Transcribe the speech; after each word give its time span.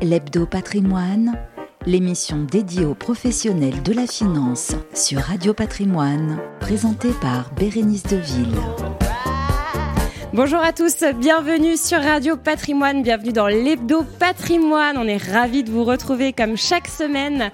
L'Hebdo 0.00 0.46
Patrimoine, 0.46 1.36
l'émission 1.84 2.44
dédiée 2.44 2.84
aux 2.84 2.94
professionnels 2.94 3.82
de 3.82 3.92
la 3.92 4.06
finance 4.06 4.76
sur 4.94 5.18
Radio 5.18 5.54
Patrimoine, 5.54 6.38
présentée 6.60 7.10
par 7.20 7.52
Bérénice 7.54 8.04
Deville. 8.04 8.54
Bonjour 10.32 10.60
à 10.60 10.72
tous, 10.72 11.02
bienvenue 11.18 11.76
sur 11.76 12.00
Radio 12.00 12.36
Patrimoine, 12.36 13.02
bienvenue 13.02 13.32
dans 13.32 13.48
l'Hebdo 13.48 14.04
Patrimoine. 14.20 14.96
On 14.98 15.08
est 15.08 15.16
ravis 15.16 15.64
de 15.64 15.70
vous 15.72 15.82
retrouver 15.82 16.32
comme 16.32 16.56
chaque 16.56 16.86
semaine 16.86 17.50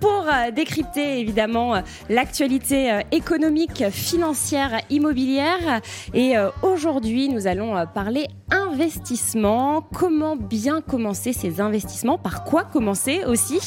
pour 0.00 0.24
euh, 0.26 0.50
décrypter 0.50 1.20
évidemment 1.20 1.76
euh, 1.76 1.80
l'actualité 2.08 2.92
euh, 2.92 3.00
économique, 3.12 3.88
financière, 3.90 4.80
immobilière. 4.90 5.80
Et 6.14 6.34
aujourd'hui, 6.62 7.28
nous 7.28 7.46
allons 7.46 7.86
parler 7.94 8.26
investissement. 8.50 9.82
Comment 9.94 10.36
bien 10.36 10.80
commencer 10.80 11.32
ces 11.32 11.60
investissements? 11.60 12.18
Par 12.18 12.44
quoi 12.44 12.64
commencer 12.64 13.24
aussi? 13.24 13.60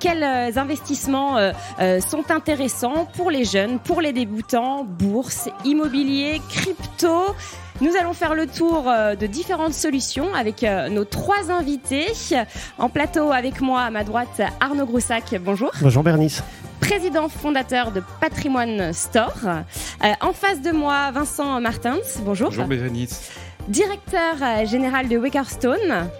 Quels 0.00 0.24
investissements 0.58 1.36
sont 2.00 2.30
intéressants 2.30 3.06
pour 3.14 3.30
les 3.30 3.44
jeunes, 3.44 3.78
pour 3.78 4.00
les 4.00 4.12
débutants? 4.12 4.84
Bourse, 4.84 5.48
immobilier, 5.64 6.40
crypto 6.48 7.34
nous 7.80 7.96
allons 7.96 8.12
faire 8.12 8.34
le 8.34 8.46
tour 8.46 8.84
de 8.84 9.26
différentes 9.26 9.74
solutions 9.74 10.34
avec 10.34 10.62
nos 10.62 11.04
trois 11.04 11.50
invités. 11.50 12.06
En 12.78 12.88
plateau 12.88 13.32
avec 13.32 13.60
moi 13.60 13.82
à 13.82 13.90
ma 13.90 14.04
droite 14.04 14.40
Arnaud 14.60 14.86
Groussac 14.86 15.34
bonjour. 15.40 15.70
Bonjour 15.80 16.02
Bernice. 16.02 16.42
Président 16.80 17.30
fondateur 17.30 17.92
de 17.92 18.02
Patrimoine 18.20 18.92
Store. 18.92 19.32
Euh, 19.46 20.12
en 20.20 20.32
face 20.34 20.60
de 20.60 20.70
moi, 20.70 21.10
Vincent 21.12 21.58
Martins, 21.58 21.96
bonjour. 22.24 22.50
Bonjour 22.50 22.66
Bernice. 22.66 23.30
Directeur 23.68 24.36
euh, 24.42 24.66
général 24.66 25.08
de 25.08 25.16
Wickerstone. 25.16 26.10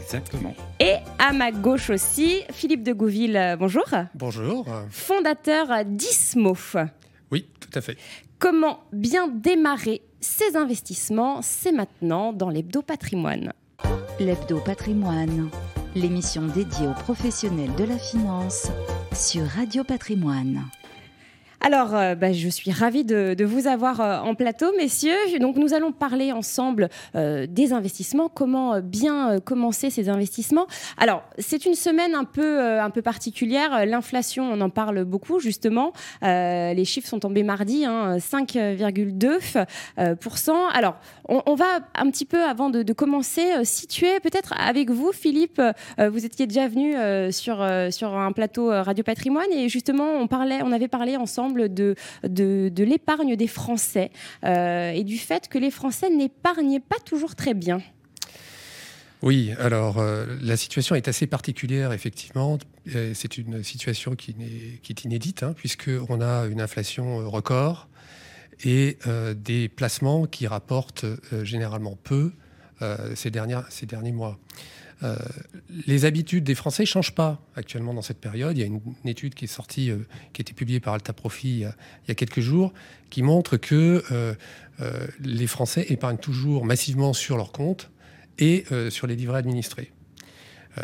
Exactement. 0.00 0.54
Et 0.78 0.94
à 1.18 1.32
ma 1.32 1.50
gauche 1.50 1.90
aussi, 1.90 2.42
Philippe 2.52 2.84
de 2.84 2.92
Gouville, 2.92 3.36
euh, 3.36 3.56
bonjour. 3.56 3.84
Bonjour. 4.14 4.66
Fondateur 4.90 5.84
d'Ismo. 5.84 6.56
Oui, 7.32 7.48
tout 7.58 7.76
à 7.76 7.80
fait. 7.80 7.96
Comment 8.38 8.78
bien 8.92 9.26
démarrer 9.26 10.02
ces 10.22 10.56
investissements 10.56 11.42
C'est 11.42 11.72
maintenant 11.72 12.32
dans 12.32 12.48
l'Hebdo 12.48 12.80
Patrimoine. 12.80 13.52
L'Hebdo 14.18 14.58
Patrimoine 14.60 15.50
l'émission 15.94 16.46
dédiée 16.46 16.86
aux 16.86 16.94
professionnels 16.94 17.74
de 17.76 17.84
la 17.84 17.98
finance 17.98 18.68
sur 19.12 19.46
Radio 19.46 19.84
Patrimoine. 19.84 20.64
Alors, 21.64 21.94
euh, 21.94 22.16
bah, 22.16 22.32
je 22.32 22.48
suis 22.48 22.72
ravie 22.72 23.04
de, 23.04 23.44
vous 23.44 23.68
avoir 23.68 24.00
euh, 24.00 24.18
en 24.18 24.34
plateau, 24.34 24.72
messieurs. 24.76 25.38
Donc, 25.38 25.56
nous 25.56 25.74
allons 25.74 25.92
parler 25.92 26.32
ensemble 26.32 26.88
euh, 27.14 27.46
des 27.48 27.72
investissements, 27.72 28.28
comment 28.28 28.80
bien 28.80 29.38
commencer 29.38 29.88
ces 29.88 30.08
investissements? 30.08 30.66
Alors, 30.98 31.22
c'est 31.38 31.64
une 31.64 31.74
semaine 31.74 32.16
un 32.16 32.24
peu, 32.24 32.60
un 32.80 32.90
peu 32.90 33.00
particulière. 33.00 33.86
L'inflation, 33.86 34.50
on 34.52 34.60
en 34.60 34.70
parle 34.70 35.04
beaucoup, 35.04 35.38
justement. 35.38 35.92
les 36.22 36.84
chiffres 36.84 37.08
sont 37.08 37.20
tombés 37.20 37.44
mardi, 37.44 37.84
5,2%. 37.84 39.66
Hein, 39.98 40.68
Alors, 40.72 40.96
on, 41.28 41.54
va 41.54 41.80
un 41.94 42.10
petit 42.10 42.24
peu, 42.24 42.42
avant 42.42 42.70
de, 42.70 42.82
de 42.82 42.92
commencer, 42.92 43.64
situer 43.64 44.18
peut-être 44.20 44.52
avec 44.58 44.90
vous, 44.90 45.12
Philippe, 45.12 45.62
vous 45.98 46.26
étiez 46.26 46.46
déjà 46.46 46.66
venu 46.66 46.94
sur, 47.32 47.64
sur 47.92 48.16
un 48.16 48.32
plateau 48.32 48.68
Radio 48.68 49.04
Patrimoine 49.04 49.52
et 49.52 49.68
justement, 49.68 50.16
on, 50.18 50.26
parlait, 50.26 50.60
on 50.62 50.72
avait 50.72 50.88
parlé 50.88 51.16
ensemble 51.16 51.51
de, 51.52 51.94
de, 52.24 52.84
l'épargne 52.84 53.36
des 53.36 53.46
Français 53.46 54.10
euh, 54.44 54.90
et 54.90 55.04
du 55.04 55.18
fait 55.18 55.48
que 55.48 55.58
les 55.58 55.70
Français 55.70 56.10
n'épargnent 56.10 56.80
pas 56.80 56.98
toujours 57.04 57.34
très 57.34 57.54
bien. 57.54 57.80
Oui, 59.22 59.52
alors 59.60 59.98
euh, 59.98 60.26
la 60.40 60.56
situation 60.56 60.96
est 60.96 61.06
assez 61.06 61.26
particulière, 61.26 61.92
effectivement. 61.92 62.58
C'est 62.86 63.38
une 63.38 63.62
situation 63.62 64.16
qui, 64.16 64.34
qui 64.82 64.92
est 64.92 65.04
inédite, 65.04 65.44
hein, 65.44 65.54
puisqu'on 65.56 66.20
a 66.20 66.46
une 66.46 66.60
inflation 66.60 67.30
record 67.30 67.88
et 68.64 68.98
euh, 69.06 69.34
des 69.34 69.68
placements 69.68 70.26
qui 70.26 70.46
rapportent 70.46 71.06
généralement 71.42 71.96
peu 72.02 72.32
ces, 73.14 73.30
dernières, 73.30 73.64
ces 73.70 73.86
derniers 73.86 74.10
mois. 74.10 74.40
Euh, 75.02 75.16
les 75.86 76.04
habitudes 76.04 76.44
des 76.44 76.54
Français 76.54 76.84
ne 76.84 76.86
changent 76.86 77.14
pas 77.14 77.40
actuellement 77.56 77.94
dans 77.94 78.02
cette 78.02 78.20
période. 78.20 78.56
Il 78.56 78.60
y 78.60 78.62
a 78.62 78.66
une, 78.66 78.80
étude 79.04 79.34
qui 79.34 79.46
est 79.46 79.48
sortie, 79.48 79.90
euh, 79.90 79.98
qui 80.32 80.40
a 80.40 80.42
été 80.42 80.52
publiée 80.52 80.80
par 80.80 80.94
Alta 80.94 81.12
Profit 81.12 81.60
il 81.60 82.08
y 82.08 82.10
a, 82.10 82.14
quelques 82.14 82.40
jours, 82.40 82.72
qui 83.10 83.22
montre 83.22 83.56
que 83.56 84.02
euh, 84.12 84.34
les 85.20 85.46
Français 85.46 85.86
épargnent 85.88 86.18
toujours 86.18 86.64
massivement 86.64 87.12
sur 87.12 87.36
leur 87.36 87.52
compte 87.52 87.90
et 88.38 88.64
sur 88.88 89.06
les 89.06 89.14
livrets 89.14 89.38
administrés. 89.38 89.92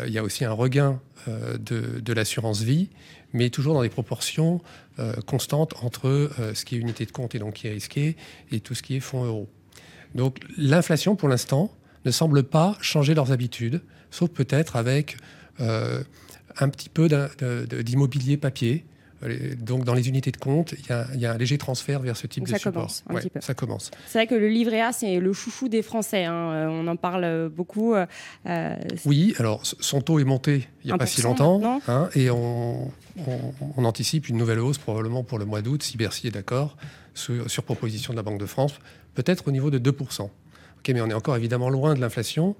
il 0.05 0.13
y 0.13 0.19
a 0.19 0.23
aussi 0.23 0.45
un 0.45 0.51
regain 0.51 1.01
de, 1.27 2.13
l'assurance 2.13 2.61
vie, 2.61 2.89
mais 3.33 3.49
toujours 3.49 3.73
dans 3.73 3.81
des 3.81 3.89
proportions 3.89 4.61
constantes 5.25 5.73
entre 5.81 6.29
ce 6.53 6.63
qui 6.63 6.75
est 6.75 6.77
unité 6.77 7.05
de 7.05 7.11
compte 7.11 7.33
et 7.35 7.39
donc 7.39 7.55
qui 7.55 7.67
est 7.67 7.71
risqué 7.71 8.15
et 8.51 8.59
tout 8.61 8.75
ce 8.75 8.83
qui 8.83 8.95
est 8.95 8.99
fonds 8.99 9.25
euros. 9.25 9.49
Donc 10.13 10.39
l'inflation, 10.57 11.15
pour 11.15 11.27
l'instant, 11.27 11.75
ne 12.05 12.11
semble 12.11 12.43
pas 12.43 12.77
changer 12.79 13.15
leurs 13.15 13.31
habitudes 13.31 13.81
sauf 14.11 14.29
peut-être 14.29 14.75
avec 14.75 15.17
euh, 15.59 16.03
un 16.59 16.69
petit 16.69 16.89
peu 16.89 17.07
d'immobilier 17.83 18.37
papier. 18.37 18.85
Donc, 19.59 19.83
dans 19.83 19.93
les 19.93 20.07
unités 20.07 20.31
de 20.31 20.37
compte, 20.37 20.73
il 20.79 21.19
y, 21.19 21.25
a 21.25 21.33
un 21.33 21.37
léger 21.37 21.57
transfert 21.57 21.99
vers 21.99 22.15
ce 22.15 22.25
type 22.25 22.47
de 22.47 22.57
support. 22.57 22.89
Ça 23.41 23.53
commence. 23.53 23.91
C'est 24.07 24.17
vrai 24.17 24.27
que 24.27 24.35
le 24.35 24.47
livret 24.47 24.79
A, 24.79 24.93
c'est 24.93 25.19
le 25.19 25.33
chouchou 25.33 25.67
des 25.67 25.81
Français. 25.81 26.23
Hein. 26.23 26.33
Euh, 26.33 26.67
on 26.69 26.87
en 26.87 26.95
parle 26.95 27.49
beaucoup. 27.49 27.95
Euh, 27.95 28.75
oui, 29.05 29.35
alors 29.37 29.61
son 29.63 30.01
taux 30.01 30.19
est 30.19 30.23
monté 30.23 30.69
il 30.83 30.87
n'y 30.87 30.93
a 30.93 30.97
pas 30.97 31.05
si 31.05 31.21
longtemps. 31.21 31.81
Hein, 31.89 32.09
et 32.15 32.29
on, 32.29 32.91
anticipe 33.77 34.29
une 34.29 34.37
nouvelle 34.37 34.59
hausse 34.59 34.77
probablement 34.77 35.23
pour 35.23 35.37
le 35.37 35.43
mois 35.43 35.61
d'août, 35.61 35.83
si 35.83 35.97
Bercy 35.97 36.27
est 36.27 36.31
d'accord, 36.31 36.77
sur, 37.13 37.51
sur, 37.51 37.63
proposition 37.63 38.13
de 38.13 38.17
la 38.17 38.23
Banque 38.23 38.39
de 38.39 38.45
France, 38.45 38.79
peut-être 39.15 39.49
au 39.49 39.51
niveau 39.51 39.69
de 39.69 39.79
2%. 39.79 40.21
Ok, 40.21 40.31
mais 40.87 41.01
on 41.01 41.09
est 41.09 41.13
encore 41.13 41.35
évidemment 41.35 41.69
loin 41.69 41.93
de 41.93 41.99
l'inflation. 41.99 42.55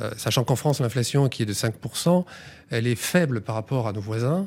Euh, 0.00 0.10
sachant 0.16 0.44
qu'en 0.44 0.56
France, 0.56 0.80
l'inflation 0.80 1.28
qui 1.28 1.42
est 1.42 1.46
de 1.46 1.52
5%, 1.52 2.24
elle 2.70 2.86
est 2.86 2.94
faible 2.94 3.40
par 3.40 3.54
rapport 3.54 3.88
à 3.88 3.92
nos 3.92 4.00
voisins. 4.00 4.46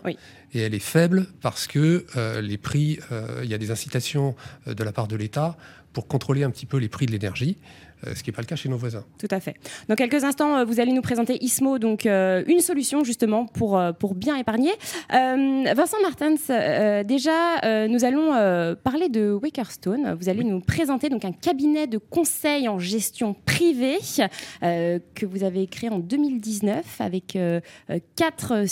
Et 0.53 0.62
elle 0.62 0.73
est 0.73 0.79
faible 0.79 1.28
parce 1.41 1.67
que 1.67 2.06
euh, 2.16 2.41
les 2.41 2.57
prix, 2.57 3.00
euh, 3.12 3.41
il 3.44 3.50
y 3.50 3.53
a 3.53 3.57
des 3.57 3.72
incitations 3.72 4.35
de 4.66 4.84
la 4.84 4.91
part 4.91 5.07
de 5.07 5.16
l'État 5.16 5.57
pour 5.94 6.07
contrôler 6.07 6.44
un 6.44 6.52
petit 6.52 6.66
peu 6.66 6.78
les 6.78 6.90
prix 6.90 7.06
de 7.06 7.12
l'énergie. 7.12 7.57
Euh, 8.07 8.16
ce 8.16 8.24
qui 8.24 8.29
n'est 8.29 8.35
pas 8.35 8.41
le 8.41 8.47
cas 8.47 8.56
chez 8.56 8.69
nos 8.69 8.78
voisins. 8.78 9.03
Tout 9.19 9.28
à 9.29 9.40
fait. 9.40 9.56
Dans 9.88 9.96
quelques 9.96 10.24
instants, 10.24 10.57
euh, 10.57 10.66
vous 10.66 10.79
allez 10.79 10.91
nous 10.91 11.02
présenter 11.02 11.38
ISMO, 11.44 11.78
donc 11.78 12.06
euh, 12.06 12.44
une 12.47 12.59
solution 12.59 13.03
justement 13.03 13.46
pour, 13.46 13.79
pour 14.00 14.16
bien 14.16 14.35
épargner. 14.38 14.72
Vincent 15.09 15.97
Martens, 16.02 16.47
déjà, 17.06 17.88
nous 17.88 18.03
allons 18.03 18.75
parler 18.84 19.09
de 19.09 19.31
Wakerstone. 19.31 20.16
Vous 20.19 20.29
allez 20.29 20.44
nous 20.44 20.59
présenter 20.59 21.09
donc 21.09 21.25
un 21.25 21.31
cabinet 21.31 21.88
de 21.88 21.97
conseil 21.97 22.68
en 22.68 22.79
gestion 22.79 23.35
privée 23.46 24.00
que 24.62 25.25
vous 25.25 25.44
avez 25.44 25.68
créé 25.68 25.90
en 25.90 26.00
2019 26.00 27.02
avec 27.02 27.38
quatre 28.16 28.66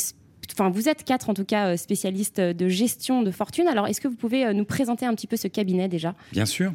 Enfin, 0.52 0.72
vous 0.72 0.90
êtes 0.90 1.04
quatre 1.04 1.30
en 1.30 1.36
tout 1.36 1.46
cas 1.46 1.78
spécialistes 1.78 2.42
de 2.42 2.68
gestion 2.68 3.22
de 3.22 3.30
fortune. 3.30 3.68
Alors, 3.68 3.88
est-ce 3.88 4.02
que 4.02 4.08
vous 4.08 4.16
pouvez 4.16 4.52
nous 4.54 4.66
présenter 4.66 5.06
un 5.06 5.14
petit 5.14 5.28
peu 5.28 5.38
ce 5.38 5.48
cabinet 5.48 5.88
déjà? 5.88 6.16
Bien 6.32 6.48
sûr. 6.48 6.74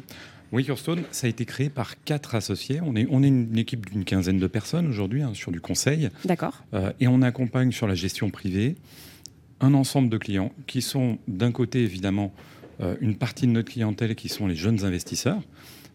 Wickerstone, 0.51 1.03
ça 1.11 1.27
a 1.27 1.29
été 1.29 1.45
créé 1.45 1.69
par 1.69 2.01
quatre 2.03 2.35
associés. 2.35 2.79
On 2.83 2.95
est, 2.95 3.07
on 3.09 3.23
est 3.23 3.27
une 3.27 3.57
équipe 3.57 3.89
d'une 3.89 4.05
quinzaine 4.05 4.39
de 4.39 4.47
personnes 4.47 4.87
aujourd'hui 4.87 5.21
hein, 5.21 5.33
sur 5.33 5.51
du 5.51 5.59
conseil. 5.59 6.09
D'accord. 6.23 6.63
Euh, 6.73 6.91
et 6.99 7.07
on 7.07 7.21
accompagne 7.21 7.71
sur 7.71 7.87
la 7.87 7.95
gestion 7.95 8.29
privée 8.29 8.75
un 9.61 9.73
ensemble 9.73 10.09
de 10.09 10.17
clients 10.17 10.51
qui 10.67 10.81
sont 10.81 11.17
d'un 11.27 11.51
côté 11.51 11.83
évidemment 11.83 12.33
euh, 12.81 12.95
une 12.99 13.15
partie 13.15 13.47
de 13.47 13.51
notre 13.51 13.71
clientèle 13.71 14.15
qui 14.15 14.29
sont 14.29 14.47
les 14.47 14.55
jeunes 14.55 14.83
investisseurs. 14.83 15.41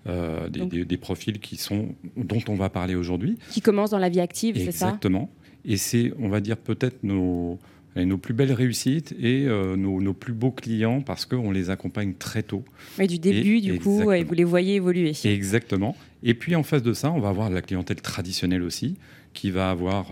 Euh, 0.06 0.48
des, 0.48 0.86
des, 0.86 0.96
profils 0.96 1.38
qui 1.40 1.58
sont, 1.58 1.94
dont 2.16 2.40
on 2.48 2.54
va 2.54 2.70
parler 2.70 2.94
aujourd'hui. 2.94 3.36
Qui 3.50 3.60
commencent 3.60 3.90
dans 3.90 3.98
la 3.98 4.08
vie 4.08 4.20
active, 4.20 4.56
c'est 4.56 4.72
ça? 4.72 4.86
Exactement. 4.86 5.30
Et 5.66 5.76
c'est, 5.76 6.14
on 6.18 6.30
va 6.30 6.40
dire, 6.40 6.56
peut-être 6.56 7.04
nos, 7.04 7.58
nos 7.96 8.18
plus 8.18 8.34
belles 8.34 8.52
réussites 8.52 9.14
et 9.20 9.46
euh, 9.46 9.76
nos, 9.76 10.12
plus 10.12 10.32
beaux 10.32 10.50
clients 10.50 11.00
parce 11.00 11.26
qu'on 11.26 11.50
les 11.50 11.70
accompagne 11.70 12.14
très 12.14 12.42
tôt. 12.42 12.64
Mais 12.98 13.06
du 13.06 13.18
début, 13.18 13.60
du 13.60 13.78
coup, 13.78 14.12
et 14.12 14.24
vous 14.24 14.34
les 14.34 14.44
voyez 14.44 14.76
évoluer. 14.76 15.12
Exactement. 15.24 15.96
Et 16.22 16.34
puis 16.34 16.54
en 16.54 16.62
face 16.62 16.82
de 16.82 16.92
ça, 16.92 17.10
on 17.10 17.20
va 17.20 17.28
avoir 17.28 17.50
la 17.50 17.62
clientèle 17.62 18.00
traditionnelle 18.00 18.62
aussi, 18.62 18.96
qui 19.34 19.50
va 19.50 19.70
avoir 19.70 20.06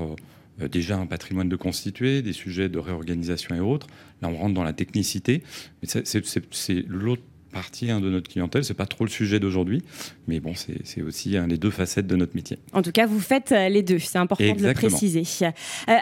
euh, 0.61 0.69
déjà 0.69 0.99
un 0.99 1.07
patrimoine 1.07 1.49
de 1.49 1.57
constitué, 1.57 2.23
des 2.23 2.33
sujets 2.33 2.69
de 2.69 2.79
réorganisation 2.79 3.55
et 3.55 3.61
autres. 3.61 3.87
Là, 4.23 4.29
on 4.29 4.37
rentre 4.37 4.55
dans 4.55 4.65
la 4.65 4.73
technicité. 4.73 5.43
Mais 5.83 5.89
c'est 5.89 6.85
l'autre 6.89 7.23
partie 7.53 7.91
hein, 7.91 8.01
de 8.01 8.11
notre 8.11 8.29
clientèle. 8.29 8.65
C'est 8.65 8.75
pas 8.75 8.87
trop 8.87 9.05
le 9.05 9.11
sujet 9.11 9.41
d'aujourd'hui, 9.41 9.83
mais 10.27 10.41
bon, 10.41 10.53
c'est 10.55 11.03
aussi 11.03 11.37
les 11.49 11.59
deux 11.59 11.71
facettes 11.71 12.07
de 12.07 12.17
notre 12.17 12.35
métier. 12.35 12.59
En 12.73 12.83
tout 12.83 12.93
cas, 12.93 13.07
vous 13.07 13.21
faites 13.21 13.53
euh, 13.53 13.69
les 13.69 13.83
deux. 13.83 13.99
C'est 13.99 14.19
important 14.19 14.55
de 14.55 14.67
le 14.67 14.75
préciser. 14.75 15.23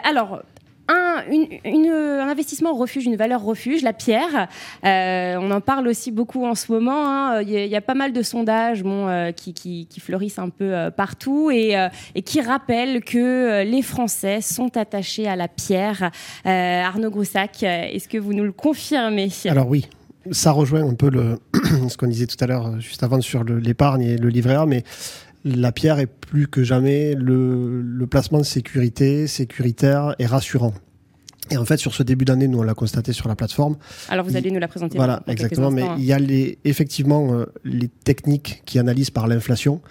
alors, 0.03 0.41
un 0.87 2.29
investissement 2.29 2.73
refuge, 2.73 3.05
une 3.05 3.15
valeur 3.15 3.43
refuge, 3.43 3.81
la 3.81 3.93
pierre. 3.93 4.47
on 4.83 5.51
en 5.51 5.61
parle 5.61 5.87
aussi 5.87 6.11
beaucoup 6.11 6.45
en 6.45 6.55
ce 6.55 6.71
moment. 6.71 7.07
Hein. 7.07 7.41
Il, 7.41 7.49
y 7.49 7.75
a, 7.75 7.81
pas 7.81 7.93
mal 7.93 8.13
de 8.13 8.21
sondages 8.21 8.83
bon, 8.83 9.31
qui, 9.35 9.87
fleurissent 9.99 10.39
un 10.39 10.49
peu 10.49 10.89
partout 10.95 11.51
et, 11.51 11.75
et, 12.15 12.21
qui 12.21 12.41
rappellent 12.41 13.03
que 13.03 13.63
les 13.63 13.81
Français 13.81 14.41
sont 14.41 14.77
attachés 14.77 15.27
à 15.27 15.35
la 15.35 15.47
pierre. 15.47 16.11
Arnaud 16.45 17.09
Groussac, 17.09 17.63
est-ce 17.63 18.07
que 18.07 18.17
vous 18.17 18.33
nous 18.33 18.43
le 18.43 18.51
confirmez? 18.51 19.29
Alors 19.45 19.67
oui, 19.67 19.87
ça 20.31 20.51
rejoint 20.51 20.87
un 20.87 20.93
peu 20.93 21.09
le, 21.09 21.39
ce 21.89 21.97
qu'on 21.97 22.07
disait 22.07 22.27
tout 22.27 22.37
à 22.39 22.47
l'heure, 22.47 22.79
juste 22.79 23.03
avant, 23.03 23.19
sur 23.21 23.43
l'épargne 23.43 24.01
et 24.01 24.17
le 24.17 24.29
livret 24.29 24.55
A, 24.55 24.65
mais 24.65 24.83
la 25.45 25.71
pierre 25.71 25.99
est 25.99 26.07
plus 26.07 26.47
que 26.47 26.63
jamais 26.63 27.13
le, 27.15 28.05
placement 28.09 28.39
de 28.39 28.43
sécurité, 28.43 29.27
sécuritaire 29.27 30.15
et 30.19 30.25
rassurant. 30.25 30.73
Et 31.49 31.57
en 31.57 31.63
fait, 31.63 31.77
sur 31.77 31.93
ce 31.93 32.03
début 32.03 32.25
d'année, 32.25 32.47
nous, 32.47 32.59
on 32.59 32.63
l'a 32.63 32.73
constaté 32.73 33.13
sur 33.13 33.29
la 33.29 33.35
plateforme. 33.35 33.77
Alors, 34.09 34.25
vous 34.25 34.35
allez 34.35 34.51
nous 34.51 34.59
la 34.59 34.67
présenter. 34.67 34.97
Voilà, 34.97 35.23
exactement. 35.27 35.71
Mais 35.71 35.85
il 35.97 36.03
y 36.03 36.11
a 36.11 36.19
les, 36.19 36.59
effectivement 36.65 37.33
euh, 37.33 37.45
les 37.63 37.87
techniques 37.87 38.63
qui 38.65 38.79
analysent 38.79 39.11
par 39.11 39.27
l'inflation. 39.27 39.81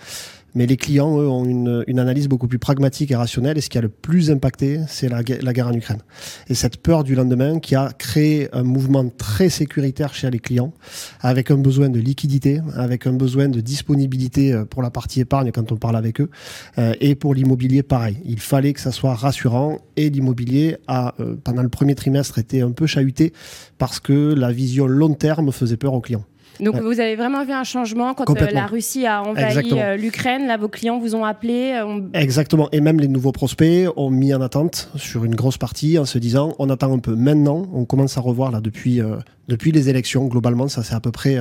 Mais 0.56 0.64
les 0.64 0.78
clients, 0.78 1.20
eux, 1.20 1.28
ont 1.28 1.44
une, 1.44 1.84
une, 1.86 1.98
analyse 1.98 2.28
beaucoup 2.28 2.48
plus 2.48 2.58
pragmatique 2.58 3.10
et 3.10 3.14
rationnelle. 3.14 3.58
Et 3.58 3.60
ce 3.60 3.68
qui 3.68 3.76
a 3.76 3.82
le 3.82 3.90
plus 3.90 4.30
impacté, 4.30 4.80
c'est 4.88 5.10
la, 5.10 5.22
guerre 5.22 5.68
en 5.68 5.74
Ukraine. 5.74 6.00
Et 6.48 6.54
cette 6.54 6.78
peur 6.78 7.04
du 7.04 7.14
lendemain 7.14 7.58
qui 7.58 7.74
a 7.74 7.90
créé 7.98 8.48
un 8.54 8.62
mouvement 8.62 9.06
très 9.06 9.50
sécuritaire 9.50 10.14
chez 10.14 10.30
les 10.30 10.38
clients, 10.38 10.72
avec 11.20 11.50
un 11.50 11.58
besoin 11.58 11.90
de 11.90 12.00
liquidité, 12.00 12.62
avec 12.74 13.06
un 13.06 13.12
besoin 13.12 13.50
de 13.50 13.60
disponibilité 13.60 14.54
euh, 14.54 14.64
pour 14.64 14.80
la 14.80 14.88
partie 14.90 15.20
épargne 15.20 15.52
quand 15.52 15.72
on 15.72 15.76
parle 15.76 15.96
avec 15.96 16.22
eux, 16.22 16.30
euh, 16.78 16.94
et 17.02 17.16
pour 17.16 17.34
l'immobilier, 17.34 17.82
pareil. 17.82 18.16
Il 18.24 18.40
fallait 18.40 18.72
que 18.72 18.80
ça 18.80 18.92
soit 18.92 19.14
rassurant. 19.14 19.78
Et 19.96 20.08
l'immobilier 20.08 20.78
a, 20.86 21.14
euh, 21.20 21.36
pendant 21.44 21.62
le 21.62 21.68
premier 21.68 21.94
trimestre, 21.94 22.38
été 22.38 22.62
un 22.62 22.72
peu 22.72 22.86
chahuté 22.86 23.34
parce 23.76 24.00
que 24.00 24.32
la 24.32 24.52
vision 24.52 24.86
long 24.86 25.12
terme 25.12 25.52
faisait 25.52 25.76
peur 25.76 25.92
aux 25.92 26.00
clients. 26.00 26.24
Donc 26.60 26.76
vous 26.76 27.00
avez 27.00 27.16
vraiment 27.16 27.44
vu 27.44 27.52
un 27.52 27.64
changement 27.64 28.14
quand 28.14 28.40
euh, 28.40 28.50
la 28.50 28.66
Russie 28.66 29.06
a 29.06 29.22
envahi 29.22 29.72
euh, 29.72 29.96
l'Ukraine. 29.96 30.46
Là, 30.46 30.56
vos 30.56 30.68
clients 30.68 30.98
vous 30.98 31.14
ont 31.14 31.24
appelé. 31.24 31.72
Euh, 31.74 32.00
Exactement. 32.14 32.68
Et 32.72 32.80
même 32.80 33.00
les 33.00 33.08
nouveaux 33.08 33.32
prospects 33.32 33.88
ont 33.96 34.10
mis 34.10 34.34
en 34.34 34.40
attente 34.40 34.90
sur 34.96 35.24
une 35.24 35.34
grosse 35.34 35.58
partie 35.58 35.98
en 35.98 36.04
se 36.04 36.18
disant 36.18 36.54
on 36.58 36.70
attend 36.70 36.92
un 36.92 36.98
peu 36.98 37.14
maintenant. 37.14 37.66
On 37.72 37.84
commence 37.84 38.16
à 38.18 38.20
revoir 38.20 38.50
là 38.50 38.60
depuis 38.60 39.00
depuis 39.48 39.70
les 39.70 39.88
élections, 39.88 40.26
globalement, 40.26 40.66
ça 40.66 40.82
c'est 40.82 40.94
à 40.94 41.00
peu 41.00 41.12
près, 41.12 41.38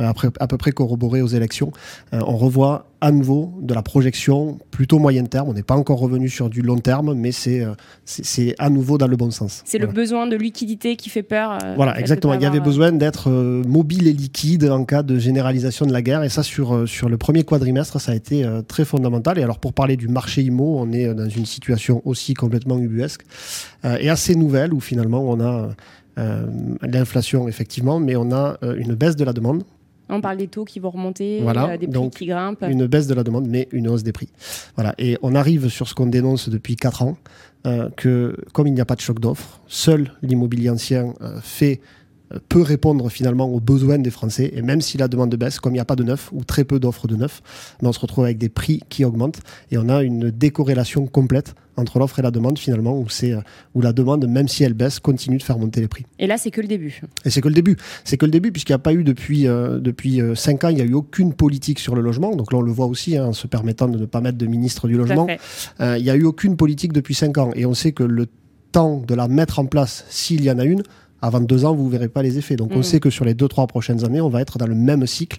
euh, 0.00 0.12
à 0.40 0.46
peu 0.48 0.58
près 0.58 0.72
corroboré 0.72 1.22
aux 1.22 1.28
élections. 1.28 1.72
Euh, 2.12 2.20
on 2.26 2.36
revoit 2.36 2.86
à 3.00 3.12
nouveau 3.12 3.54
de 3.60 3.74
la 3.74 3.82
projection 3.82 4.58
plutôt 4.72 4.98
moyen 4.98 5.24
terme. 5.24 5.48
On 5.48 5.52
n'est 5.52 5.62
pas 5.62 5.76
encore 5.76 6.00
revenu 6.00 6.28
sur 6.28 6.50
du 6.50 6.62
long 6.62 6.78
terme, 6.78 7.14
mais 7.14 7.30
c'est 7.30 7.62
euh, 7.62 7.74
c'est 8.04 8.56
à 8.58 8.70
nouveau 8.70 8.98
dans 8.98 9.06
le 9.06 9.16
bon 9.16 9.30
sens. 9.30 9.62
C'est 9.64 9.78
le 9.78 9.86
besoin 9.86 10.26
de 10.26 10.36
liquidité 10.36 10.96
qui 10.96 11.10
fait 11.10 11.22
peur. 11.22 11.58
voilà, 11.76 11.98
exactement. 12.00 12.34
Il 12.34 12.42
y 12.42 12.46
avait 12.46 12.60
besoin 12.60 12.90
d'être 12.90 13.30
mobile 13.30 14.08
et 14.08 14.12
liquide 14.12 14.64
en 14.64 14.84
cas 14.84 15.02
de 15.02 15.18
généralisation 15.18 15.86
de 15.86 15.92
la 15.92 16.02
guerre. 16.02 16.24
Et 16.24 16.28
ça, 16.28 16.42
sur, 16.42 16.88
sur 16.88 17.08
le 17.08 17.16
premier 17.16 17.44
quadrimestre, 17.44 18.00
ça 18.00 18.12
a 18.12 18.14
été 18.14 18.44
très 18.66 18.84
fondamental. 18.84 19.38
Et 19.38 19.42
alors, 19.42 19.58
pour 19.58 19.74
parler 19.74 19.96
du 19.96 20.08
marché 20.08 20.42
IMO, 20.42 20.78
on 20.78 20.92
est 20.92 21.14
dans 21.14 21.28
une 21.28 21.46
situation 21.46 22.02
aussi 22.04 22.34
complètement 22.34 22.78
ubuesque 22.78 23.22
et 23.84 24.08
assez 24.08 24.34
nouvelle 24.34 24.72
où 24.72 24.80
finalement 24.80 25.22
on 25.22 25.40
a 25.40 25.68
euh, 26.16 26.46
l'inflation, 26.82 27.48
effectivement, 27.48 27.98
mais 27.98 28.14
on 28.14 28.30
a 28.30 28.56
euh, 28.62 28.76
une 28.76 28.94
baisse 28.94 29.16
de 29.16 29.24
la 29.24 29.32
demande. 29.32 29.64
On 30.08 30.20
parle 30.20 30.36
des 30.36 30.48
taux 30.48 30.64
qui 30.64 30.80
vont 30.80 30.90
remonter, 30.90 31.42
euh, 31.42 31.76
des 31.76 31.86
prix 31.86 32.10
qui 32.10 32.26
grimpent. 32.26 32.64
Une 32.68 32.86
baisse 32.86 33.06
de 33.06 33.14
la 33.14 33.24
demande, 33.24 33.46
mais 33.48 33.68
une 33.72 33.88
hausse 33.88 34.02
des 34.02 34.12
prix. 34.12 34.28
Voilà. 34.74 34.94
Et 34.98 35.18
on 35.22 35.34
arrive 35.34 35.68
sur 35.68 35.88
ce 35.88 35.94
qu'on 35.94 36.06
dénonce 36.06 36.48
depuis 36.48 36.76
4 36.76 37.02
ans, 37.02 37.16
que 37.96 38.36
comme 38.52 38.66
il 38.66 38.74
n'y 38.74 38.80
a 38.80 38.84
pas 38.84 38.96
de 38.96 39.00
choc 39.00 39.18
d'offres, 39.18 39.60
seul 39.66 40.12
l'immobilier 40.22 40.70
ancien 40.70 41.14
fait 41.42 41.80
peut 42.48 42.62
répondre 42.62 43.08
finalement 43.10 43.46
aux 43.46 43.60
besoins 43.60 43.98
des 43.98 44.10
Français. 44.10 44.52
Et 44.54 44.62
même 44.62 44.80
si 44.80 44.98
la 44.98 45.08
demande 45.08 45.34
baisse, 45.36 45.60
comme 45.60 45.72
il 45.72 45.76
n'y 45.76 45.80
a 45.80 45.84
pas 45.84 45.96
de 45.96 46.04
neuf 46.04 46.30
ou 46.32 46.44
très 46.44 46.64
peu 46.64 46.78
d'offres 46.78 47.06
de 47.06 47.16
neuf, 47.16 47.42
mais 47.82 47.88
on 47.88 47.92
se 47.92 48.00
retrouve 48.00 48.24
avec 48.24 48.38
des 48.38 48.48
prix 48.48 48.80
qui 48.88 49.04
augmentent 49.04 49.40
et 49.70 49.78
on 49.78 49.88
a 49.88 50.02
une 50.02 50.30
décorrélation 50.30 51.06
complète 51.06 51.54
entre 51.76 51.98
l'offre 51.98 52.18
et 52.18 52.22
la 52.22 52.30
demande 52.30 52.58
finalement, 52.58 52.98
où, 52.98 53.08
c'est, 53.08 53.34
où 53.74 53.80
la 53.80 53.92
demande, 53.92 54.26
même 54.26 54.48
si 54.48 54.64
elle 54.64 54.74
baisse, 54.74 55.00
continue 55.00 55.38
de 55.38 55.42
faire 55.42 55.58
monter 55.58 55.80
les 55.80 55.88
prix. 55.88 56.06
Et 56.18 56.26
là, 56.26 56.38
c'est 56.38 56.50
que 56.50 56.60
le 56.60 56.68
début. 56.68 57.00
Et 57.24 57.30
c'est 57.30 57.40
que 57.40 57.48
le 57.48 57.54
début. 57.54 57.76
C'est 58.04 58.16
que 58.16 58.24
le 58.24 58.30
début, 58.30 58.52
puisqu'il 58.52 58.72
n'y 58.72 58.76
a 58.76 58.78
pas 58.78 58.92
eu 58.92 59.04
depuis, 59.04 59.48
euh, 59.48 59.80
depuis 59.80 60.20
5 60.34 60.64
euh, 60.64 60.66
ans, 60.66 60.70
il 60.70 60.76
n'y 60.76 60.82
a 60.82 60.84
eu 60.84 60.94
aucune 60.94 61.32
politique 61.32 61.78
sur 61.78 61.94
le 61.94 62.02
logement. 62.02 62.36
Donc 62.36 62.52
là, 62.52 62.58
on 62.58 62.62
le 62.62 62.72
voit 62.72 62.86
aussi, 62.86 63.16
hein, 63.16 63.26
en 63.26 63.32
se 63.32 63.46
permettant 63.46 63.88
de 63.88 63.98
ne 63.98 64.06
pas 64.06 64.20
mettre 64.20 64.38
de 64.38 64.46
ministre 64.46 64.88
du 64.88 64.96
logement. 64.96 65.26
Euh, 65.80 65.98
il 65.98 66.04
n'y 66.04 66.10
a 66.10 66.14
eu 66.14 66.24
aucune 66.24 66.56
politique 66.56 66.92
depuis 66.92 67.14
5 67.14 67.38
ans. 67.38 67.50
Et 67.54 67.66
on 67.66 67.74
sait 67.74 67.92
que 67.92 68.04
le 68.04 68.26
temps 68.72 69.02
de 69.06 69.14
la 69.14 69.28
mettre 69.28 69.58
en 69.58 69.66
place, 69.66 70.04
s'il 70.08 70.44
y 70.44 70.50
en 70.50 70.58
a 70.58 70.64
une, 70.64 70.82
avant 71.26 71.40
deux 71.40 71.64
ans, 71.64 71.74
vous 71.74 71.86
ne 71.86 71.90
verrez 71.90 72.08
pas 72.08 72.22
les 72.22 72.38
effets. 72.38 72.56
Donc 72.56 72.72
on 72.72 72.80
mm. 72.80 72.84
sait 72.84 73.00
que 73.00 73.10
sur 73.10 73.24
les 73.24 73.34
deux, 73.34 73.48
trois 73.48 73.66
prochaines 73.66 74.04
années, 74.04 74.20
on 74.20 74.28
va 74.28 74.40
être 74.40 74.58
dans 74.58 74.66
le 74.66 74.74
même 74.74 75.06
cycle, 75.06 75.38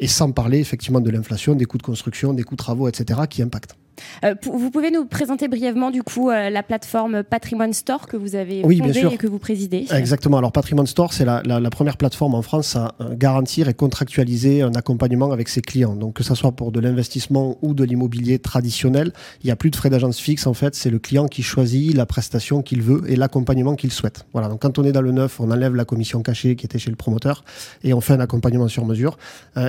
et 0.00 0.08
sans 0.08 0.30
parler 0.32 0.58
effectivement 0.58 1.00
de 1.00 1.10
l'inflation, 1.10 1.54
des 1.54 1.64
coûts 1.64 1.78
de 1.78 1.82
construction, 1.82 2.32
des 2.32 2.42
coûts 2.42 2.54
de 2.54 2.58
travaux, 2.58 2.88
etc., 2.88 3.20
qui 3.28 3.42
impactent. 3.42 3.76
Euh, 4.24 4.34
vous 4.42 4.70
pouvez 4.70 4.90
nous 4.90 5.04
présenter 5.04 5.48
brièvement 5.48 5.90
du 5.90 6.02
coup 6.02 6.30
euh, 6.30 6.50
la 6.50 6.62
plateforme 6.62 7.22
Patrimoine 7.22 7.72
Store 7.72 8.06
que 8.06 8.16
vous 8.16 8.34
avez 8.34 8.62
fondée 8.62 9.06
et 9.12 9.16
que 9.16 9.26
vous 9.26 9.38
présidez 9.38 9.86
Exactement. 9.90 10.38
Alors 10.38 10.52
Patrimoine 10.52 10.86
Store, 10.86 11.12
c'est 11.12 11.24
la, 11.24 11.42
première 11.70 11.96
plateforme 11.96 12.34
en 12.34 12.42
France 12.42 12.76
à 12.76 12.94
euh, 13.00 13.14
garantir 13.14 13.68
et 13.68 13.74
contractualiser 13.74 14.62
un 14.62 14.74
accompagnement 14.74 15.32
avec 15.32 15.48
ses 15.48 15.60
clients. 15.60 15.96
Donc 15.96 16.14
que 16.14 16.22
ce 16.22 16.34
soit 16.34 16.52
pour 16.52 16.72
de 16.72 16.80
l'investissement 16.80 17.58
ou 17.62 17.74
de 17.74 17.84
l'immobilier 17.84 18.38
traditionnel, 18.38 19.12
il 19.42 19.46
n'y 19.46 19.50
a 19.50 19.56
plus 19.56 19.70
de 19.70 19.76
frais 19.76 19.90
d'agence 19.90 20.18
fixe. 20.18 20.46
En 20.46 20.54
fait, 20.54 20.74
c'est 20.74 20.90
le 20.90 20.98
client 20.98 21.26
qui 21.26 21.42
choisit 21.42 21.94
la 21.94 22.06
prestation 22.06 22.62
qu'il 22.62 22.82
veut 22.82 23.02
et 23.08 23.16
l'accompagnement 23.16 23.74
qu'il 23.74 23.92
souhaite. 23.92 24.26
Voilà. 24.32 24.48
Donc 24.48 24.62
quand 24.62 24.78
on 24.78 24.84
est 24.84 24.92
dans 24.92 25.02
le 25.02 25.12
neuf, 25.12 25.40
on 25.40 25.50
enlève 25.50 25.74
la 25.74 25.84
commission 25.84 26.22
cachée 26.22 26.56
qui 26.56 26.64
était 26.66 26.78
chez 26.78 26.90
le 26.90 26.96
promoteur 26.96 27.44
et 27.82 27.92
on 27.92 28.00
fait 28.00 28.14
un 28.14 28.20
accompagnement 28.20 28.68
sur 28.68 28.84
mesure. 28.84 29.18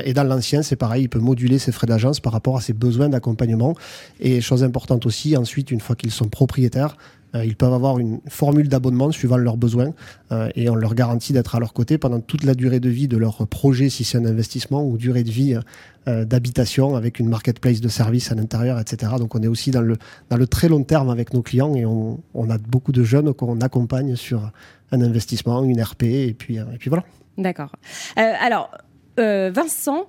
et 0.06 0.14
dans 0.14 0.24
l'ancien, 0.24 0.62
c'est 0.62 0.76
pareil, 0.76 1.04
il 1.04 1.10
peut 1.10 1.20
moduler 1.20 1.60
ses 1.60 1.72
frais 1.72 1.88
d'agence 1.88 2.20
par 2.20 2.34
rapport 2.34 2.58
à 2.58 2.62
ses 2.62 2.74
besoins 2.74 3.10
d'accompagnement 3.10 3.76
et 4.20 4.42
chose 4.42 4.64
importante 4.64 5.06
aussi, 5.06 5.38
ensuite, 5.38 5.72
une 5.72 5.82
fois 5.82 5.96
qu'ils 5.96 6.12
sont 6.12 6.28
propriétaires, 6.28 6.98
euh, 7.36 7.46
ils 7.46 7.56
peuvent 7.56 7.74
avoir 7.74 8.00
une 8.00 8.20
formule 8.28 8.70
d'abonnement 8.70 9.12
suivant 9.12 9.38
leurs 9.38 9.58
besoins 9.58 9.94
euh, 10.32 10.50
et 10.56 10.70
on 10.70 10.76
leur 10.76 10.96
garantit 10.96 11.34
d'être 11.34 11.56
à 11.56 11.60
leur 11.60 11.74
côté 11.74 11.98
pendant 11.98 12.22
toute 12.22 12.44
la 12.44 12.54
durée 12.54 12.80
de 12.80 12.90
vie 12.90 13.08
de 13.08 13.18
leur 13.18 13.46
projet 13.48 13.90
si 13.90 14.06
c'est 14.06 14.18
un 14.18 14.26
investissement 14.26 14.86
ou 14.86 14.98
durée 14.98 15.24
de 15.24 15.30
vie 15.30 15.60
euh, 16.08 16.24
d'habitation 16.24 16.96
avec 16.96 17.20
une 17.20 17.28
marketplace 17.28 17.82
de 17.82 17.90
services 17.90 18.32
à 18.32 18.36
l'intérieur, 18.36 18.80
etc. 18.80 19.14
Donc 19.20 19.36
on 19.36 19.42
est 19.42 19.48
aussi 19.48 19.72
dans 19.72 19.82
le, 19.82 19.98
dans 20.30 20.38
le 20.38 20.48
très 20.48 20.70
long 20.70 20.84
terme 20.84 21.10
avec 21.10 21.34
nos 21.34 21.42
clients 21.42 21.76
et 21.76 21.86
on, 21.86 22.20
a 22.50 22.58
beaucoup 22.58 22.94
de 22.94 23.04
jeunes 23.04 23.34
qu'on 23.34 23.60
accompagne 23.60 24.16
sur 24.16 24.52
un 24.92 25.02
investissement, 25.02 25.64
une 25.64 25.82
RP 25.82 26.04
et 26.04 26.34
puis, 26.34 26.56
et 26.56 26.78
puis 26.80 26.90
voilà. 26.90 27.04
D'accord. 27.38 27.72
alors, 28.16 28.72
euh, 29.20 29.52
Vincent, 29.54 30.08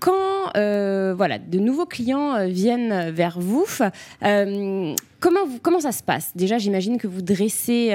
quand 0.00 0.56
euh, 0.56 1.14
voilà, 1.16 1.38
de 1.38 1.58
nouveaux 1.58 1.86
clients 1.86 2.34
euh, 2.34 2.46
viennent 2.46 3.10
vers 3.10 3.40
vous, 3.40 3.66
comment, 4.20 5.46
vous, 5.46 5.58
comment 5.60 5.80
ça 5.80 5.92
se 5.92 6.02
passe? 6.02 6.32
Déjà, 6.34 6.58
j'imagine 6.58 6.98
que 6.98 7.06
vous 7.06 7.22
dressez 7.22 7.92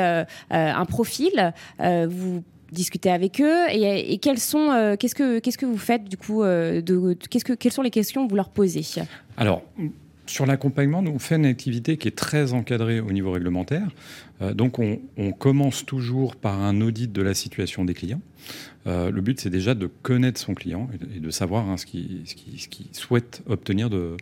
un 0.50 0.86
profil, 0.86 1.54
vous 1.80 2.44
discutez 2.72 3.10
avec 3.10 3.42
eux 3.42 3.66
et, 3.72 4.18
quels 4.20 4.40
sont, 4.40 4.96
qu'est-ce 5.00 5.16
que 5.16 5.40
qu'est-ce 5.40 5.58
que 5.58 5.66
vous 5.66 5.78
faites 5.78 6.06
du 6.06 6.18
coup 6.18 6.44
de, 6.44 7.18
qu'est-ce 7.30 7.46
que 7.46 7.54
quelles 7.54 7.72
sont 7.72 7.82
les 7.82 7.90
questions 7.90 8.26
que 8.26 8.30
vous 8.30 8.36
leur 8.36 8.50
posez? 8.50 8.84
Alors. 9.38 9.64
Sur 10.30 10.46
l'accompagnement, 10.46 11.02
nous, 11.02 11.10
on 11.10 11.18
fait 11.18 11.38
une 11.38 11.48
activité 11.48 11.98
qui 11.98 12.08
est 12.08 12.16
très 12.16 12.54
encadrée 12.54 13.00
au 13.00 13.12
niveau 13.12 13.32
réglementaire. 13.32 13.90
donc, 14.54 14.78
on, 14.78 15.00
commence 15.32 15.88
toujours 15.88 16.36
par 16.36 16.62
un 16.62 16.82
audit 16.82 17.12
de 17.12 17.24
la 17.24 17.34
situation 17.34 17.84
des 17.84 17.96
clients. 17.96 18.22
Euh, 18.86 19.10
le 19.10 19.22
but, 19.22 19.40
c'est 19.40 19.50
déjà 19.50 19.74
de 19.74 19.88
connaître 19.88 20.40
son 20.40 20.54
client 20.54 20.88
et 21.16 21.20
de, 21.20 21.32
savoir 21.32 21.68
hein, 21.68 21.78
ce 21.78 21.88
qu'il 21.88 22.26
souhaite 22.92 23.42
obtenir 23.48 23.90
euh, 23.92 24.18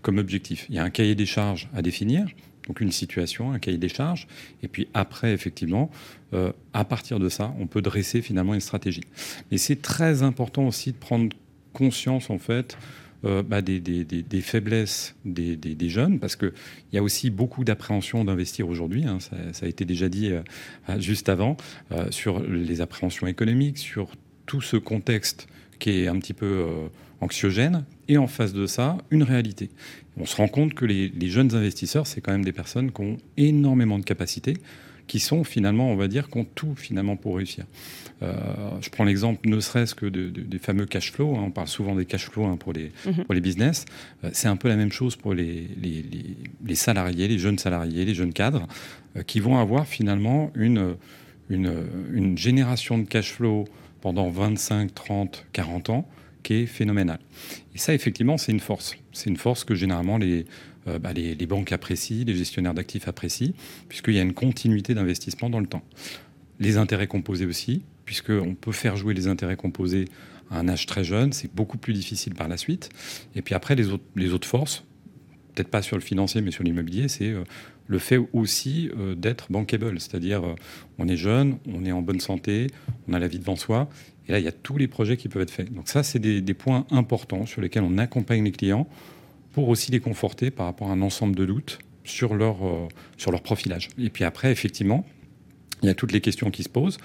comme 0.00 0.18
objectif. 0.18 0.66
Il 0.68 0.76
y 0.76 0.78
a 0.78 0.84
un 0.84 0.90
cahier 0.90 1.16
des 1.16 1.26
charges 1.26 1.68
à 1.74 1.82
définir, 1.82 2.26
donc 2.68 2.80
une 2.80 2.92
situation, 2.92 3.50
un 3.50 3.58
cahier 3.58 3.78
des 3.78 3.88
charges, 3.88 4.28
et 4.62 4.68
puis 4.68 4.86
après, 4.94 5.32
effectivement, 5.32 5.90
euh, 6.34 6.52
à 6.72 6.84
partir 6.84 7.18
de 7.18 7.28
ça, 7.28 7.52
on 7.58 7.66
peut 7.66 7.82
dresser 7.82 8.22
finalement 8.22 8.54
une 8.54 8.60
stratégie. 8.60 9.04
Mais 9.50 9.58
c'est 9.58 9.82
très 9.82 10.22
important 10.22 10.68
aussi 10.68 10.92
de 10.92 10.96
prendre 10.96 11.34
conscience, 11.72 12.30
en 12.30 12.38
fait, 12.38 12.76
euh, 13.24 13.42
bah, 13.42 13.62
des, 13.62 14.40
faiblesses 14.40 15.14
des, 15.24 15.88
jeunes, 15.88 16.18
parce 16.18 16.34
qu'il 16.34 16.52
y 16.92 16.98
a 16.98 17.02
aussi 17.02 17.30
beaucoup 17.30 17.62
d'appréhension 17.62 18.24
d'investir 18.24 18.68
aujourd'hui, 18.68 19.04
hein, 19.04 19.18
ça, 19.20 19.64
a 19.64 19.68
été 19.68 19.84
déjà 19.84 20.08
dit 20.08 20.30
euh, 20.32 20.42
juste 20.98 21.28
avant, 21.28 21.56
euh, 21.92 22.10
sur 22.10 22.40
les 22.40 22.80
appréhensions 22.80 23.28
économiques, 23.28 23.78
sur 23.78 24.08
tout 24.46 24.60
ce 24.60 24.76
contexte 24.76 25.46
qui 25.78 25.90
est 25.90 26.08
un 26.08 26.18
petit 26.18 26.34
peu 26.34 26.66
anxiogène, 27.20 27.84
et 28.08 28.18
en 28.18 28.26
face 28.26 28.52
de 28.52 28.66
ça, 28.66 28.98
une 29.10 29.22
réalité. 29.22 29.70
On 30.16 30.26
se 30.26 30.36
rend 30.36 30.48
compte 30.48 30.74
que 30.74 30.84
les, 30.84 31.08
les 31.08 31.28
jeunes 31.28 31.54
investisseurs, 31.54 32.06
c'est 32.06 32.20
quand 32.20 32.32
même 32.32 32.44
des 32.44 32.52
personnes 32.52 32.90
qui 32.90 33.00
ont 33.02 33.18
énormément 33.36 33.98
de 33.98 34.04
capacités, 34.04 34.54
qui 35.12 35.20
sont 35.20 35.44
finalement, 35.44 35.90
on 35.90 35.94
va 35.94 36.08
dire, 36.08 36.30
qui 36.30 36.38
ont 36.38 36.46
tout 36.54 36.74
finalement 36.74 37.16
pour 37.16 37.36
réussir. 37.36 37.66
Euh, 38.22 38.32
je 38.80 38.88
prends 38.88 39.04
l'exemple 39.04 39.46
ne 39.46 39.60
serait-ce 39.60 39.94
que 39.94 40.06
des 40.06 40.58
fameux 40.58 40.86
cash 40.86 41.12
flows. 41.12 41.36
Hein. 41.36 41.42
on 41.48 41.50
parle 41.50 41.68
souvent 41.68 41.94
des 41.94 42.06
cash 42.06 42.30
flows 42.30 42.46
hein, 42.46 42.56
pour, 42.56 42.72
les, 42.72 42.92
mhm. 43.04 43.24
pour 43.24 43.34
les 43.34 43.42
business. 43.42 43.84
Euh, 44.24 44.30
c'est 44.32 44.48
un 44.48 44.56
peu 44.56 44.68
la 44.68 44.76
même 44.76 44.90
chose 44.90 45.16
pour 45.16 45.34
les, 45.34 45.68
les, 45.78 46.02
les, 46.64 46.74
salariés, 46.74 47.28
les 47.28 47.38
jeunes 47.38 47.58
salariés, 47.58 48.06
les 48.06 48.14
jeunes 48.14 48.32
cadres, 48.32 48.66
euh, 49.18 49.22
qui 49.22 49.38
vont 49.40 49.58
avoir 49.58 49.86
finalement 49.86 50.50
une, 50.54 50.96
une, 51.50 51.74
une 52.14 52.38
génération 52.38 52.96
de 52.96 53.04
cash 53.04 53.32
flow 53.32 53.66
pendant 54.00 54.30
25, 54.30 54.94
30, 54.94 55.44
40 55.52 55.90
ans 55.90 56.08
qui 56.42 56.54
est 56.54 56.66
phénoménale. 56.66 57.20
Et 57.74 57.78
ça, 57.78 57.92
effectivement, 57.92 58.38
c'est 58.38 58.52
une 58.52 58.60
force. 58.60 58.96
C'est 59.12 59.28
une 59.28 59.36
force 59.36 59.62
que 59.62 59.74
généralement 59.74 60.16
les, 60.16 60.46
bah, 60.86 61.12
les, 61.12 61.46
banques 61.46 61.72
apprécient, 61.72 62.24
les 62.24 62.34
gestionnaires 62.34 62.74
d'actifs 62.74 63.08
apprécient, 63.08 63.52
puisqu'il 63.88 64.14
y 64.14 64.18
a 64.18 64.22
une 64.22 64.34
continuité 64.34 64.94
d'investissement 64.94 65.48
dans 65.48 65.60
le 65.60 65.66
temps. 65.66 65.82
Les 66.58 66.76
intérêts 66.76 67.06
composés 67.06 67.46
aussi, 67.46 67.82
puisqu'on 68.04 68.54
peut 68.54 68.72
faire 68.72 68.96
jouer 68.96 69.14
les 69.14 69.26
intérêts 69.26 69.56
composés 69.56 70.06
à 70.50 70.58
un 70.58 70.68
âge 70.68 70.86
très 70.86 71.04
jeune, 71.04 71.32
c'est 71.32 71.52
beaucoup 71.54 71.78
plus 71.78 71.92
difficile 71.92 72.34
par 72.34 72.48
la 72.48 72.56
suite. 72.56 72.90
Et 73.34 73.42
puis 73.42 73.54
après, 73.54 73.74
les 73.74 73.88
autres, 73.88 74.48
forces, 74.48 74.84
peut-être 75.54 75.68
pas 75.68 75.82
sur 75.82 75.96
le 75.96 76.02
financier, 76.02 76.42
mais 76.42 76.50
sur 76.50 76.64
l'immobilier, 76.64 77.08
c'est 77.08 77.30
euh, 77.30 77.44
le 77.86 77.98
fait 77.98 78.18
aussi 78.32 78.90
euh, 78.96 79.14
d'être 79.14 79.50
bankable, 79.50 80.00
c'est-à-dire 80.00 80.44
euh, 80.44 80.54
on 80.98 81.08
est 81.08 81.16
jeune, 81.16 81.58
on 81.66 81.84
est 81.84 81.92
en 81.92 82.02
bonne 82.02 82.20
santé, 82.20 82.68
on 83.08 83.12
a 83.12 83.18
la 83.18 83.28
vie 83.28 83.38
devant 83.38 83.56
soi, 83.56 83.88
et 84.28 84.32
là 84.32 84.38
il 84.38 84.44
y 84.44 84.48
a 84.48 84.52
tous 84.52 84.78
les 84.78 84.88
projets 84.88 85.16
qui 85.16 85.28
peuvent 85.28 85.42
être 85.42 85.50
faits. 85.50 85.72
Donc 85.72 85.88
ça, 85.88 86.02
c'est 86.02 86.18
des, 86.18 86.54
points 86.54 86.86
importants 86.90 87.46
sur 87.46 87.60
lesquels 87.60 87.82
on 87.82 87.98
accompagne 87.98 88.44
les 88.44 88.52
clients 88.52 88.88
pour 89.52 89.68
aussi 89.68 89.92
les 89.92 90.00
conforter 90.00 90.50
par 90.50 90.66
rapport 90.66 90.90
à 90.90 90.92
un 90.92 91.02
ensemble 91.02 91.36
de 91.36 91.44
doutes 91.44 91.78
sur 92.04 92.34
leur, 92.34 92.56
sur 93.16 93.30
leur 93.30 93.42
profilage. 93.42 93.90
Et 93.98 94.10
puis 94.10 94.24
après, 94.24 94.50
effectivement, 94.50 95.04
il 95.82 95.86
y 95.86 95.88
a 95.90 95.94
toutes 95.94 96.12
les 96.12 96.20
questions 96.20 96.50
qui 96.50 96.62
se 96.62 96.68
posent. 96.68 96.98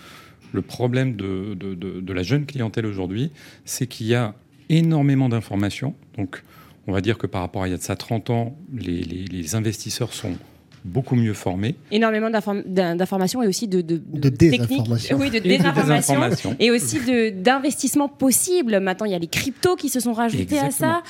Le 0.53 0.61
problème 0.61 1.15
de, 1.15 1.55
de, 1.55 2.13
la 2.13 2.23
jeune 2.23 2.45
clientèle 2.45 2.85
aujourd'hui, 2.85 3.31
c'est 3.65 3.87
qu'il 3.87 4.07
y 4.07 4.15
a 4.15 4.33
énormément 4.69 5.29
d'informations. 5.29 5.93
Donc, 6.17 6.43
on 6.87 6.93
va 6.93 7.01
dire 7.01 7.17
que 7.17 7.27
par 7.27 7.41
rapport 7.41 7.63
à 7.63 7.67
il 7.67 7.71
y 7.71 7.73
a 7.73 7.77
de 7.77 7.81
ça 7.81 7.95
30 7.95 8.29
ans, 8.29 8.57
les, 8.73 9.01
les, 9.01 9.55
investisseurs 9.55 10.13
sont 10.13 10.37
beaucoup 10.85 11.15
mieux 11.15 11.33
formés. 11.33 11.75
Énormément 11.91 12.29
d'informations 12.29 13.43
et 13.43 13.47
aussi 13.47 13.67
de, 13.67 13.81
de, 13.81 14.01
de 14.13 14.29
désinformation. 14.29 15.17
Oui, 15.19 15.29
de 15.29 15.39
désinformation. 15.39 16.55
Et, 16.59 16.71
aussi 16.71 16.99
d'investissements 17.33 18.09
possibles. 18.09 18.79
Maintenant, 18.79 19.05
il 19.05 19.11
y 19.11 19.15
a 19.15 19.19
les 19.19 19.27
cryptos 19.27 19.75
qui 19.75 19.89
se 19.89 19.99
sont 19.99 20.13
rajoutés 20.13 20.59
à 20.59 20.71
ça. 20.71 21.03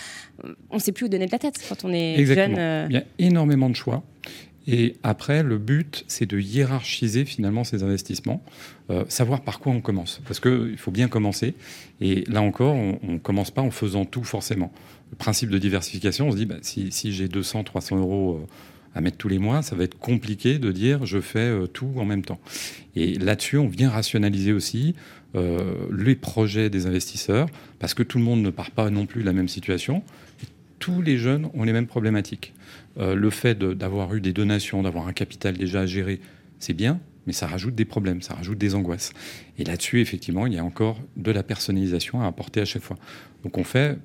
On 0.70 0.76
ne 0.76 0.82
sait 0.82 0.92
plus 0.92 1.06
où 1.06 1.10
donner 1.10 1.26
de 1.26 1.32
la 1.32 1.40
tête 1.40 1.60
quand 1.68 1.84
on 1.84 1.92
est 1.92 2.26
jeune. 2.26 2.56
Euh. 2.58 2.88
Il 2.90 2.96
y 2.96 3.00
a 3.00 3.04
énormément 3.20 3.70
de 3.70 3.76
choix. 3.76 4.04
Et 4.70 4.98
après, 5.02 5.44
le 5.44 5.58
but, 5.58 6.04
c'est 6.08 6.26
de 6.26 6.40
hiérarchiser 6.40 7.24
finalement 7.24 7.64
ces 7.64 7.84
investissements, 7.84 8.44
euh, 8.90 9.06
savoir 9.08 9.42
par 9.42 9.60
quoi 9.60 9.72
on 9.72 9.80
commence. 9.80 10.22
Parce 10.28 10.42
qu'il 10.42 10.78
faut 10.78 10.92
bien 10.92 11.08
commencer. 11.08 11.56
Et 12.02 12.26
là 12.28 12.42
encore, 12.42 12.76
on 12.76 13.00
ne 13.02 13.18
commence 13.18 13.50
pas 13.50 13.62
en 13.62 13.72
faisant 13.72 14.04
tout 14.04 14.26
forcément. 14.26 14.74
Le 15.12 15.16
principe 15.16 15.50
de 15.52 15.58
diversification, 15.58 16.28
on 16.28 16.32
se 16.32 16.36
dit, 16.36 16.46
bah, 16.46 16.58
si, 16.62 16.92
si 16.92 17.14
j'ai 17.14 17.30
200, 17.30 17.64
300 17.64 17.98
euros 17.98 18.42
euh, 18.42 18.48
à 18.98 19.02
mettre 19.02 19.18
tous 19.18 19.30
les 19.30 19.40
mois, 19.40 19.62
ça 19.62 19.76
va 19.76 19.84
être 19.84 19.98
compliqué 19.98 20.60
de 20.60 20.72
dire 20.72 21.06
je 21.06 21.22
fais 21.22 21.40
euh, 21.40 21.68
tout 21.68 21.92
en 21.98 22.06
même 22.06 22.24
temps. 22.24 22.40
Et 22.96 23.14
là-dessus, 23.16 23.58
on 23.58 23.68
vient 23.68 23.90
rationaliser 23.90 24.54
aussi 24.54 24.96
les 25.96 26.16
projets 26.16 26.72
des 26.72 26.88
investisseurs, 26.88 27.48
parce 27.78 27.94
que 27.94 28.02
tout 28.02 28.18
le 28.18 28.24
monde 28.24 28.42
ne 28.42 28.50
part 28.50 28.72
pas 28.72 28.90
non 28.90 29.06
plus 29.06 29.22
de 29.22 29.28
la 29.28 29.34
même 29.34 29.48
situation. 29.48 30.02
tous 30.80 31.04
les 31.04 31.18
jeunes 31.20 31.48
ont 31.54 31.64
les 31.64 31.74
mêmes 31.74 31.86
problématiques. 31.86 32.54
Euh, 33.00 33.14
le 33.14 33.30
fait 33.30 33.58
d'avoir 33.58 34.14
eu 34.16 34.22
des 34.22 34.34
donations, 34.34 34.82
d'avoir 34.82 35.08
un 35.08 35.14
capital 35.14 35.58
déjà 35.58 35.82
à 35.82 35.86
gérer, 35.86 36.20
c'est 36.60 36.74
bien, 36.74 37.00
mais 37.28 37.34
ça 37.34 37.46
rajoute 37.46 37.76
des 37.76 37.86
problèmes, 37.86 38.22
ça 38.22 38.34
rajoute 38.34 38.58
des 38.58 38.74
angoisses. 38.74 39.14
Et 39.60 39.64
là-dessus, 39.64 40.02
effectivement, 40.02 40.48
il 40.48 40.54
y 40.54 40.58
a 40.58 40.64
encore 40.64 41.00
de 41.16 41.32
la 41.32 41.44
personnalisation 41.44 42.22
à 42.22 42.28
apporter 42.28 42.62
à 42.62 42.66
chaque 42.66 42.82
fois. 42.82 42.98
Donc 43.44 43.58
on 43.58 43.64
fait 43.64 44.00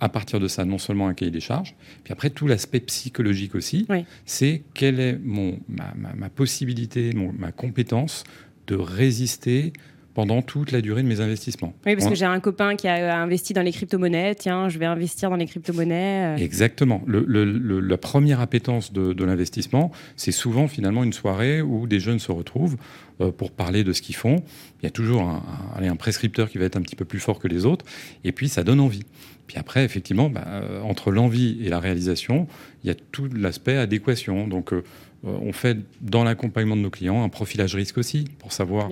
à 0.00 0.08
partir 0.08 0.40
de 0.40 0.48
ça 0.48 0.64
non 0.64 0.78
seulement 0.78 1.08
un 1.08 1.14
cahier 1.14 1.30
des 1.30 1.40
charges, 1.40 1.74
puis 2.04 2.12
après 2.12 2.30
tout 2.30 2.46
l'aspect 2.46 2.80
psychologique 2.80 3.54
aussi, 3.54 3.86
c'est 4.24 4.62
quelle 4.74 5.00
est 5.00 5.18
mon, 5.22 5.58
ma, 5.68 6.28
possibilité, 6.28 7.12
ma 7.38 7.52
compétence 7.52 8.24
de 8.66 8.76
résister 8.76 9.72
pendant 10.14 10.42
toute 10.42 10.72
la 10.72 10.80
durée 10.80 11.02
de 11.02 11.08
mes 11.08 11.20
investissements. 11.20 11.72
Oui, 11.86 11.94
parce 11.94 12.08
que 12.08 12.14
j'ai 12.14 12.24
un 12.24 12.40
copain 12.40 12.76
qui 12.76 12.88
a 12.88 13.18
investi 13.18 13.52
dans 13.52 13.62
les 13.62 13.72
crypto-monnaies. 13.72 14.34
Tiens, 14.34 14.68
je 14.68 14.78
vais 14.78 14.86
investir 14.86 15.30
dans 15.30 15.36
les 15.36 15.46
crypto-monnaies. 15.46 16.36
Euh. 16.36 16.36
Exactement. 16.36 17.02
la 17.06 17.96
première 17.98 18.40
appétence 18.40 18.92
de, 18.92 19.24
l'investissement, 19.24 19.92
c'est 20.16 20.32
souvent 20.32 20.66
finalement 20.66 21.04
une 21.04 21.12
soirée 21.12 21.62
où 21.62 21.86
des 21.86 22.00
jeunes 22.00 22.18
se 22.18 22.32
retrouvent 22.32 22.76
euh, 23.20 23.30
pour 23.30 23.50
parler 23.50 23.84
de 23.84 23.92
ce 23.92 24.02
qu'ils 24.02 24.16
font. 24.16 24.36
Il 24.80 24.84
y 24.84 24.86
a 24.86 24.90
toujours 24.90 25.22
un, 25.22 25.42
un, 25.80 25.96
prescripteur 25.96 26.48
qui 26.50 26.58
va 26.58 26.64
être 26.64 26.76
un 26.76 26.82
petit 26.82 26.96
peu 26.96 27.04
plus 27.04 27.20
fort 27.20 27.38
que 27.38 27.48
les 27.48 27.66
autres, 27.66 27.84
et 28.24 28.32
puis 28.32 28.48
ça 28.48 28.64
donne 28.64 28.80
envie. 28.80 29.04
Puis 29.50 29.58
après, 29.58 29.84
effectivement, 29.84 30.30
bah, 30.30 30.44
euh, 30.46 30.80
entre 30.82 31.10
l'envie 31.10 31.58
et 31.64 31.70
la 31.70 31.80
réalisation, 31.80 32.46
il 32.84 32.86
y 32.86 32.90
a 32.92 32.94
tout 32.94 33.28
l'aspect 33.34 33.76
adéquation. 33.76 34.46
Donc, 34.46 34.72
euh, 34.72 34.84
on 35.22 35.52
fait 35.52 35.78
dans 36.00 36.24
l'accompagnement 36.24 36.76
de 36.76 36.80
nos 36.80 36.90
clients 36.90 37.22
un 37.22 37.28
profilage 37.28 37.74
risque 37.74 37.98
aussi 37.98 38.24
pour 38.38 38.52
savoir 38.52 38.88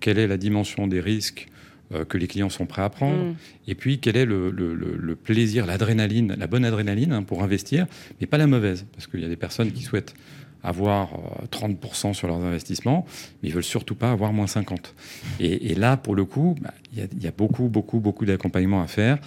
quelle 0.00 0.18
est 0.18 0.26
la 0.26 0.36
dimension 0.36 0.86
des 0.86 1.00
risques 1.00 1.48
euh, 1.92 2.04
que 2.04 2.16
les 2.16 2.26
clients 2.26 2.48
sont 2.48 2.66
prêts 2.66 2.82
à 2.82 2.88
prendre 2.88 3.22
mm. 3.24 3.34
et 3.68 3.74
puis 3.74 3.98
quel 3.98 4.16
est 4.16 4.24
le, 4.24 5.16
plaisir, 5.22 5.66
l'adrénaline, 5.66 6.34
la 6.38 6.46
bonne 6.46 6.64
adrénaline 6.64 7.12
hein, 7.12 7.22
pour 7.22 7.42
investir, 7.42 7.86
mais 8.20 8.26
pas 8.26 8.38
la 8.38 8.46
mauvaise 8.46 8.86
parce 8.92 9.06
qu'il 9.06 9.20
y 9.20 9.24
a 9.24 9.28
des 9.28 9.36
personnes 9.36 9.72
qui 9.72 9.82
souhaitent 9.82 10.14
avoir 10.62 11.10
30% 11.50 12.10
euh, 12.10 12.12
sur 12.12 12.28
leurs 12.28 12.40
investissements, 12.40 13.04
mais 13.42 13.48
ils 13.48 13.52
veulent 13.54 13.64
surtout 13.64 13.96
pas 13.96 14.12
avoir 14.12 14.32
moins 14.32 14.46
50. 14.46 14.94
Et, 15.40 15.74
là, 15.74 15.96
pour 15.96 16.14
le 16.14 16.24
coup, 16.24 16.54
bah, 16.60 16.72
il 16.94 17.22
y, 17.22 17.26
a 17.26 17.32
beaucoup, 17.32 17.68
beaucoup, 17.68 17.98
beaucoup 17.98 18.24
d'accompagnement 18.24 18.80
à 18.80 18.86
faire, 18.86 19.18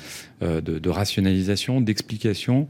de, 0.42 0.62
de, 0.62 0.90
rationalisation, 0.90 1.82
d'explication. 1.82 2.70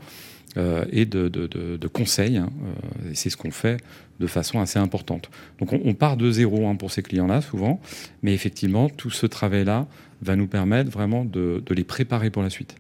Euh, 0.58 0.86
et 0.92 1.06
de, 1.06 1.88
conseils. 1.88 2.38
Hein, 2.38 2.50
euh, 2.64 3.12
c'est 3.14 3.30
ce 3.30 3.36
qu'on 3.36 3.52
fait 3.52 3.78
de 4.20 4.28
façon 4.28 4.62
assez 4.62 4.80
importante. 4.80 5.30
Donc 5.60 5.74
on, 5.74 5.94
part 5.94 6.16
de 6.16 6.32
zéro 6.32 6.68
hein, 6.68 6.76
pour 6.76 6.92
ces 6.92 7.02
clients-là 7.02 7.42
souvent, 7.42 7.82
mais 8.24 8.34
effectivement 8.34 8.88
tout 8.88 9.10
ce 9.10 9.26
travail-là 9.26 9.88
va 10.22 10.38
nous 10.38 10.48
permettre 10.48 10.90
vraiment 10.90 11.26
de 11.26 11.62
les 11.70 11.84
préparer 11.84 12.30
pour 12.30 12.42
la 12.42 12.50
suite. 12.50 12.76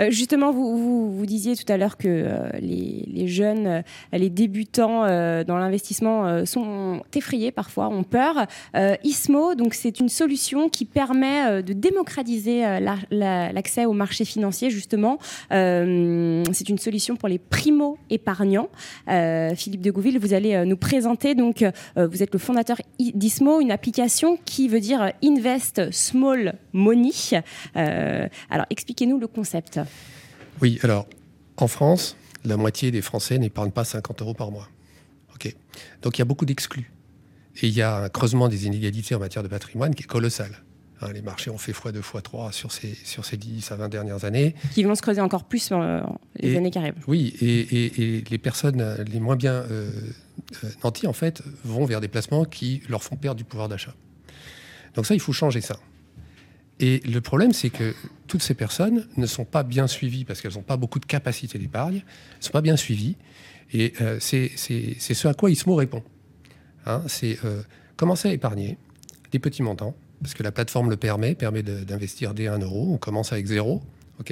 Euh, 0.00 0.10
justement, 0.10 0.50
vous, 0.50 1.10
vous, 1.10 1.26
disiez 1.26 1.56
tout 1.56 1.70
à 1.70 1.76
l'heure 1.76 1.96
que 1.96 2.08
euh, 2.08 2.48
les, 2.60 3.28
jeunes, 3.28 3.66
euh, 3.66 3.82
les 4.12 4.30
débutants 4.30 5.00
dans 5.00 5.58
l'investissement 5.58 6.44
sont 6.46 7.02
effrayés 7.14 7.50
parfois, 7.52 7.88
ont 7.88 8.02
peur. 8.02 8.46
ISMO, 9.04 9.54
donc 9.54 9.74
c'est 9.74 10.00
une 10.00 10.08
solution 10.08 10.68
qui 10.68 10.84
permet 10.84 11.62
de 11.62 11.72
démocratiser 11.72 12.62
l'accès 13.10 13.84
au 13.84 13.92
marché 13.92 14.24
financier 14.24 14.70
justement. 14.70 15.18
c'est 15.50 16.68
une 16.68 16.78
solution 16.78 17.16
pour 17.16 17.28
les 17.28 17.38
primo-épargnants. 17.38 18.68
Philippe 19.06 19.82
de 19.82 19.90
Gouville, 19.90 20.18
vous 20.18 20.34
allez 20.34 20.64
nous 20.64 20.76
présenter 20.76 21.34
donc 21.34 21.64
vous 21.96 22.22
êtes 22.22 22.32
le 22.32 22.38
fondateur 22.38 22.78
d'ISMO, 22.98 23.60
une 23.60 23.72
application 23.72 24.38
qui 24.44 24.68
veut 24.68 24.80
dire 24.80 25.12
Invest 25.22 25.90
Small 25.90 26.54
Money. 26.72 27.10
alors 27.74 28.66
expliquez-nous 28.70 29.18
le 29.18 29.26
concept. 29.26 29.80
Oui, 30.60 30.78
alors, 30.82 31.06
en 31.56 31.68
France, 31.68 32.16
la 32.44 32.56
moitié 32.56 32.90
des 32.90 33.02
Français 33.02 33.38
n'épargnent 33.38 33.70
pas 33.70 33.84
50 33.84 34.22
euros 34.22 34.34
par 34.34 34.50
mois. 34.50 34.68
OK. 35.34 35.54
Donc 36.02 36.18
il 36.18 36.20
y 36.20 36.22
a 36.22 36.26
beaucoup 36.26 36.46
d'exclus. 36.46 36.90
Et 37.62 37.68
il 37.68 37.74
y 37.74 37.82
a 37.82 37.96
un 37.96 38.08
creusement 38.08 38.48
des 38.48 38.66
inégalités 38.66 39.14
en 39.14 39.18
matière 39.18 39.42
de 39.42 39.48
patrimoine 39.48 39.94
qui 39.94 40.04
est 40.04 40.06
colossal. 40.06 40.50
Hein, 41.02 41.12
les 41.12 41.22
marchés 41.22 41.50
ont 41.50 41.58
fait 41.58 41.72
x2, 41.72 42.00
x3 42.00 42.52
sur 42.52 42.72
ces, 42.72 42.94
sur 43.04 43.24
ces 43.24 43.36
10 43.36 43.72
à 43.72 43.76
20 43.76 43.88
dernières 43.88 44.24
années. 44.24 44.54
Qui 44.72 44.84
vont 44.84 44.94
se 44.94 45.02
creuser 45.02 45.20
encore 45.20 45.44
plus 45.44 45.70
dans 45.70 46.18
les 46.36 46.56
années 46.56 46.70
qui 46.70 46.78
arrivent. 46.78 46.94
Oui, 47.06 47.34
et, 47.40 48.22
les 48.28 48.38
personnes 48.38 49.04
les 49.10 49.20
moins 49.20 49.36
bien 49.36 49.54
euh, 49.54 49.90
euh, 50.64 50.68
nanties, 50.84 51.06
en 51.06 51.12
fait, 51.12 51.42
vont 51.64 51.84
vers 51.86 52.00
des 52.00 52.08
placements 52.08 52.44
qui 52.44 52.82
leur 52.88 53.02
font 53.02 53.16
perdre 53.16 53.38
du 53.38 53.44
pouvoir 53.44 53.68
d'achat. 53.68 53.94
Donc 54.94 55.06
ça, 55.06 55.14
il 55.14 55.20
faut 55.20 55.32
changer 55.32 55.60
ça. 55.60 55.76
Et 56.80 57.00
le 57.00 57.20
problème, 57.20 57.52
c'est 57.52 57.68
que 57.68 57.94
toutes 58.26 58.42
ces 58.42 58.54
personnes 58.54 59.06
ne 59.18 59.26
sont 59.26 59.44
pas 59.44 59.62
bien 59.62 59.86
suivies 59.86 60.24
parce 60.24 60.40
qu'elles 60.40 60.54
n'ont 60.54 60.62
pas 60.62 60.78
beaucoup 60.78 60.98
de 60.98 61.04
capacité 61.04 61.58
d'épargne, 61.58 61.96
elles 61.96 62.38
ne 62.38 62.44
sont 62.44 62.52
pas 62.52 62.62
bien 62.62 62.76
suivies. 62.76 63.16
Et 63.72 63.92
euh, 64.00 64.16
c'est 64.18 64.48
ce 64.56 65.28
à 65.28 65.34
quoi 65.34 65.50
ISMO 65.50 65.74
répond. 65.74 66.02
Hein, 66.86 67.02
c'est 67.06 67.38
euh, 67.44 67.62
commencer 67.96 68.30
à 68.30 68.32
épargner 68.32 68.78
des 69.30 69.38
petits 69.38 69.62
montants, 69.62 69.94
parce 70.22 70.32
que 70.32 70.42
la 70.42 70.52
plateforme 70.52 70.88
le 70.88 70.96
permet, 70.96 71.34
permet 71.34 71.62
d'investir 71.62 72.32
dès 72.32 72.46
1 72.48 72.60
euro. 72.60 72.94
On 72.94 72.98
commence 72.98 73.32
avec 73.32 73.46
zéro. 73.46 73.82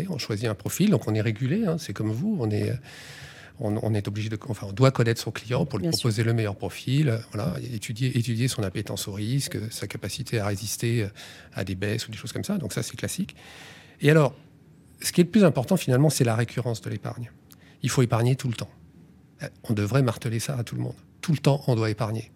on 0.08 0.18
choisit 0.18 0.48
un 0.48 0.54
profil, 0.54 0.90
donc 0.90 1.06
on 1.06 1.14
est 1.14 1.20
régulé, 1.20 1.66
hein, 1.66 1.76
c'est 1.78 1.92
comme 1.92 2.10
vous, 2.10 2.38
on 2.40 2.50
est 2.50 2.72
on, 3.60 3.94
est 3.94 4.06
obligé 4.08 4.28
de, 4.28 4.38
enfin, 4.48 4.66
on 4.68 4.72
doit 4.72 4.90
connaître 4.90 5.20
son 5.20 5.30
client 5.30 5.66
pour 5.66 5.78
lui 5.78 5.88
proposer 5.88 6.22
le 6.22 6.32
meilleur 6.32 6.56
profil, 6.56 7.18
voilà, 7.32 7.54
étudier, 7.74 8.16
étudier 8.16 8.48
son 8.48 8.62
appétence 8.62 9.08
au 9.08 9.12
risque, 9.12 9.58
sa 9.70 9.86
capacité 9.86 10.38
à 10.38 10.46
résister 10.46 11.08
à 11.54 11.64
des 11.64 11.74
baisses 11.74 12.06
ou 12.06 12.10
des 12.10 12.16
choses 12.16 12.32
comme 12.32 12.44
ça. 12.44 12.58
Donc 12.58 12.72
ça, 12.72 12.82
c'est 12.82 12.96
classique. 12.96 13.34
Et 14.00 14.10
alors, 14.10 14.34
ce 15.00 15.12
qui 15.12 15.20
est 15.20 15.24
le 15.24 15.30
plus 15.30 15.44
important 15.44 15.76
finalement, 15.76 16.10
c'est 16.10 16.24
la 16.24 16.34
récurrence 16.36 16.80
de 16.80 16.90
l'épargne. 16.90 17.30
Il 17.82 17.90
faut 17.90 18.02
épargner 18.02 18.36
tout 18.36 18.48
le 18.48 18.54
temps. 18.54 18.70
On 19.64 19.72
devrait 19.72 20.02
marteler 20.02 20.40
ça 20.40 20.56
à 20.56 20.64
tout 20.64 20.74
le 20.74 20.82
monde. 20.82 20.96
Tout 21.20 21.32
le 21.32 21.38
temps, 21.38 21.62
on 21.66 21.74
doit 21.74 21.90
épargner. 21.90 22.30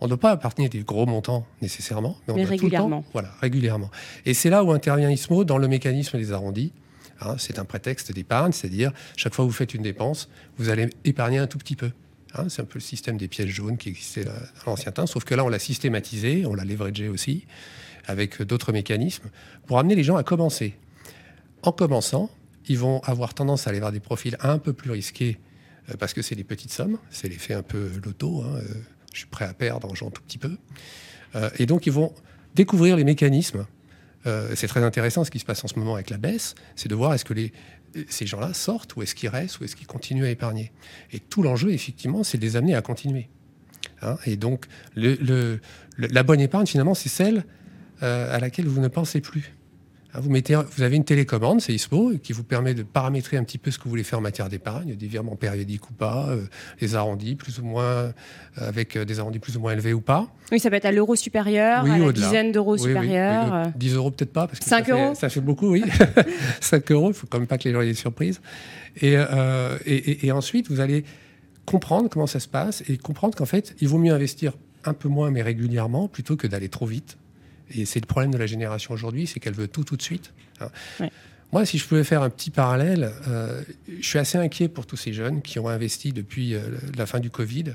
On 0.00 0.06
ne 0.06 0.08
doit 0.08 0.18
pas 0.18 0.34
épargner 0.34 0.68
des 0.68 0.82
gros 0.82 1.06
montants 1.06 1.46
nécessairement, 1.60 2.16
mais 2.26 2.34
on 2.34 2.36
Mais 2.36 2.44
doit 2.44 2.56
tout 2.56 2.64
le 2.64 2.70
temps- 2.72 3.04
voilà, 3.12 3.30
régulièrement. 3.40 3.90
Et 4.26 4.34
c'est 4.34 4.50
là 4.50 4.64
où 4.64 4.72
intervient 4.72 5.10
ISMO 5.10 5.44
dans 5.44 5.58
le 5.58 5.68
mécanisme 5.68 6.18
des 6.18 6.32
arrondis. 6.32 6.72
Hein, 7.24 7.36
c'est 7.38 7.58
un 7.58 7.64
prétexte 7.64 8.12
d'épargne, 8.12 8.52
c'est-à-dire 8.52 8.92
chaque 9.16 9.34
fois 9.34 9.44
que 9.44 9.50
vous 9.50 9.56
faites 9.56 9.74
une 9.74 9.82
dépense, 9.82 10.28
vous 10.58 10.68
allez 10.68 10.90
épargner 11.04 11.38
un 11.38 11.46
tout 11.46 11.58
petit 11.58 11.76
peu. 11.76 11.90
Hein, 12.34 12.48
c'est 12.48 12.62
un 12.62 12.64
peu 12.64 12.78
le 12.78 12.80
système 12.80 13.16
des 13.16 13.28
pièces 13.28 13.48
jaunes 13.48 13.76
qui 13.76 13.90
existait 13.90 14.26
à 14.26 14.34
l'ancien 14.66 14.92
temps, 14.92 15.06
sauf 15.06 15.24
que 15.24 15.34
là 15.34 15.44
on 15.44 15.48
l'a 15.48 15.58
systématisé, 15.58 16.46
on 16.46 16.54
l'a 16.54 16.64
leveragé 16.64 17.08
aussi 17.08 17.46
avec 18.06 18.42
d'autres 18.42 18.72
mécanismes 18.72 19.30
pour 19.66 19.78
amener 19.78 19.94
les 19.94 20.02
gens 20.02 20.16
à 20.16 20.22
commencer. 20.22 20.74
En 21.62 21.72
commençant, 21.72 22.30
ils 22.66 22.78
vont 22.78 23.00
avoir 23.00 23.34
tendance 23.34 23.66
à 23.66 23.70
aller 23.70 23.80
vers 23.80 23.92
des 23.92 24.00
profils 24.00 24.36
un 24.40 24.58
peu 24.58 24.72
plus 24.72 24.90
risqués 24.90 25.38
euh, 25.90 25.94
parce 25.98 26.14
que 26.14 26.22
c'est 26.22 26.34
des 26.34 26.44
petites 26.44 26.72
sommes, 26.72 26.98
c'est 27.10 27.28
l'effet 27.28 27.54
un 27.54 27.62
peu 27.62 27.90
loto. 28.04 28.42
hein, 28.42 28.56
euh, 28.56 28.74
je 29.12 29.18
suis 29.18 29.26
prêt 29.26 29.44
à 29.44 29.52
perdre 29.52 29.90
en 29.90 29.94
jouant 29.94 30.10
tout 30.10 30.22
petit 30.22 30.38
peu. 30.38 30.56
Euh, 31.34 31.50
et 31.58 31.66
donc 31.66 31.86
ils 31.86 31.92
vont 31.92 32.12
découvrir 32.54 32.96
les 32.96 33.04
mécanismes. 33.04 33.66
Euh, 34.26 34.52
c'est 34.54 34.68
très 34.68 34.82
intéressant 34.82 35.24
ce 35.24 35.30
qui 35.30 35.38
se 35.38 35.44
passe 35.44 35.64
en 35.64 35.68
ce 35.68 35.78
moment 35.78 35.94
avec 35.94 36.10
la 36.10 36.16
baisse, 36.16 36.54
c'est 36.76 36.88
de 36.88 36.94
voir 36.94 37.14
est-ce 37.14 37.24
que 37.24 37.34
ces 38.08 38.26
gens-là 38.26 38.54
sortent 38.54 38.96
ou 38.96 39.02
est-ce 39.02 39.14
qu'ils 39.14 39.28
restent 39.28 39.60
ou 39.60 39.64
est-ce 39.64 39.76
qu'ils 39.76 39.86
continuent 39.86 40.24
à 40.24 40.30
épargner. 40.30 40.72
Et 41.12 41.18
tout 41.18 41.42
l'enjeu, 41.42 41.72
effectivement, 41.72 42.22
c'est 42.22 42.38
de 42.38 42.42
les 42.42 42.56
amener 42.56 42.74
à 42.74 42.82
continuer. 42.82 43.28
Hein, 44.00 44.16
et 44.26 44.36
donc 44.36 44.66
la 44.96 46.22
bonne 46.22 46.40
épargne, 46.40 46.66
finalement, 46.66 46.94
c'est 46.94 47.08
celle 47.08 47.44
euh, 48.02 48.34
à 48.34 48.38
laquelle 48.38 48.66
vous 48.66 48.80
ne 48.80 48.88
pensez 48.88 49.20
plus. 49.20 49.54
Hein, 50.14 50.20
Vous, 50.20 50.30
mettez, 50.30 50.54
vous 50.54 50.82
avez 50.82 50.96
une 50.96 51.04
télécommande, 51.04 51.60
c'est 51.60 51.72
ISPO, 51.72 52.12
qui 52.22 52.32
vous 52.32 52.44
permet 52.44 52.74
de 52.74 52.82
paramétrer 52.82 53.36
un 53.38 53.44
petit 53.44 53.58
peu 53.58 53.70
ce 53.70 53.78
que 53.78 53.84
vous 53.84 53.90
voulez 53.90 54.02
faire 54.04 54.18
en 54.18 54.22
matière 54.22 54.48
d'épargne, 54.48 54.94
des 54.94 55.06
virements 55.06 55.36
périodiques 55.36 55.88
ou 55.90 55.94
pas, 55.94 56.26
euh, 56.28 56.42
les 56.80 56.94
arrondis 56.94 57.34
plus 57.34 57.58
ou 57.60 57.64
moins, 57.64 57.82
euh, 57.84 58.12
avec 58.56 58.96
euh, 58.96 59.04
des 59.04 59.20
arrondis 59.20 59.38
plus 59.38 59.56
ou 59.56 59.60
moins 59.60 59.72
élevés 59.72 59.94
ou 59.94 60.00
pas. 60.02 60.28
Oui, 60.50 60.60
ça 60.60 60.68
peut 60.68 60.76
être 60.76 60.84
à 60.84 60.92
l'euro 60.92 61.16
supérieur, 61.16 61.82
Oui, 61.84 61.90
à 61.90 61.98
la 61.98 62.12
dizaine 62.12 62.52
d'euros 62.52 62.74
Oui, 62.74 62.80
supérieurs. 62.80 63.44
oui, 63.46 63.50
euh. 63.58 63.64
oui. 63.66 63.72
10 63.76 63.94
euros 63.94 64.10
peut-être 64.10 64.32
pas, 64.32 64.46
parce 64.46 64.58
que 64.58 64.64
5 64.66 64.86
ça, 64.86 64.92
euros 64.92 65.14
fait, 65.14 65.20
ça 65.20 65.28
fait 65.30 65.40
beaucoup, 65.40 65.70
oui. 65.70 65.82
5 66.60 66.90
euros, 66.92 67.08
il 67.10 67.14
faut 67.14 67.26
quand 67.26 67.38
même 67.38 67.46
pas 67.48 67.56
que 67.58 67.64
les 67.68 67.72
gens 67.74 67.80
aient 67.80 67.86
des 67.86 67.94
surprises. 67.94 68.40
Et, 69.00 69.14
euh, 69.16 69.78
et, 69.86 69.94
et- 69.96 70.26
et 70.26 70.32
ensuite, 70.32 70.68
vous 70.70 70.80
allez 70.80 71.04
comprendre 71.64 72.10
comment 72.10 72.26
ça 72.26 72.40
se 72.40 72.48
passe 72.48 72.82
et 72.88 72.98
comprendre 72.98 73.34
qu'en 73.36 73.46
fait, 73.46 73.74
il 73.80 73.88
vaut 73.88 73.98
mieux 73.98 74.12
investir 74.12 74.52
un 74.84 74.92
peu 74.92 75.08
moins, 75.08 75.30
mais 75.30 75.42
régulièrement, 75.42 76.08
plutôt 76.08 76.36
que 76.36 76.46
d'aller 76.46 76.68
trop 76.68 76.86
vite. 76.86 77.16
Et 77.74 77.84
c'est 77.84 78.00
le 78.00 78.06
problème 78.06 78.30
de 78.32 78.38
la 78.38 78.46
génération 78.46 78.94
aujourd'hui, 78.94 79.26
c'est 79.26 79.40
qu'elle 79.40 79.54
veut 79.54 79.68
tout 79.68 79.84
tout 79.84 79.96
de 79.96 80.02
suite. 80.02 80.32
hein. 80.60 80.68
Ouais. 81.00 81.10
Moi, 81.52 81.66
si 81.66 81.76
je 81.76 81.86
pouvais 81.86 82.02
faire 82.04 82.22
un 82.22 82.30
petit 82.30 82.48
parallèle, 82.48 83.12
euh, 83.28 83.62
je 84.00 84.06
suis 84.06 84.18
assez 84.18 84.38
inquiet 84.38 84.68
pour 84.68 84.86
tous 84.86 84.96
ces 84.96 85.12
jeunes 85.12 85.42
qui 85.42 85.58
ont 85.58 85.68
investi 85.68 86.10
depuis 86.12 86.54
euh, 86.54 86.60
la 86.96 87.04
fin 87.04 87.20
du 87.20 87.28
Covid, 87.28 87.74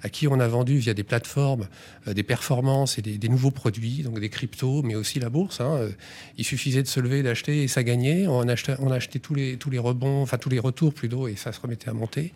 à 0.00 0.08
qui 0.08 0.26
on 0.28 0.40
a 0.40 0.48
vendu 0.48 0.78
via 0.78 0.94
des 0.94 1.02
plateformes 1.02 1.68
euh, 2.06 2.14
des 2.14 2.22
performances 2.22 2.96
et 2.98 3.02
des, 3.02 3.18
des 3.18 3.28
nouveaux 3.28 3.50
produits, 3.50 4.02
donc 4.02 4.18
des 4.18 4.30
cryptos, 4.30 4.80
mais 4.82 4.94
aussi 4.94 5.20
la 5.20 5.28
bourse. 5.28 5.60
hein. 5.60 5.90
Il 6.38 6.44
suffisait 6.46 6.82
de 6.82 6.88
se 6.88 7.00
lever, 7.00 7.22
d'acheter 7.22 7.64
et 7.64 7.68
ça 7.68 7.82
gagnait. 7.82 8.26
On 8.26 8.48
achetait, 8.48 8.76
on 8.78 8.90
achetait 8.90 9.18
tous, 9.18 9.34
les, 9.34 9.58
tous 9.58 9.68
les 9.68 9.78
rebonds, 9.78 10.22
enfin 10.22 10.38
tous 10.38 10.48
les 10.48 10.58
retours 10.58 10.94
plutôt, 10.94 11.28
et 11.28 11.36
ça 11.36 11.52
se 11.52 11.60
remettait 11.60 11.90
à 11.90 11.92
monter. 11.92 12.32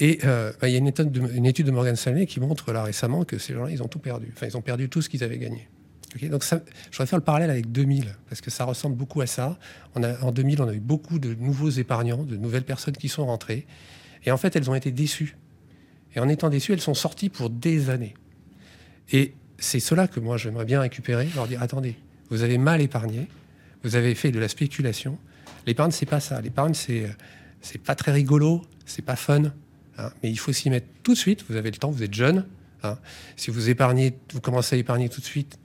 Et 0.00 0.18
euh, 0.24 0.52
bah, 0.60 0.68
il 0.68 0.72
y 0.72 0.74
a 0.74 0.78
une 0.78 0.88
étude, 0.88 1.12
de, 1.12 1.20
une 1.34 1.46
étude 1.46 1.66
de 1.66 1.70
Morgan 1.70 1.94
Stanley 1.94 2.26
qui 2.26 2.40
montre 2.40 2.72
là 2.72 2.82
récemment 2.82 3.24
que 3.24 3.38
ces 3.38 3.52
gens-là, 3.52 3.70
ils 3.70 3.82
ont 3.82 3.88
tout 3.88 3.98
perdu. 3.98 4.32
Enfin, 4.34 4.46
ils 4.46 4.56
ont 4.56 4.62
perdu 4.62 4.88
tout 4.88 5.02
ce 5.02 5.10
qu'ils 5.10 5.22
avaient 5.22 5.38
gagné. 5.38 5.68
Donc 6.22 6.42
je 6.42 6.56
voudrais 6.90 7.06
faire 7.06 7.18
le 7.18 7.24
parallèle 7.24 7.50
avec 7.50 7.70
2000, 7.70 8.16
parce 8.28 8.40
que 8.40 8.50
ça 8.50 8.64
ressemble 8.64 8.96
beaucoup 8.96 9.20
à 9.20 9.26
ça. 9.26 9.58
En 9.94 10.32
2000, 10.32 10.60
on 10.60 10.68
a 10.68 10.74
eu 10.74 10.80
beaucoup 10.80 11.20
de 11.20 11.34
nouveaux 11.34 11.70
épargnants, 11.70 12.24
de 12.24 12.36
nouvelles 12.36 12.64
personnes 12.64 12.96
qui 12.96 13.08
sont 13.08 13.26
rentrées. 13.26 13.66
Et 14.24 14.32
en 14.32 14.36
fait, 14.36 14.56
elles 14.56 14.68
ont 14.68 14.74
été 14.74 14.90
déçues. 14.90 15.36
Et 16.16 16.20
en 16.20 16.28
étant 16.28 16.48
déçues, 16.48 16.72
elles 16.72 16.80
sont 16.80 16.94
sorties 16.94 17.28
pour 17.28 17.48
des 17.48 17.90
années. 17.90 18.14
Et 19.12 19.34
c'est 19.58 19.78
cela 19.78 20.08
que 20.08 20.18
moi, 20.18 20.36
j'aimerais 20.36 20.64
bien 20.64 20.80
récupérer, 20.80 21.28
leur 21.36 21.46
dire, 21.46 21.62
attendez, 21.62 21.94
vous 22.28 22.42
avez 22.42 22.58
mal 22.58 22.80
épargné, 22.80 23.28
vous 23.84 23.94
avez 23.94 24.14
fait 24.16 24.32
de 24.32 24.40
la 24.40 24.48
spéculation. 24.48 25.16
L'épargne, 25.66 25.92
c'est 25.92 26.06
pas 26.06 26.20
ça. 26.20 26.40
L'épargne, 26.40 26.74
c'est, 26.74 27.04
euh, 27.04 27.10
c'est 27.60 27.80
pas 27.80 27.94
très 27.94 28.10
rigolo, 28.10 28.62
c'est 28.84 29.04
pas 29.04 29.16
fun. 29.16 29.52
Hein. 30.00 30.12
mais 30.22 30.30
il 30.30 30.36
faut 30.38 30.52
s'y 30.52 30.70
mettre 30.70 30.86
tout 31.02 31.12
de 31.12 31.18
suite. 31.18 31.44
Vous 31.48 31.56
avez 31.56 31.70
le 31.70 31.76
temps, 31.76 31.90
vous 31.90 32.02
êtes 32.02 32.14
jeune. 32.14 32.46
hein. 32.82 32.98
Si 33.36 33.50
vous 33.50 33.68
épargnez, 33.70 34.14
vous 34.32 34.40
commencez 34.40 34.76
à 34.76 34.78
épargner 34.78 35.08
tout 35.08 35.20
de 35.20 35.26
suite, 35.26 35.58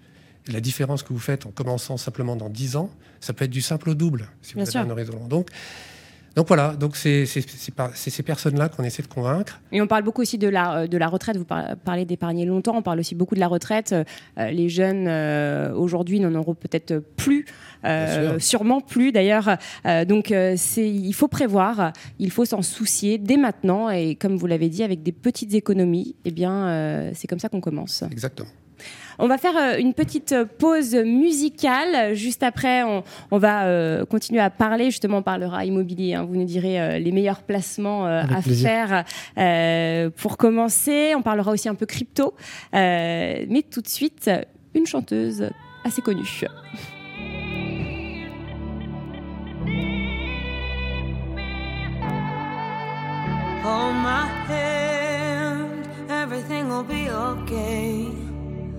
la 0.47 0.59
différence 0.61 1.01
que 1.03 1.11
vous 1.13 1.19
faites 1.19 1.45
en 1.47 1.51
commençant 1.51 1.97
simplement 1.97 2.35
dans 2.35 2.49
10 2.49 2.75
ans, 2.75 2.91
ça 3.19 3.33
peut 3.33 3.45
être 3.45 3.51
du 3.51 3.61
simple 3.61 3.89
au 3.89 3.95
double 3.95 4.29
si 4.41 4.53
vous 4.53 4.57
Bien 4.59 4.63
avez 4.63 4.71
sûr. 4.71 4.81
un 4.81 4.89
horizon. 4.89 5.27
Donc, 5.27 5.49
donc 6.35 6.47
voilà, 6.49 6.75
donc 6.75 6.97
c'est, 6.97 7.25
ces 7.25 8.23
personnes-là 8.23 8.67
qu'on 8.69 8.83
essaie 8.83 9.01
de 9.01 9.07
convaincre. 9.07 9.61
Et 9.71 9.81
on 9.81 9.87
parle 9.87 10.03
beaucoup 10.03 10.21
aussi 10.21 10.37
de 10.37 10.49
la, 10.49 10.79
euh, 10.79 10.87
de 10.87 10.97
la 10.97 11.07
retraite. 11.07 11.37
Vous 11.37 11.45
par- 11.45 11.77
parlez 11.77 12.03
d'épargner 12.03 12.45
longtemps. 12.45 12.75
On 12.75 12.81
parle 12.81 12.99
aussi 12.99 13.15
beaucoup 13.15 13.35
de 13.35 13.39
la 13.39 13.47
retraite. 13.47 13.93
Euh, 13.93 14.51
les 14.51 14.67
jeunes 14.67 15.07
euh, 15.07 15.73
aujourd'hui 15.73 16.19
n'en 16.19 16.35
auront 16.35 16.53
peut-être 16.53 16.97
plus, 17.15 17.45
euh, 17.85 18.37
sûrement 18.39 18.81
plus 18.81 19.11
d'ailleurs. 19.11 19.57
Donc 20.07 20.31
il 20.31 21.13
faut 21.13 21.27
prévoir, 21.27 21.93
il 22.19 22.31
faut 22.31 22.45
s'en 22.45 22.61
soucier 22.61 23.17
dès 23.17 23.37
maintenant. 23.37 23.89
Et 23.89 24.15
comme 24.15 24.35
vous 24.35 24.47
l'avez 24.47 24.69
dit, 24.69 24.83
avec 24.83 25.03
des 25.03 25.11
petites 25.13 25.53
économies, 25.53 26.15
eh 26.25 26.31
bien, 26.31 27.11
c'est 27.13 27.27
comme 27.27 27.39
ça 27.39 27.49
qu'on 27.49 27.61
commence. 27.61 28.03
Exactement. 28.11 28.49
On 29.19 29.27
va 29.27 29.37
faire 29.37 29.55
euh, 29.57 29.77
une 29.77 29.93
petite 29.93 30.35
pause 30.59 30.95
musicale. 30.95 32.15
Juste 32.15 32.43
après, 32.43 32.83
on, 32.83 33.03
on 33.31 33.37
va 33.37 33.65
euh, 33.65 34.05
continuer 34.05 34.41
à 34.41 34.49
parler. 34.49 34.85
Justement, 34.85 35.17
on 35.17 35.23
parlera 35.23 35.65
immobilier. 35.65 36.15
hein. 36.15 36.25
Vous 36.27 36.35
nous 36.35 36.45
direz 36.45 36.79
euh, 36.79 36.99
les 36.99 37.11
meilleurs 37.11 37.41
placements 37.43 38.07
euh, 38.07 38.23
à 38.23 38.41
plaisir. 38.41 38.69
faire 38.69 39.03
euh, 39.37 40.09
pour 40.17 40.37
commencer. 40.37 41.13
On 41.15 41.21
parlera 41.21 41.51
aussi 41.51 41.69
un 41.69 41.75
peu 41.75 41.85
crypto. 41.85 42.33
Euh, 42.73 43.45
mais 43.49 43.61
tout 43.61 43.81
de 43.81 43.87
suite, 43.87 44.29
une 44.73 44.85
chanteuse 44.85 45.49
assez 45.83 46.01
connue. 46.01 46.25
Hold 53.63 53.95
my 53.95 54.27
hand, 54.47 55.87
everything 56.09 56.69
will 56.69 56.83
be 56.83 57.09
okay. 57.09 58.05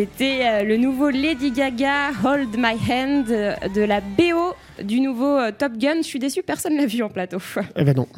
C'était 0.00 0.40
euh, 0.46 0.62
le 0.62 0.78
nouveau 0.78 1.10
Lady 1.10 1.50
Gaga 1.50 2.12
Hold 2.24 2.56
My 2.56 2.72
Hand 2.90 3.30
euh, 3.30 3.54
de 3.74 3.82
la 3.82 4.00
BO 4.00 4.54
du 4.82 4.98
nouveau 4.98 5.36
euh, 5.36 5.52
Top 5.52 5.76
Gun. 5.76 5.96
Je 5.98 6.06
suis 6.06 6.18
déçue, 6.18 6.42
personne 6.42 6.74
l'a 6.74 6.86
vu 6.86 7.02
en 7.02 7.10
plateau. 7.10 7.36
Eh 7.76 7.84
ben 7.84 7.94
non. 7.94 8.08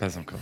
Pas 0.00 0.16
encore. 0.16 0.38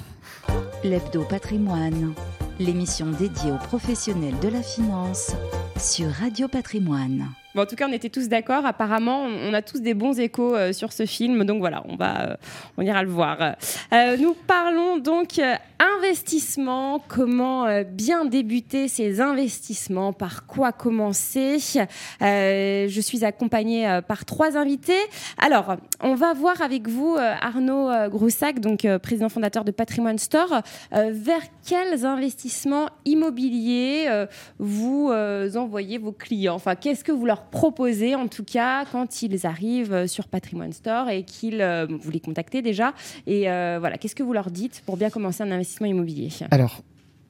L'Hebdo 0.84 1.24
Patrimoine, 1.24 2.14
l'émission 2.60 3.06
dédiée 3.06 3.50
aux 3.50 3.58
professionnels 3.58 4.38
de 4.40 4.46
la 4.46 4.62
finance 4.62 5.32
sur 5.76 6.08
Radio 6.12 6.46
Patrimoine. 6.46 7.26
Bon, 7.54 7.62
en 7.62 7.66
tout 7.66 7.76
cas, 7.76 7.86
on 7.88 7.92
était 7.92 8.08
tous 8.08 8.28
d'accord. 8.28 8.66
Apparemment, 8.66 9.22
on 9.22 9.54
a 9.54 9.62
tous 9.62 9.80
des 9.80 9.94
bons 9.94 10.18
échos 10.18 10.56
euh, 10.56 10.72
sur 10.72 10.92
ce 10.92 11.06
film. 11.06 11.44
Donc 11.44 11.60
voilà, 11.60 11.84
on 11.88 11.94
va, 11.94 12.30
euh, 12.30 12.36
on 12.76 12.82
ira 12.82 13.04
le 13.04 13.08
voir. 13.08 13.54
Euh, 13.92 14.16
nous 14.16 14.34
parlons 14.34 14.98
donc 14.98 15.40
investissement. 15.78 17.00
Comment 17.06 17.82
bien 17.84 18.24
débuter 18.24 18.88
ces 18.88 19.20
investissements? 19.20 20.12
Par 20.12 20.46
quoi 20.46 20.72
commencer? 20.72 21.58
Je 22.20 23.00
suis 23.00 23.24
accompagnée 23.24 24.00
par 24.08 24.24
trois 24.24 24.56
invités. 24.56 24.98
Alors, 25.38 25.76
on 26.00 26.16
va 26.16 26.32
voir 26.32 26.60
avec 26.60 26.88
vous 26.88 27.16
Arnaud 27.18 27.90
Groussac, 28.08 28.58
donc 28.60 28.86
président 29.02 29.28
fondateur 29.28 29.64
de 29.64 29.70
Patrimoine 29.70 30.18
Store, 30.18 30.62
vers 30.90 31.42
quels 31.66 32.04
investissements 32.04 32.88
immobiliers 33.04 34.26
vous 34.58 35.12
envoyez 35.54 35.98
vos 35.98 36.12
clients? 36.12 36.54
Enfin, 36.54 36.74
qu'est-ce 36.74 37.04
que 37.04 37.12
vous 37.12 37.26
leur 37.26 37.43
proposez 37.50 38.14
en 38.14 38.28
tout 38.28 38.44
cas 38.44 38.84
quand 38.90 39.22
ils 39.22 39.46
arrivent 39.46 39.92
euh, 39.92 40.06
sur 40.06 40.28
Patrimoine 40.28 40.72
Store 40.72 41.08
et 41.08 41.22
qu'ils 41.22 41.60
euh, 41.60 41.86
vous 41.88 42.10
les 42.10 42.20
contactez 42.20 42.62
déjà. 42.62 42.94
Et 43.26 43.50
euh, 43.50 43.78
voilà, 43.80 43.98
qu'est-ce 43.98 44.14
que 44.14 44.22
vous 44.22 44.32
leur 44.32 44.50
dites 44.50 44.82
pour 44.86 44.96
bien 44.96 45.10
commencer 45.10 45.42
un 45.42 45.50
investissement 45.50 45.86
immobilier? 45.86 46.28
Alors, 46.50 46.82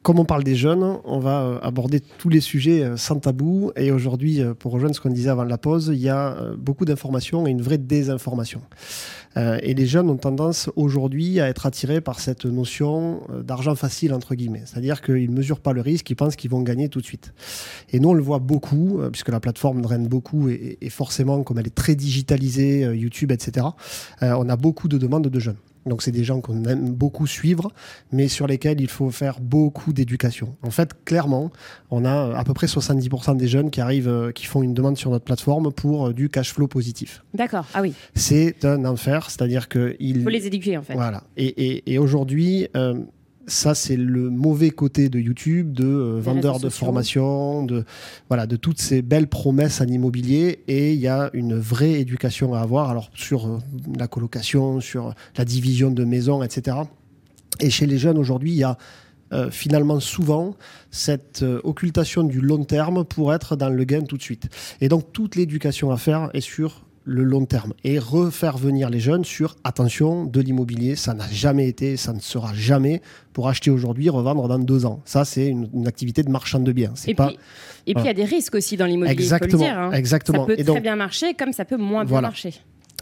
comme 0.05 0.19
on 0.19 0.27
parle 0.27 0.45
des 0.45 0.55
jeunes, 0.55 0.99
on 1.05 1.19
va 1.19 1.43
euh, 1.45 1.59
aborder 1.63 1.99
tous 2.19 2.29
les 2.29 2.41
sujets 2.41 2.85
euh, 2.85 2.97
sans 2.99 3.19
tabou. 3.19 3.73
Et 3.75 3.91
aujourd'hui, 3.91 4.43
euh, 4.43 4.53
pour 4.53 4.73
rejoindre 4.73 4.95
ce 4.95 5.01
qu'on 5.01 5.09
disait 5.09 5.31
avant 5.31 5.45
la 5.45 5.57
pause, 5.57 5.91
il 5.95 5.99
y 5.99 6.11
a 6.11 6.37
beaucoup 6.59 6.85
d'informations 6.85 7.47
et 7.47 7.51
une 7.51 7.63
vraie 7.63 7.79
désinformation. 7.79 8.61
Et 9.37 9.75
les 9.75 9.87
jeunes 9.87 10.11
ont 10.11 10.17
tendance 10.17 10.71
aujourd'hui 10.77 11.41
à 11.41 11.49
être 11.49 11.67
attirés 11.67 12.01
par 12.01 12.21
cette 12.21 12.45
notion 12.45 13.23
d'argent 13.43 13.75
facile, 13.75 14.15
entre 14.15 14.37
guillemets. 14.37 14.63
C'est-à-dire 14.65 15.03
qu'ils 15.03 15.29
ne 15.29 15.35
mesurent 15.35 15.59
pas 15.59 15.73
le 15.73 15.81
risque, 15.81 16.09
ils 16.11 16.15
pensent 16.15 16.37
qu'ils 16.37 16.53
vont 16.53 16.63
gagner 16.63 16.89
tout 16.89 17.01
de 17.01 17.05
suite. 17.05 17.35
Et 17.91 17.99
nous, 17.99 18.11
on 18.11 18.15
le 18.15 18.23
voit 18.23 18.39
beaucoup, 18.39 19.01
puisque 19.11 19.31
la 19.31 19.41
plateforme 19.41 19.83
draine 19.83 20.07
beaucoup, 20.07 20.49
et, 20.51 20.79
forcément, 20.89 21.43
comme 21.43 21.59
elle 21.59 21.67
est 21.67 21.75
très 21.75 21.97
digitalisée, 21.97 22.83
YouTube, 22.95 23.33
etc., 23.33 23.67
on 24.21 24.49
a 24.49 24.57
beaucoup 24.57 24.87
de 24.87 24.99
demandes 24.99 25.27
de 25.27 25.41
jeunes. 25.41 25.57
Donc 25.87 26.03
c'est 26.03 26.11
des 26.13 26.25
gens 26.25 26.41
qu'on 26.41 26.65
aime 26.65 26.91
beaucoup 26.91 27.27
suivre, 27.27 27.71
mais 28.13 28.29
sur 28.29 28.47
lesquels 28.47 28.81
il 28.81 28.89
faut 28.89 29.11
faire 29.11 29.41
beaucoup 29.41 29.93
d'éducation. 29.93 30.57
En 30.63 30.71
fait, 30.71 30.93
clairement, 31.05 31.51
on 31.91 32.05
a 32.05 32.29
euh, 32.29 32.35
à 32.35 32.45
peu 32.45 32.55
près 32.55 32.67
70% 32.67 33.37
des 33.37 33.49
jeunes 33.49 33.71
qui 33.71 33.81
arrivent, 33.81 34.09
euh, 34.09 34.33
qui 34.33 34.47
font 34.47 34.63
une 34.63 34.75
demande 34.75 34.97
sur 34.97 35.11
notre 35.11 35.25
plateforme 35.25 35.73
pour 35.73 36.09
euh, 36.09 36.13
du 36.15 36.29
cash 36.31 36.53
flow 36.53 36.67
positif. 36.69 37.23
D'accord, 37.35 37.67
ah 37.75 37.83
oui, 37.83 37.93
C'est 38.15 38.65
un 38.65 38.85
enfer, 38.85 39.29
c'est-à-dire 39.31 39.69
que 39.69 39.97
il 40.01 40.17
il 40.19 40.23
faut 40.23 40.29
les 40.31 40.47
éduquer 40.47 40.77
en 40.79 40.83
fait. 40.83 40.95
voilà. 40.95 41.25
Et, 41.37 41.47
et- 41.47 41.93
et 41.93 41.99
aujourd'hui, 41.99 42.69
euh, 42.77 42.95
ça 43.47 43.75
c'est 43.75 43.97
le 43.97 44.31
mauvais 44.31 44.71
côté 44.71 45.09
de 45.09 45.19
YouTube, 45.19 45.73
de 45.73 45.85
euh, 45.85 46.21
vendeurs 46.21 46.61
de 46.61 46.69
formation, 46.69 47.65
de 47.65 47.85
voilà, 48.29 48.47
de 48.47 48.57
toutes 48.57 48.81
ces 48.81 49.03
belles 49.03 49.29
promesses 49.29 49.81
en 49.81 49.87
immobilier. 49.87 50.65
Et 50.69 50.93
il 50.93 51.01
y 51.01 51.09
a 51.09 51.31
une 51.33 51.59
vraie 51.59 52.01
éducation 52.01 52.55
à 52.55 52.61
avoir. 52.61 52.91
Alors 52.91 53.11
sur 53.15 53.47
euh, 53.47 53.59
la 53.99 54.09
colocation, 54.09 54.81
sur 54.81 55.15
la 55.37 55.45
division 55.45 55.91
de 55.91 56.05
maisons, 56.05 56.43
etc. 56.43 56.77
Et 57.61 57.71
chez 57.71 57.87
les 57.87 57.99
jeunes 57.99 58.19
aujourd'hui, 58.19 58.53
il 58.53 58.59
y 58.59 58.65
a 58.65 58.77
euh, 59.33 59.51
finalement 59.51 59.99
souvent 60.01 60.55
cette 60.91 61.43
euh, 61.43 61.61
occultation 61.65 62.23
du 62.23 62.41
long 62.41 62.63
terme 62.63 63.05
pour 63.05 63.35
être 63.35 63.57
dans 63.57 63.71
le 63.71 63.85
gain 63.85 64.03
tout 64.03 64.17
de 64.17 64.23
suite. 64.23 64.49
Et 64.81 64.89
donc 64.89 65.13
toute 65.13 65.35
l'éducation 65.35 65.91
à 65.91 65.97
faire 65.97 66.31
est 66.35 66.41
sur 66.41 66.85
le 67.05 67.23
long 67.23 67.45
terme 67.45 67.75
et 67.85 67.99
refaire 67.99 68.57
venir 68.57 68.89
les 68.91 69.01
jeunes 69.01 69.25
sur 69.25 69.57
attention 69.63 70.25
de 70.25 70.41
l'immobilier, 70.41 70.97
ça 70.97 71.13
n'a 71.15 71.29
jamais 71.31 71.69
été, 71.69 71.97
ça 71.97 72.13
ne 72.13 72.21
sera 72.21 72.53
jamais 72.55 73.03
pour 73.33 73.49
acheter 73.49 73.71
aujourd'hui, 73.71 74.09
revendre 74.09 74.49
dans 74.49 74.59
deux 74.59 74.87
ans. 74.87 75.01
Ça 75.05 75.25
c'est 75.25 75.47
une, 75.47 75.69
une 75.75 75.87
activité 75.87 76.23
de 76.23 76.31
marchand 76.31 76.61
de 76.61 76.73
biens. 76.73 76.93
C'est 76.95 77.11
Et 77.11 77.15
pas 77.15 77.27
puis, 77.29 77.39
et 77.87 77.95
puis 77.95 78.05
il 78.05 78.07
y 78.07 78.11
a 78.11 78.15
des 78.15 78.25
risques 78.25 78.55
aussi 78.55 78.77
dans 78.77 78.87
l'immobilier, 78.87 79.15
faut 79.17 79.21
exactement, 79.21 79.63
le 79.63 79.69
dire. 79.69 79.79
hein. 79.79 79.91
exactement. 79.93 80.47
Ça 80.47 80.55
peut 80.55 80.61
Et 80.61 80.65
très 80.65 80.81
bien 80.81 80.97
marcher 80.97 81.35
comme 81.35 81.53
ça 81.53 81.65
peut 81.65 81.77
moins 81.77 82.05
bien 82.05 82.21
marcher. 82.21 82.55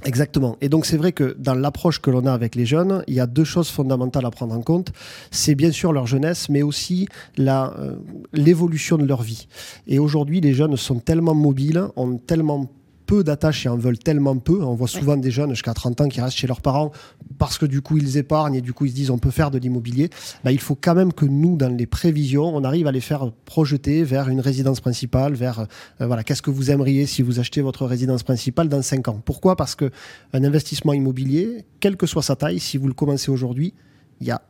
Exactement. 0.05 0.57
Et 0.61 0.69
donc 0.69 0.87
c'est 0.87 0.97
vrai 0.97 1.13
que 1.13 1.37
dans 1.39 1.55
l'approche 1.55 2.01
que 2.01 2.11
l'on 2.11 2.27
a 2.27 2.33
avec 2.33 2.55
les 2.57 2.67
jeunes, 2.67 3.05
il 3.07 3.15
y 3.15 3.21
a 3.21 3.27
deux 3.27 3.45
choses 3.45 3.69
fondamentales 3.71 4.25
à 4.27 4.31
prendre 4.31 4.55
en 4.55 4.63
compte. 4.63 4.91
C'est 5.31 5.55
bien 5.55 5.71
sûr 5.71 5.93
leur 5.93 6.07
jeunesse, 6.07 6.49
mais 6.49 6.63
aussi 6.63 7.07
euh, 7.39 7.97
l'évolution 8.33 8.97
de 8.97 9.05
leur 9.05 9.23
vie. 9.23 9.47
Et 9.87 9.99
aujourd'hui, 9.99 10.41
les 10.41 10.55
jeunes 10.55 10.77
sont 10.77 10.99
tellement 10.99 11.35
mobiles, 11.35 11.85
ont 11.97 12.17
tellement 12.17 12.69
peu 13.13 13.23
d'attaches 13.23 13.67
et 13.67 13.69
en 13.69 13.77
veulent 13.77 13.99
tellement 13.99 14.39
peu. 14.39 14.63
On 14.63 14.75
voit 14.75 14.89
souvent 14.89 15.19
des 15.19 15.31
jeunes 15.31 15.51
jusqu'à 15.51 15.75
30 15.75 16.01
ans 16.01 16.09
qui 16.09 16.23
restent 16.23 16.39
chez 16.39 16.47
leurs 16.47 16.63
parents 16.63 16.93
parce 17.37 17.59
que 17.59 17.67
du 17.67 17.83
coup 17.83 17.99
ils 17.99 18.17
épargnent 18.17 18.55
et 18.55 18.63
du 18.63 18.73
coup 18.73 18.87
ils 18.87 18.93
se 18.93 18.95
disent 18.95 19.11
on 19.11 19.19
peut 19.19 19.31
faire 19.31 19.51
de 19.51 19.59
l'immobilier. 19.59 20.09
Bah, 20.45 20.51
il 20.51 20.59
faut 20.59 20.79
quand 20.81 20.95
même 20.95 21.13
que 21.13 21.27
nous, 21.27 21.59
dans 21.59 21.69
les 21.69 21.85
prévisions, 21.85 22.57
on 22.57 22.65
arrive 22.65 22.87
à 22.87 22.91
les 22.91 23.03
faire 23.03 23.31
projeter 23.45 24.03
vers 24.03 24.31
une 24.31 24.41
résidence 24.41 24.81
principale, 24.81 25.35
vers 25.35 25.67
euh, 26.01 26.07
voilà, 26.07 26.25
qu'est-ce 26.25 26.41
que 26.41 26.51
vous 26.51 26.71
aimeriez 26.71 27.05
si 27.05 27.21
vous 27.21 27.39
achetez 27.39 27.61
votre 27.61 27.85
résidence 27.85 28.23
principale 28.23 28.71
dans 28.71 28.81
5 28.81 29.09
ans? 29.09 29.21
Pourquoi? 29.23 29.57
Parce 29.57 29.75
que 29.75 29.91
un 30.33 30.43
investissement 30.43 30.95
immobilier, 30.95 31.67
quelle 31.81 31.99
que 31.99 32.07
soit 32.07 32.23
sa 32.23 32.35
taille, 32.35 32.61
si 32.61 32.79
vous 32.79 32.87
le 32.87 32.95
commencez 32.95 33.31
aujourd'hui, 33.31 33.75
il 34.23 34.27
y 34.27 34.31
a 34.31 34.41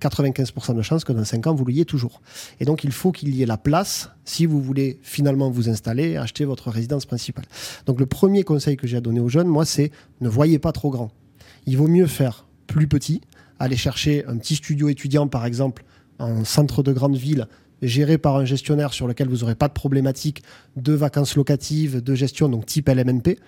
95% 0.00 0.74
de 0.74 0.82
chances 0.82 1.04
que 1.04 1.12
dans 1.12 1.24
5 1.24 1.46
ans, 1.46 1.54
vous 1.54 1.64
l'ayez 1.64 1.84
toujours. 1.84 2.20
Et 2.60 2.64
donc, 2.64 2.84
il 2.84 2.92
faut 2.92 3.12
qu'il 3.12 3.34
y 3.34 3.42
ait 3.42 3.46
la 3.46 3.56
place 3.56 4.10
si 4.24 4.46
vous 4.46 4.60
voulez 4.60 4.98
finalement 5.02 5.50
vous 5.50 5.68
installer 5.68 6.10
et 6.10 6.16
acheter 6.16 6.44
votre 6.44 6.70
résidence 6.70 7.06
principale. 7.06 7.44
Donc, 7.86 8.00
le 8.00 8.06
premier 8.06 8.44
conseil 8.44 8.76
que 8.76 8.86
j'ai 8.86 8.96
à 8.96 9.00
donner 9.00 9.20
aux 9.20 9.28
jeunes, 9.28 9.48
moi, 9.48 9.64
c'est 9.64 9.90
ne 10.20 10.28
voyez 10.28 10.58
pas 10.58 10.72
trop 10.72 10.90
grand. 10.90 11.10
Il 11.66 11.76
vaut 11.76 11.88
mieux 11.88 12.06
faire 12.06 12.46
plus 12.66 12.86
petit, 12.86 13.20
aller 13.58 13.76
chercher 13.76 14.24
un 14.26 14.36
petit 14.36 14.56
studio 14.56 14.88
étudiant, 14.88 15.26
par 15.26 15.46
exemple, 15.46 15.84
en 16.18 16.44
centre 16.44 16.82
de 16.82 16.92
grande 16.92 17.16
ville, 17.16 17.46
géré 17.82 18.18
par 18.18 18.36
un 18.36 18.44
gestionnaire 18.44 18.92
sur 18.92 19.06
lequel 19.06 19.28
vous 19.28 19.38
n'aurez 19.38 19.54
pas 19.54 19.68
de 19.68 19.72
problématique 19.72 20.42
de 20.76 20.92
vacances 20.92 21.36
locatives, 21.36 22.02
de 22.02 22.14
gestion, 22.14 22.48
donc 22.48 22.66
type 22.66 22.88
LMNP. 22.88 23.38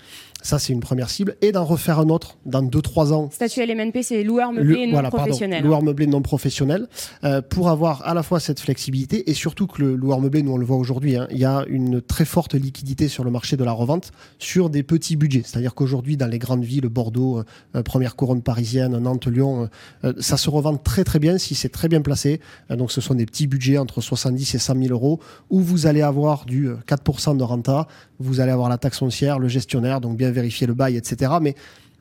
Ça, 0.42 0.58
c'est 0.58 0.72
une 0.72 0.80
première 0.80 1.10
cible. 1.10 1.36
Et 1.42 1.52
d'en 1.52 1.64
refaire 1.64 1.98
un 2.00 2.08
autre 2.08 2.38
dans 2.46 2.62
2-3 2.62 3.12
ans 3.12 3.28
Statut 3.30 3.60
LMNP, 3.64 4.02
c'est 4.02 4.22
loueur 4.24 4.52
meublé 4.52 4.80
le- 4.80 4.86
non 4.86 4.92
voilà, 4.92 5.10
pardon, 5.10 5.26
professionnel. 5.26 5.62
loueur 5.62 5.82
meublé 5.82 6.06
non 6.06 6.22
professionnel, 6.22 6.88
euh, 7.24 7.42
pour 7.42 7.68
avoir 7.68 8.06
à 8.06 8.14
la 8.14 8.22
fois 8.22 8.40
cette 8.40 8.58
flexibilité 8.60 9.28
et 9.30 9.34
surtout 9.34 9.66
que 9.66 9.82
le 9.82 9.94
loueur 9.96 10.20
meublé, 10.20 10.42
nous 10.42 10.52
on 10.52 10.56
le 10.56 10.64
voit 10.64 10.78
aujourd'hui, 10.78 11.16
hein, 11.16 11.26
il 11.30 11.38
y 11.38 11.44
a 11.44 11.64
une 11.68 12.00
très 12.00 12.24
forte 12.24 12.54
liquidité 12.54 13.08
sur 13.08 13.22
le 13.22 13.30
marché 13.30 13.56
de 13.58 13.64
la 13.64 13.72
revente 13.72 14.12
sur 14.38 14.70
des 14.70 14.82
petits 14.82 15.16
budgets. 15.16 15.42
C'est-à-dire 15.44 15.74
qu'aujourd'hui, 15.74 16.16
dans 16.16 16.26
les 16.26 16.38
grandes 16.38 16.64
villes, 16.64 16.88
Bordeaux, 16.88 17.38
euh, 17.40 17.44
euh, 17.76 17.82
première 17.82 18.16
couronne 18.16 18.40
parisienne, 18.42 18.96
Nantes, 18.98 19.26
Lyon, 19.26 19.68
euh, 20.04 20.12
ça 20.20 20.36
se 20.38 20.48
revend 20.48 20.76
très 20.76 21.04
très 21.04 21.18
bien 21.18 21.36
si 21.36 21.54
c'est 21.54 21.68
très 21.68 21.88
bien 21.88 22.00
placé. 22.00 22.40
Donc 22.70 22.90
ce 22.92 23.00
sont 23.02 23.14
des 23.14 23.26
petits 23.26 23.46
budgets 23.46 23.76
entre 23.78 24.00
70 24.20 24.54
et 24.54 24.58
100 24.58 24.82
000 24.82 24.92
euros 24.92 25.20
où 25.48 25.60
vous 25.60 25.86
allez 25.86 26.02
avoir 26.02 26.44
du 26.44 26.68
euh, 26.68 26.76
4% 26.86 27.36
de 27.36 27.42
renta, 27.42 27.88
vous 28.18 28.40
allez 28.40 28.52
avoir 28.52 28.68
la 28.68 28.78
taxe 28.78 28.98
foncière, 28.98 29.38
le 29.38 29.48
gestionnaire, 29.48 30.00
donc 30.00 30.16
bien 30.16 30.30
vérifier 30.30 30.66
le 30.66 30.74
bail, 30.74 30.96
etc. 30.96 31.32
Mais 31.40 31.54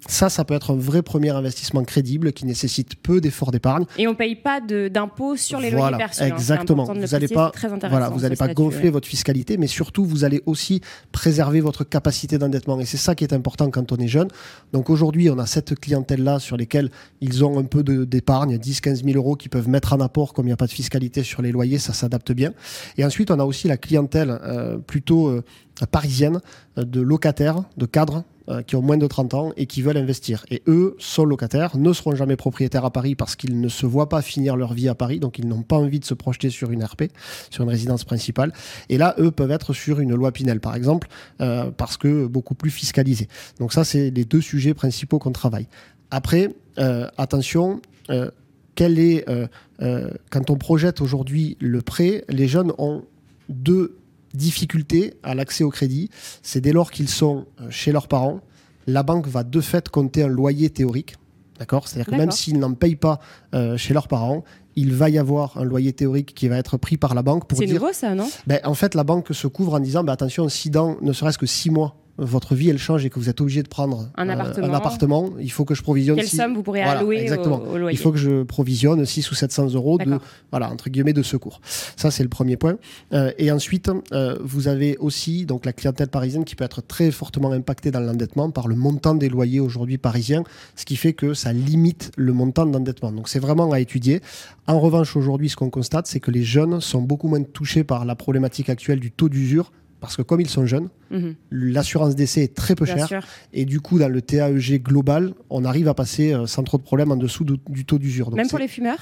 ça, 0.07 0.29
ça 0.29 0.45
peut 0.45 0.53
être 0.53 0.71
un 0.71 0.77
vrai 0.77 1.01
premier 1.01 1.29
investissement 1.31 1.83
crédible 1.83 2.31
qui 2.33 2.45
nécessite 2.45 2.95
peu 2.95 3.19
d'efforts 3.21 3.51
d'épargne. 3.51 3.85
Et 3.97 4.07
on 4.07 4.15
paye 4.15 4.35
pas 4.35 4.61
de- 4.61 4.87
d'impôt 4.87 5.35
sur 5.35 5.59
les 5.59 5.69
Voilà, 5.71 5.91
loyers 5.91 5.97
perçus. 5.97 6.23
hein. 6.23 6.27
Exactement. 6.27 6.85
Vous 6.85 6.91
allez 6.91 7.27
préciser, 7.27 7.35
pas- 7.35 7.51
Voilà, 7.89 8.09
vous 8.09 8.19
ce 8.19 8.23
n'allez 8.23 8.35
pas 8.35 8.53
gonfler 8.53 8.85
ouais. 8.85 8.89
votre 8.91 9.07
fiscalité, 9.07 9.57
mais 9.57 9.67
surtout, 9.67 10.05
vous 10.05 10.23
allez 10.23 10.41
aussi 10.45 10.81
préserver 11.11 11.59
votre 11.61 11.83
capacité 11.83 12.37
d'endettement. 12.37 12.79
Et 12.79 12.85
c'est 12.85 12.97
ça 12.97 13.13
qui 13.15 13.23
est 13.23 13.33
important 13.33 13.69
quand 13.69 13.91
on 13.91 13.97
est 13.97 14.07
jeune. 14.07 14.29
Donc 14.73 14.89
aujourd'hui, 14.89 15.29
on 15.29 15.37
a 15.37 15.45
cette 15.45 15.77
clientèle-là 15.79 16.39
sur 16.39 16.55
lesquelles 16.57 16.89
ils 17.21 17.43
ont 17.43 17.59
un 17.59 17.63
peu 17.65 17.83
d'épargne, 17.83 18.57
10, 18.57 18.81
15 18.81 19.03
000 19.03 19.17
euros 19.17 19.35
qu'ils 19.35 19.49
peuvent 19.51 19.67
mettre 19.69 19.93
en 19.93 19.99
apport, 19.99 20.33
comme 20.33 20.45
il 20.45 20.49
n'y 20.49 20.53
a 20.53 20.57
pas 20.57 20.67
de 20.67 20.71
fiscalité 20.71 21.23
sur 21.23 21.41
les 21.41 21.51
loyers, 21.51 21.77
ça 21.77 21.93
s'adapte 21.93 22.31
bien. 22.31 22.53
Et 22.97 23.03
ensuite, 23.03 23.31
on 23.31 23.39
a 23.39 23.43
aussi 23.43 23.67
la 23.67 23.77
clientèle 23.77 24.39
euh, 24.43 24.77
plutôt 24.77 25.27
euh, 25.27 25.43
parisienne, 25.91 26.39
euh, 26.77 26.83
de 26.83 27.01
locataires, 27.01 27.63
de 27.77 27.85
cadres, 27.85 28.23
euh, 28.49 28.63
qui 28.63 28.75
ont 28.75 28.81
moins 28.81 28.97
de 28.97 29.05
30 29.05 29.33
ans 29.35 29.51
et 29.57 29.67
qui 29.67 29.83
veulent 29.83 29.97
investir. 29.97 30.43
Et 30.49 30.63
eux 30.65 30.95
sont 30.97 31.23
locataires, 31.23 31.77
ne 31.77 31.93
seront 31.93 32.15
jamais 32.15 32.35
propriétaires 32.35 32.83
à 32.83 32.91
Paris 32.91 33.13
parce 33.13 33.35
qu'ils 33.35 33.61
ne 33.61 33.69
se 33.69 33.85
voient 33.85 34.09
pas 34.09 34.23
finir 34.23 34.55
leur 34.55 34.73
vie 34.73 34.89
à 34.89 34.95
Paris, 34.95 35.19
donc 35.19 35.37
ils 35.37 35.47
n'ont 35.47 35.61
pas 35.61 35.75
envie 35.75 35.99
de 35.99 36.05
se 36.05 36.15
projeter 36.15 36.49
sur 36.49 36.71
une 36.71 36.83
RP, 36.83 37.03
sur 37.51 37.63
une 37.63 37.69
résidence 37.69 38.05
principale. 38.05 38.51
Et 38.89 38.97
là, 38.97 39.13
eux 39.19 39.29
peuvent 39.29 39.51
être 39.51 39.73
sur 39.73 39.99
une 39.99 40.15
loi 40.15 40.31
Pinel, 40.31 40.59
par 40.59 40.75
exemple, 40.75 41.09
euh, 41.41 41.69
parce 41.69 41.97
que 41.97 42.25
beaucoup 42.25 42.55
plus 42.55 42.71
fiscalisés. 42.71 43.27
Donc 43.59 43.71
ça, 43.71 43.83
c'est 43.83 44.09
les 44.09 44.25
deux 44.25 44.41
sujets 44.41 44.73
principaux 44.73 45.19
qu'on 45.19 45.31
travaille. 45.31 45.67
Après, 46.09 46.55
euh, 46.79 47.07
attention, 47.17 47.81
quand 48.07 50.49
on 50.49 50.57
projette 50.57 51.01
aujourd'hui 51.01 51.55
le 51.59 51.81
prêt, 51.81 52.25
les 52.29 52.47
jeunes 52.47 52.73
ont 52.79 53.03
deux 53.49 53.98
difficultés 54.33 55.15
à 55.23 55.35
l'accès 55.35 55.63
au 55.63 55.69
crédit. 55.69 56.09
C'est 56.43 56.61
dès 56.61 56.71
lors 56.71 56.91
qu'ils 56.91 57.09
sont 57.09 57.45
euh, 57.61 57.69
chez 57.69 57.91
leurs 57.91 58.07
parents, 58.07 58.41
la 58.87 59.03
banque 59.03 59.27
va 59.27 59.43
de 59.43 59.61
fait 59.61 59.89
compter 59.89 60.23
un 60.23 60.27
loyer 60.27 60.69
théorique. 60.69 61.15
D'accord? 61.59 61.87
C'est-à-dire 61.87 62.13
que 62.13 62.17
même 62.17 62.31
s'ils 62.31 62.57
n'en 62.57 62.73
payent 62.73 62.95
pas 62.95 63.19
euh, 63.53 63.75
chez 63.75 63.93
leurs 63.93 64.07
parents, 64.07 64.45
il 64.77 64.93
va 64.93 65.09
y 65.09 65.17
avoir 65.17 65.57
un 65.57 65.65
loyer 65.65 65.91
théorique 65.91 66.33
qui 66.33 66.47
va 66.47 66.57
être 66.57 66.77
pris 66.77 66.95
par 66.95 67.13
la 67.13 67.21
banque 67.21 67.47
pour 67.47 67.57
C'est 67.57 67.65
nouveau 67.65 67.91
ça, 67.91 68.15
non? 68.15 68.29
Ben, 68.47 68.61
en 68.63 68.75
fait, 68.75 68.95
la 68.95 69.03
banque 69.03 69.33
se 69.33 69.47
couvre 69.47 69.73
en 69.73 69.79
disant 69.81 70.05
ben, 70.05 70.13
attention, 70.13 70.47
si 70.47 70.69
dans 70.69 70.97
ne 71.01 71.11
serait-ce 71.11 71.37
que 71.37 71.45
six 71.45 71.69
mois, 71.69 71.95
votre 72.19 72.55
vie 72.55 72.69
elle 72.69 72.77
change 72.77 73.05
et 73.05 73.09
que 73.09 73.17
vous 73.19 73.29
êtes 73.29 73.41
obligé 73.41 73.63
de 73.63 73.67
prendre 73.67 74.09
Un 74.15 74.29
euh, 74.29 74.33
appartement. 74.33 74.73
appartement, 74.73 75.29
il 75.39 75.51
faut 75.51 75.65
que 75.65 75.73
je 75.75 75.81
provisionne. 75.81 76.17
Quelle 76.17 76.27
six- 76.27 76.37
somme 76.37 76.53
vous 76.55 76.63
pourrez 76.63 76.83
Voilà, 76.83 76.99
allouer 76.99 77.17
au, 77.17 77.19
exactement. 77.21 77.61
au 77.61 77.77
loyer 77.77 77.95
Il 77.97 78.01
faut 78.01 78.11
que 78.11 78.17
je 78.17 78.43
provisionne 78.43 79.05
6 79.05 79.31
ou 79.31 79.35
700 79.35 79.73
euros 79.73 79.97
de, 79.97 80.17
voilà, 80.51 80.69
entre 80.71 80.89
guillemets, 80.89 81.13
de 81.13 81.23
secours. 81.23 81.61
Ça, 81.95 82.11
c'est 82.11 82.23
le 82.23 82.29
premier 82.29 82.57
point. 82.57 82.77
Euh, 83.13 83.31
et 83.37 83.51
ensuite, 83.51 83.89
euh, 84.11 84.35
vous 84.43 84.67
avez 84.67 84.97
aussi 84.97 85.45
donc 85.45 85.65
la 85.65 85.73
clientèle 85.73 86.09
parisienne 86.09 86.45
qui 86.45 86.55
peut 86.55 86.63
être 86.65 86.81
très 86.81 87.11
fortement 87.11 87.51
impactée 87.51 87.91
dans 87.91 87.99
l'endettement 87.99 88.51
par 88.51 88.67
le 88.67 88.75
montant 88.75 89.15
des 89.15 89.29
loyers 89.29 89.59
aujourd'hui 89.59 89.97
parisiens, 89.97 90.43
ce 90.75 90.85
qui 90.85 90.95
fait 90.95 91.13
que 91.13 91.33
ça 91.33 91.53
limite 91.53 92.11
le 92.17 92.33
montant 92.33 92.65
d'endettement. 92.65 93.11
Donc, 93.11 93.29
c'est 93.29 93.39
vraiment 93.39 93.71
à 93.71 93.79
étudier. 93.79 94.21
En 94.67 94.79
revanche, 94.79 95.15
aujourd'hui, 95.15 95.49
ce 95.49 95.55
qu'on 95.55 95.69
constate, 95.69 96.07
c'est 96.07 96.19
que 96.19 96.31
les 96.31 96.43
jeunes 96.43 96.79
sont 96.81 97.01
beaucoup 97.01 97.27
moins 97.27 97.43
touchés 97.43 97.83
par 97.83 98.05
la 98.05 98.15
problématique 98.15 98.69
actuelle 98.69 98.99
du 98.99 99.11
taux 99.11 99.29
d'usure. 99.29 99.71
Parce 100.01 100.15
que 100.15 100.21
comme 100.21 100.39
ils 100.39 100.49
sont 100.49 100.65
jeunes, 100.65 100.89
Mhm, 101.11 101.35
l'assurance 101.51 102.15
d'essai 102.15 102.43
est 102.43 102.55
très 102.55 102.75
peu 102.75 102.85
Bien 102.85 102.95
chère. 102.97 103.07
sûr. 103.07 103.21
Et 103.51 103.65
du 103.65 103.81
coup, 103.81 103.99
dans 103.99 104.07
le 104.07 104.21
TAEG 104.21 104.81
global, 104.81 105.33
on 105.49 105.65
arrive 105.65 105.87
à 105.89 105.93
passer 105.93 106.33
euh, 106.33 106.45
sans 106.45 106.63
trop 106.63 106.77
de 106.77 106.83
problèmes 106.83 107.11
en 107.11 107.17
dessous 107.17 107.43
du, 107.43 107.53
du 107.67 107.83
taux 107.85 107.97
d'usure. 107.97 108.31
Même 108.31 108.47
pour 108.47 108.59
les 108.59 108.67
fumeurs? 108.69 108.99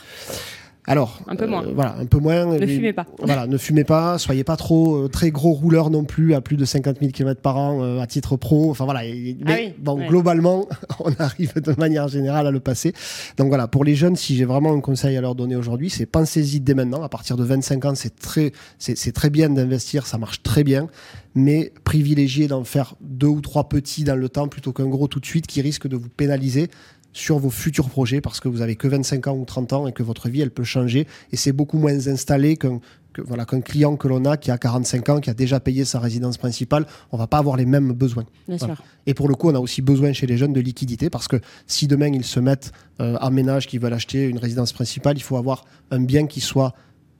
Alors, 0.89 1.19
Un 1.27 1.35
peu 1.35 1.45
moins. 1.47 1.65
voilà, 1.75 1.97
un 1.99 2.05
peu 2.05 2.17
moins. 2.17 2.45
Ne 2.57 2.65
fumez 2.65 2.93
pas. 2.93 3.05
Voilà, 3.21 3.45
ne 3.45 3.57
fumez 3.57 3.83
pas. 3.83 4.17
Soyez 4.17 4.45
pas 4.45 4.55
trop 4.55 4.95
euh, 5.03 5.07
très 5.09 5.31
gros 5.31 5.51
rouleurs 5.51 5.89
non 5.89 6.05
plus 6.05 6.33
à 6.33 6.39
plus 6.39 6.55
de 6.55 6.63
50 6.63 6.99
000 7.01 7.11
km 7.11 7.41
par 7.41 7.57
an 7.57 7.83
euh, 7.83 7.99
à 7.99 8.07
titre 8.07 8.37
pro. 8.37 8.71
Enfin 8.71 8.85
voilà. 8.85 9.03
et- 9.05 9.37
mais 9.45 9.51
Ah 9.51 9.55
oui, 9.59 9.73
bon, 9.79 9.97
ouais. 9.99 10.07
globalement, 10.07 10.65
on 11.01 11.11
arrive 11.19 11.53
de 11.61 11.73
manière 11.77 12.07
générale 12.07 12.47
à 12.47 12.51
le 12.51 12.61
passer. 12.61 12.93
Donc 13.37 13.49
voilà, 13.49 13.67
pour 13.67 13.83
les 13.83 13.95
jeunes, 13.95 14.15
si 14.15 14.37
j'ai 14.37 14.45
vraiment 14.45 14.73
un 14.73 14.79
conseil 14.79 15.17
à 15.17 15.21
leur 15.21 15.35
donner 15.35 15.57
aujourd'hui, 15.57 15.89
c'est 15.89 16.05
pensez-y 16.05 16.61
dès 16.61 16.73
maintenant. 16.73 17.03
À 17.03 17.09
partir 17.09 17.35
de 17.35 17.43
25 17.43 17.83
ans, 17.85 17.93
c'est 17.95 18.15
très, 18.15 18.53
c'est 18.79 18.97
c'est 18.97 19.11
très 19.11 19.29
bien 19.29 19.49
d'investir, 19.49 20.07
ça 20.07 20.17
marche 20.17 20.41
très 20.41 20.63
bien. 20.63 20.87
Mais 21.35 21.71
privilégiez 21.83 22.47
d'en 22.47 22.63
faire 22.63 22.95
deux 23.01 23.27
ou 23.27 23.41
trois 23.41 23.69
petits 23.69 24.03
dans 24.03 24.15
le 24.15 24.27
temps 24.27 24.47
plutôt 24.47 24.71
qu'un 24.73 24.87
gros 24.87 25.07
tout 25.07 25.19
de 25.19 25.25
suite 25.25 25.45
qui 25.45 25.61
risque 25.61 25.87
de 25.87 25.95
vous 25.95 26.09
pénaliser 26.09 26.69
sur 27.13 27.39
vos 27.39 27.49
futurs 27.49 27.89
projets 27.89 28.21
parce 28.21 28.39
que 28.39 28.47
vous 28.47 28.61
avez 28.61 28.75
que 28.75 28.87
25 28.87 29.27
ans 29.27 29.35
ou 29.35 29.45
30 29.45 29.73
ans 29.73 29.87
et 29.87 29.91
que 29.93 30.03
votre 30.03 30.29
vie 30.29 30.41
elle 30.41 30.51
peut 30.51 30.63
changer 30.63 31.07
et 31.31 31.37
c'est 31.37 31.51
beaucoup 31.51 31.77
moins 31.79 32.07
installé 32.07 32.57
qu'un 32.57 32.79
que, 33.13 33.21
voilà, 33.23 33.45
qu'un 33.45 33.61
client 33.61 33.95
que 33.95 34.07
l'on 34.07 34.23
a 34.25 34.37
qui 34.37 34.51
a 34.51 34.59
45 34.59 35.09
ans, 35.09 35.19
qui 35.19 35.31
a 35.31 35.33
déjà 35.33 35.59
payé 35.59 35.85
sa 35.85 35.99
résidence 35.99 36.37
principale, 36.37 36.85
on 37.11 37.17
va 37.17 37.25
pas 37.25 37.39
avoir 37.39 37.57
les 37.57 37.65
mêmes 37.65 37.91
besoins. 37.93 38.25
Bien 38.47 38.57
Voilà. 38.57 38.75
sûr. 38.75 38.83
Et 39.07 39.15
pour 39.15 39.27
le 39.27 39.33
coup, 39.33 39.49
on 39.49 39.55
a 39.55 39.59
aussi 39.59 39.81
besoin 39.81 40.13
chez 40.13 40.27
les 40.27 40.37
jeunes 40.37 40.53
de 40.53 40.59
liquidité 40.61 41.09
parce 41.09 41.27
que 41.27 41.37
si 41.65 41.87
demain 41.87 42.13
ils 42.13 42.23
se 42.23 42.39
mettent 42.39 42.71
euh, 43.01 43.17
en 43.19 43.31
ménage, 43.31 43.65
qu'ils 43.65 43.79
veulent 43.79 43.93
acheter 43.93 44.25
une 44.27 44.37
résidence 44.37 44.71
principale, 44.71 45.17
il 45.17 45.23
faut 45.23 45.37
avoir 45.37 45.65
un 45.89 46.01
bien 46.01 46.27
qui 46.27 46.41
soit 46.41 46.75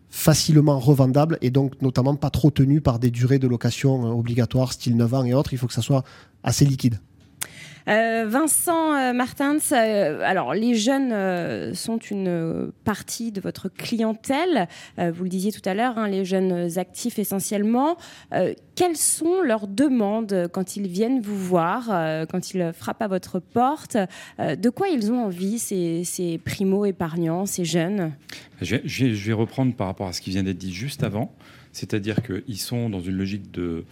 facilement 0.10 0.80
revendable 0.80 1.38
et 1.42 1.50
donc 1.50 1.82
notamment 1.82 2.16
pas 2.16 2.30
trop 2.30 2.52
tenu 2.52 2.80
par 2.80 3.00
des 3.00 3.12
durées 3.12 3.40
de 3.40 3.48
location 3.48 4.06
euh, 4.06 4.10
obligatoires, 4.12 4.74
style 4.74 4.96
9 4.96 5.14
ans 5.16 5.24
et 5.26 5.34
autres. 5.34 5.54
Il 5.54 5.58
faut 5.58 5.68
que 5.68 5.74
ça 5.74 5.82
soit 5.82 6.04
assez 6.44 6.66
liquide. 6.66 7.00
Euh, 7.88 8.26
Vincent 8.28 8.94
euh, 8.94 9.14
Martins, 9.14 9.58
euh, 9.72 10.20
alors 10.24 10.54
les 10.54 10.76
jeunes 10.76 11.74
sont 11.74 11.98
une 11.98 12.72
partie 12.84 13.32
de 13.32 13.40
votre 13.40 13.70
clientèle. 13.70 14.68
Vous 14.98 15.24
le 15.24 15.30
disiez 15.30 15.52
tout 15.52 15.68
à 15.68 15.74
l'heure, 15.74 15.98
hein, 15.98 16.08
les 16.08 16.26
jeunes 16.26 16.78
actifs 16.78 17.20
essentiellement. 17.20 17.98
Quelles 18.76 18.98
sont 18.98 19.42
leurs 19.42 19.68
demandes 19.68 20.50
quand 20.52 20.76
ils 20.76 20.88
viennent 20.88 21.22
vous 21.22 21.38
voir, 21.38 21.86
quand 22.30 22.54
ils 22.54 22.72
frappent 22.74 23.02
à 23.02 23.08
votre 23.08 23.40
porte? 23.40 23.98
De 24.40 24.70
quoi 24.70 24.88
ils 24.90 25.12
ont 25.12 25.26
envie, 25.26 25.60
ces, 25.60 26.40
primo-épargnants, 26.44 27.46
ces 27.46 27.66
jeunes? 27.66 28.14
Je 28.62 28.78
vais- 28.78 28.82
je 28.88 29.28
vais 29.28 29.34
reprendre 29.34 29.74
par 29.76 29.88
rapport 29.88 30.08
à 30.08 30.14
ce 30.14 30.22
qui 30.22 30.32
vient 30.32 30.44
d'être 30.44 30.58
dit 30.58 30.74
juste 30.74 31.04
avant, 31.04 31.34
c'est-à-dire 31.72 32.18
qu'ils 32.24 32.58
sont 32.60 32.90
dans 32.90 33.02
une 33.02 33.16
logique 33.16 33.52
de, 33.52 33.86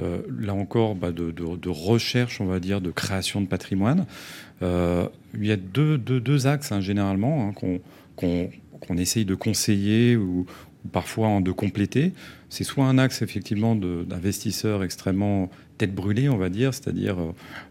euh, 0.00 0.18
là 0.38 0.54
encore, 0.54 0.94
bah, 0.94 1.10
de, 1.12 1.68
recherche, 1.68 2.40
on 2.40 2.46
va 2.46 2.60
dire, 2.60 2.80
de 2.80 2.90
création 2.90 3.40
de 3.40 3.46
patrimoine. 3.46 4.06
Euh, 4.62 5.06
il 5.34 5.46
y 5.46 5.52
a 5.52 5.56
deux, 5.56 6.46
axes, 6.46 6.72
hein, 6.72 6.80
généralement, 6.80 7.48
hein, 7.48 7.78
qu'on 8.16 8.96
essaye 8.96 9.24
de 9.24 9.34
conseiller 9.34 10.16
ou, 10.16 10.46
parfois 10.92 11.40
de 11.40 11.50
compléter. 11.50 12.12
C'est 12.48 12.64
soit 12.64 12.86
un 12.86 12.98
axe, 12.98 13.22
effectivement, 13.22 13.74
d'investisseurs 13.74 14.82
extrêmement 14.84 15.50
tête 15.76 15.94
brûlée, 15.94 16.28
on 16.28 16.38
va 16.38 16.48
dire, 16.48 16.74
c'est-à-dire 16.74 17.16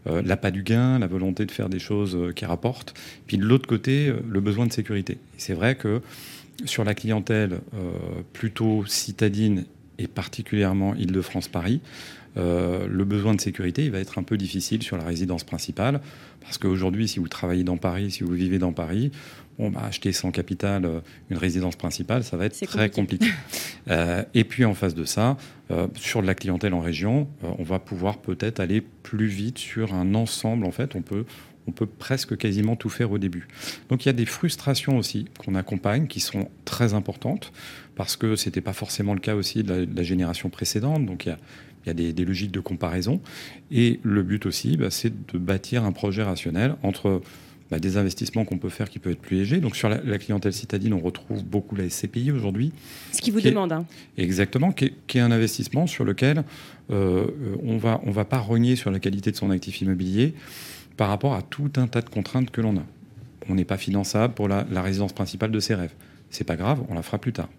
euh, 0.07 0.21
l'appât 0.21 0.51
du 0.51 0.63
gain, 0.63 0.99
la 0.99 1.07
volonté 1.07 1.45
de 1.45 1.51
faire 1.51 1.67
des 1.67 1.79
choses 1.79 2.17
qui 2.35 2.45
rapportent. 2.45 2.93
Puis 3.25 3.37
de 3.37 3.43
l'autre 3.43 3.67
côté, 3.67 4.13
le 4.29 4.39
besoin 4.39 4.65
de 4.65 4.71
sécurité. 4.71 5.17
C'est 5.37 5.53
vrai 5.53 5.75
que 5.75 6.01
sur 6.65 6.83
la 6.83 6.93
clientèle 6.93 7.59
plutôt 8.33 8.85
citadine 8.85 9.65
et 9.99 10.07
particulièrement 10.07 10.95
Île-de-France-Paris, 10.95 11.81
euh, 12.37 12.87
le 12.87 13.03
besoin 13.03 13.33
de 13.33 13.41
sécurité 13.41 13.85
il 13.85 13.91
va 13.91 13.99
être 13.99 14.19
un 14.19 14.23
peu 14.23 14.37
difficile 14.37 14.83
sur 14.83 14.95
la 14.97 15.03
résidence 15.03 15.43
principale 15.43 16.01
parce 16.41 16.57
qu'aujourd'hui, 16.57 17.07
si 17.07 17.19
vous 17.19 17.27
travaillez 17.27 17.63
dans 17.63 17.77
Paris, 17.77 18.11
si 18.11 18.23
vous 18.23 18.33
vivez 18.33 18.59
dans 18.59 18.73
Paris, 18.73 19.11
bon, 19.57 19.69
bah, 19.69 19.81
acheter 19.85 20.11
sans 20.11 20.31
capital 20.31 20.85
euh, 20.85 20.99
une 21.29 21.37
résidence 21.37 21.75
principale, 21.75 22.23
ça 22.23 22.37
va 22.37 22.45
être 22.45 22.59
très 22.65 22.89
compliqué. 22.89 23.27
Euh, 23.89 24.21
et 24.33 24.43
puis 24.43 24.65
en 24.65 24.73
face 24.73 24.95
de 24.95 25.05
ça, 25.05 25.37
sur 25.95 26.21
de 26.21 26.27
la 26.27 26.35
clientèle 26.35 26.73
en 26.73 26.81
région, 26.81 27.29
on 27.41 27.63
va 27.63 27.79
pouvoir 27.79 28.17
peut-être 28.17 28.59
aller 28.59 28.81
plus 28.81 29.27
vite 29.27 29.59
sur 29.59 29.93
un 29.93 30.13
ensemble. 30.13 30.65
En 30.65 30.71
fait, 30.71 30.93
on 30.93 31.01
peut 31.01 31.23
on 31.67 31.71
peut 31.71 31.85
presque 31.85 32.37
quasiment 32.37 32.75
tout 32.75 32.89
faire 32.89 33.11
au 33.11 33.17
début. 33.17 33.47
Donc 33.89 34.05
il 34.05 34.07
y 34.07 34.09
a 34.09 34.13
des 34.13 34.25
frustrations 34.25 34.97
aussi 34.97 35.27
qu'on 35.37 35.55
accompagne 35.55 36.07
qui 36.07 36.19
sont 36.19 36.49
très 36.65 36.93
importantes 36.93 37.51
parce 37.97 38.15
que 38.15 38.35
c'était 38.37 38.61
pas 38.61 38.73
forcément 38.73 39.13
le 39.13 39.19
cas 39.19 39.35
aussi 39.35 39.63
de 39.63 39.73
la, 39.73 39.85
de 39.85 39.95
la 39.95 40.03
génération 40.03 40.49
précédente. 40.49 41.05
Donc 41.05 41.25
il 41.25 41.29
y 41.29 41.31
a, 41.33 41.37
il 41.83 41.87
y 41.87 41.89
a 41.89 41.93
des, 41.93 42.13
des 42.13 42.23
logiques 42.25 42.51
de 42.51 42.59
comparaison. 42.61 43.19
Et 43.71 43.99
le 44.03 44.23
but 44.23 44.45
aussi, 44.45 44.77
bah, 44.77 44.89
c'est 44.91 45.11
de 45.33 45.37
bâtir 45.37 45.83
un 45.83 45.91
projet 45.91 46.23
rationnel 46.23 46.75
entre 46.83 47.21
bah, 47.71 47.79
des 47.79 47.97
investissements 47.97 48.45
qu'on 48.45 48.57
peut 48.59 48.69
faire 48.69 48.89
qui 48.89 48.99
peuvent 48.99 49.11
être 49.13 49.19
plus 49.21 49.37
légers. 49.37 49.57
Donc 49.59 49.75
sur 49.75 49.89
la, 49.89 49.99
la 50.03 50.17
clientèle 50.19 50.53
citadine, 50.53 50.93
on 50.93 50.99
retrouve 51.01 51.43
beaucoup 51.43 51.75
la 51.75 51.89
SCPI 51.89 52.31
aujourd'hui. 52.31 52.71
Ce 53.11 53.29
vous 53.31 53.39
Qui 53.41 53.47
est- 53.47 53.51
demandent. 53.51 53.73
hein. 53.73 53.85
Exactement, 54.17 54.71
qui 54.71 54.85
est, 54.85 54.93
qui 55.07 55.17
est 55.17 55.21
un 55.21 55.31
investissement 55.31 55.85
sur 55.87 56.05
lequel 56.05 56.43
euh, 56.91 57.25
on 57.63 57.77
va, 57.77 57.99
on 58.05 58.11
va 58.11 58.23
pas 58.25 58.37
rogner 58.37 58.75
sur 58.77 58.91
la 58.91 58.99
qualité 58.99 59.31
de 59.31 59.35
son 59.35 59.49
actif 59.51 59.81
immobilier 59.81 60.33
par 60.95 61.09
rapport 61.09 61.33
à 61.35 61.41
tout 61.41 61.71
un 61.77 61.87
tas 61.87 62.01
de 62.01 62.09
contraintes 62.09 62.51
que 62.51 62.61
l'on 62.61 62.77
a. 62.77 62.83
On 63.49 63.55
n'est 63.55 63.65
pas 63.65 63.77
finançable 63.77 64.33
pour 64.33 64.47
la, 64.47 64.65
la 64.71 64.81
résidence 64.81 65.13
principale 65.13 65.51
de 65.51 65.59
ses 65.59 65.75
rêves. 65.75 65.93
C'est 66.29 66.43
pas 66.43 66.55
grave, 66.55 66.83
on 66.89 66.93
la 66.93 67.01
fera 67.01 67.17
plus 67.17 67.33
tard. 67.33 67.49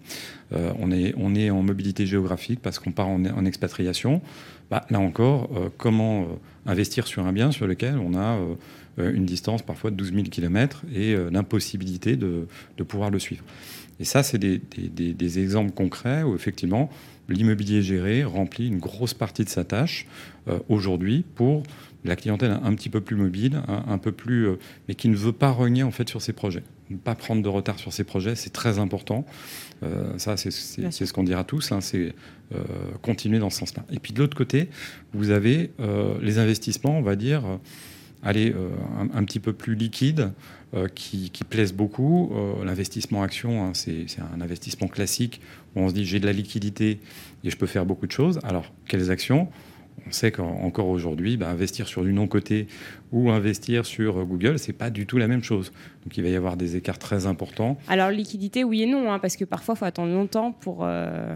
Euh, 0.53 0.73
on, 0.79 0.91
est, 0.91 1.15
on 1.17 1.35
est 1.35 1.51
en 1.51 1.63
mobilité 1.63 2.07
géographique 2.07 2.61
parce 2.63 2.79
qu'on 2.79 2.93
part 2.93 3.09
en, 3.09 3.45
expatriation. 3.45 4.21
Bah, 4.71 4.87
là 4.91 5.01
encore, 5.01 5.51
euh, 5.57 5.69
comment 5.77 6.23
euh, 6.23 6.27
investir 6.67 7.07
sur 7.07 7.27
un 7.27 7.33
bien 7.33 7.51
sur 7.51 7.67
lequel 7.67 7.99
on 7.99 8.17
a 8.17 8.39
une 8.99 9.25
distance 9.25 9.63
parfois 9.63 9.91
de 9.93 9.97
12 9.97 10.13
000 10.13 10.23
km 10.25 10.83
et 10.93 11.17
l'impossibilité 11.31 12.17
de, 12.17 12.49
de 12.77 12.83
pouvoir 12.83 13.11
le 13.11 13.21
suivre. 13.21 13.45
Et 14.01 14.05
ça, 14.05 14.25
c'est 14.25 14.39
des, 14.39 14.59
des- 14.59 15.39
exemples 15.39 15.71
concrets 15.71 16.25
où 16.25 16.35
effectivement 16.35 16.91
l'immobilier 17.29 17.81
géré 17.81 18.25
remplit 18.25 18.67
une 18.67 18.81
grosse 18.81 19.15
partie 19.15 19.45
de 19.45 19.49
sa 19.49 19.63
tâche 19.63 20.07
aujourd'hui 20.69 21.25
pour 21.37 21.63
la 22.05 22.17
clientèle 22.17 22.59
un, 22.63 22.75
petit 22.75 22.89
peu 22.89 23.01
plus 23.01 23.15
mobile, 23.15 23.63
un, 23.69 23.99
peu 23.99 24.11
plus, 24.11 24.49
mais 24.89 24.97
qui 24.97 25.09
ne 25.09 25.17
veut 25.17 25.33
pas 25.33 25.51
rogner 25.51 25.85
en 25.85 25.93
fait 25.93 26.09
sur 26.09 26.21
ses 26.21 26.33
projets, 26.33 26.65
ne 26.95 26.99
pas 26.99 27.15
prendre 27.15 27.43
de 27.43 27.49
retard 27.49 27.79
sur 27.79 27.93
ses 27.93 28.05
projets, 28.05 28.35
c'est 28.35 28.53
très 28.53 28.79
important. 28.79 29.25
Euh, 29.83 30.19
ça, 30.19 30.37
c'est 30.37 30.51
ce 30.51 31.13
qu'on 31.13 31.25
dira 31.25 31.45
tous, 31.45 31.73
hein, 31.73 31.81
c'est 31.81 32.15
euh, 32.55 32.59
continuer 33.03 33.39
dans 33.39 33.51
ce 33.51 33.59
sens-là. 33.59 33.85
Et 33.91 33.99
puis 33.99 34.13
de 34.13 34.19
l'autre 34.19 34.37
côté, 34.37 34.69
vous 35.13 35.31
avez 35.31 35.71
euh, 35.81 36.15
les 36.23 36.39
investissements, 36.39 36.99
on 36.99 37.03
va 37.03 37.17
dire, 37.17 37.43
allez, 38.23 38.55
un, 38.99 39.09
un 39.17 39.25
petit 39.25 39.41
peu 39.41 39.53
plus 39.53 39.75
liquides, 39.75 40.33
qui, 40.95 41.31
qui 41.31 41.45
plaisent 41.45 41.73
beaucoup. 41.73 42.31
L'investissement 42.63 43.23
action, 43.23 43.65
hein, 43.65 43.71
c'est 43.73 44.05
c'est 44.07 44.21
un 44.21 44.43
investissement 44.43 44.87
classique 44.87 45.41
où 45.75 45.81
on 45.81 45.89
se 45.89 45.95
dit 45.95 46.05
j'ai 46.05 46.21
de 46.21 46.27
la 46.27 46.35
liquidité 46.35 47.01
et 47.43 47.49
je 47.49 47.57
peux 47.57 47.67
faire 47.67 47.87
beaucoup 47.87 48.07
de 48.07 48.13
choses. 48.13 48.39
Alors, 48.43 48.71
quelles 48.87 49.11
actions? 49.11 49.49
On 50.07 50.13
sait 50.13 50.33
qu'encore 50.33 50.89
aujourd'hui, 50.89 51.37
bah, 51.37 51.49
investir 51.49 51.89
sur 51.89 52.05
du 52.05 52.13
non-coté 52.13 52.67
ou 53.13 53.31
investir 53.31 53.87
sur 53.87 54.19
euh, 54.19 54.25
Google, 54.25 54.59
c'est 54.59 54.73
pas 54.73 54.91
du 54.91 55.07
tout 55.07 55.19
la 55.19 55.29
même 55.29 55.43
chose. 55.43 55.73
Donc 56.05 56.17
il 56.17 56.23
va 56.23 56.29
y 56.29 56.37
avoir 56.37 56.57
des 56.57 56.77
écarts 56.77 56.99
très 56.99 57.27
importants. 57.27 57.79
Alors 57.89 58.11
liquidité, 58.11 58.65
oui 58.65 58.83
et 58.83 58.87
non, 58.87 59.13
hein, 59.13 59.19
parce 59.19 59.37
que 59.37 59.45
parfois 59.45 59.75
il 59.75 59.79
faut 59.79 59.85
attendre 59.85 60.13
longtemps 60.13 60.53
pour 60.53 60.81
euh, 60.83 61.35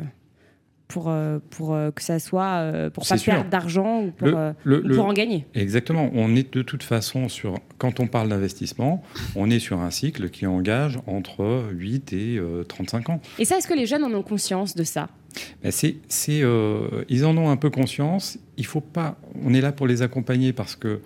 pour 0.92 1.08
euh, 1.08 1.38
pour 1.50 1.72
euh, 1.74 1.90
que 1.90 2.02
ça 2.02 2.18
soit 2.18 2.44
euh, 2.60 2.90
pour 2.90 3.06
pas 3.08 3.16
sûr. 3.16 3.32
perdre 3.32 3.48
d'argent 3.50 4.02
ou 4.02 4.10
pour, 4.10 4.28
Le- 4.28 4.52
le- 4.64 4.84
ou 4.84 4.88
le- 4.88 4.94
pour 4.94 5.06
en 5.06 5.12
gagner. 5.14 5.46
Exactement. 5.54 6.10
On 6.14 6.36
est 6.36 6.52
de 6.54 6.60
toute 6.62 6.82
façon 6.82 7.28
sur, 7.30 7.54
quand 7.78 7.98
on 8.00 8.06
parle 8.06 8.28
d'investissement, 8.28 9.02
on 9.34 9.48
est 9.50 9.58
sur 9.58 9.80
un 9.80 9.90
cycle 9.90 10.28
qui 10.28 10.46
engage 10.46 10.98
entre 11.06 11.64
8 11.72 12.12
et 12.12 12.36
euh, 12.38 12.62
35 12.64 13.08
ans. 13.10 13.20
Et 13.38 13.44
ça, 13.46 13.56
est-ce 13.56 13.66
que 13.68 13.74
les 13.74 13.86
jeunes 13.86 14.04
en 14.04 14.12
ont 14.12 14.22
conscience 14.22 14.74
de 14.76 14.84
ça? 14.84 15.08
Ben, 15.62 15.70
c'est, 15.72 15.96
c'est, 16.08 16.42
euh, 16.42 17.04
ils 17.08 17.24
en 17.24 17.34
ont 17.38 17.48
un 17.48 17.56
peu 17.56 17.70
conscience. 17.70 18.38
Il 18.58 18.66
faut 18.66 18.82
pas. 18.82 19.16
On 19.44 19.54
est 19.54 19.62
là 19.62 19.72
pour 19.72 19.86
les 19.86 20.02
accompagner 20.02 20.52
parce 20.52 20.76
que 20.76 21.00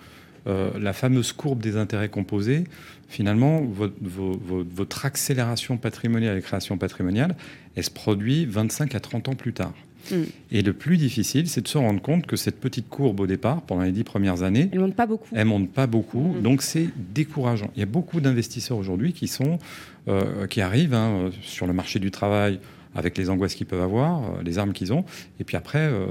euh, 0.47 0.69
la 0.79 0.91
fameuse 0.93 1.31
courbe 1.31 1.59
des 1.61 1.77
intérêts 1.77 2.09
composés, 2.09 2.65
finalement, 3.07 3.61
votre, 3.61 3.95
votre 4.01 5.05
accélération 5.05 5.77
patrimoniale 5.77 6.37
et 6.37 6.41
création 6.41 6.77
patrimoniale, 6.77 7.35
elle 7.75 7.83
se 7.83 7.91
produit 7.91 8.45
25 8.45 8.95
à 8.95 8.99
30 8.99 9.29
ans 9.29 9.35
plus 9.35 9.53
tard. 9.53 9.73
Mm. 10.11 10.15
Et 10.51 10.61
le 10.61 10.73
plus 10.73 10.97
difficile, 10.97 11.47
c'est 11.47 11.61
de 11.61 11.67
se 11.67 11.77
rendre 11.77 12.01
compte 12.01 12.25
que 12.25 12.35
cette 12.35 12.59
petite 12.59 12.89
courbe 12.89 13.19
au 13.19 13.27
départ, 13.27 13.61
pendant 13.61 13.83
les 13.83 13.91
dix 13.91 14.03
premières 14.03 14.43
années, 14.43 14.69
elle 14.71 14.79
monte 14.79 14.95
pas 14.95 15.05
beaucoup. 15.05 15.29
Elle 15.33 15.45
monte 15.45 15.71
pas 15.71 15.87
beaucoup, 15.87 16.33
mm. 16.33 16.41
donc 16.41 16.61
c'est 16.61 16.89
décourageant. 17.13 17.71
Il 17.75 17.79
y 17.79 17.83
a 17.83 17.87
beaucoup 17.87 18.21
d'investisseurs 18.21 18.77
aujourd'hui 18.77 19.13
qui 19.13 19.27
sont, 19.27 19.59
euh, 20.07 20.47
qui 20.47 20.61
arrivent 20.61 20.93
hein, 20.93 21.31
sur 21.41 21.67
le 21.67 21.73
marché 21.73 21.99
du 21.99 22.11
travail 22.11 22.59
avec 22.95 23.17
les 23.17 23.29
angoisses 23.29 23.53
qu'ils 23.53 23.67
peuvent 23.67 23.81
avoir, 23.81 24.23
euh, 24.23 24.43
les 24.43 24.57
armes 24.57 24.73
qu'ils 24.73 24.91
ont, 24.91 25.05
et 25.39 25.43
puis 25.43 25.55
après 25.55 25.87
euh, 25.91 26.07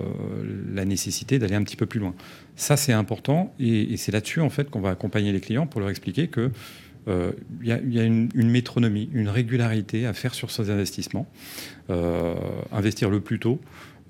la 0.72 0.84
nécessité 0.84 1.38
d'aller 1.38 1.56
un 1.56 1.64
petit 1.64 1.76
peu 1.76 1.86
plus 1.86 2.00
loin. 2.00 2.14
Ça, 2.54 2.76
c'est 2.76 2.92
important, 2.92 3.52
et, 3.58 3.96
c'est 3.96 4.12
là-dessus 4.12 4.40
en 4.40 4.50
fait 4.50 4.70
qu'on 4.70 4.80
va 4.80 4.90
accompagner 4.90 5.32
les 5.32 5.40
clients 5.40 5.66
pour 5.66 5.80
leur 5.80 5.90
expliquer 5.90 6.28
que 6.28 6.50
il 7.06 7.66
y, 7.66 7.72
a, 7.72 8.04
une, 8.04 8.50
métronomie, 8.50 9.08
une 9.12 9.28
régularité 9.28 10.06
à 10.06 10.12
faire 10.12 10.34
sur 10.34 10.50
ces 10.50 10.70
investissements. 10.70 11.26
investir 12.72 13.10
le 13.10 13.20
plus 13.20 13.38
tôt, 13.38 13.60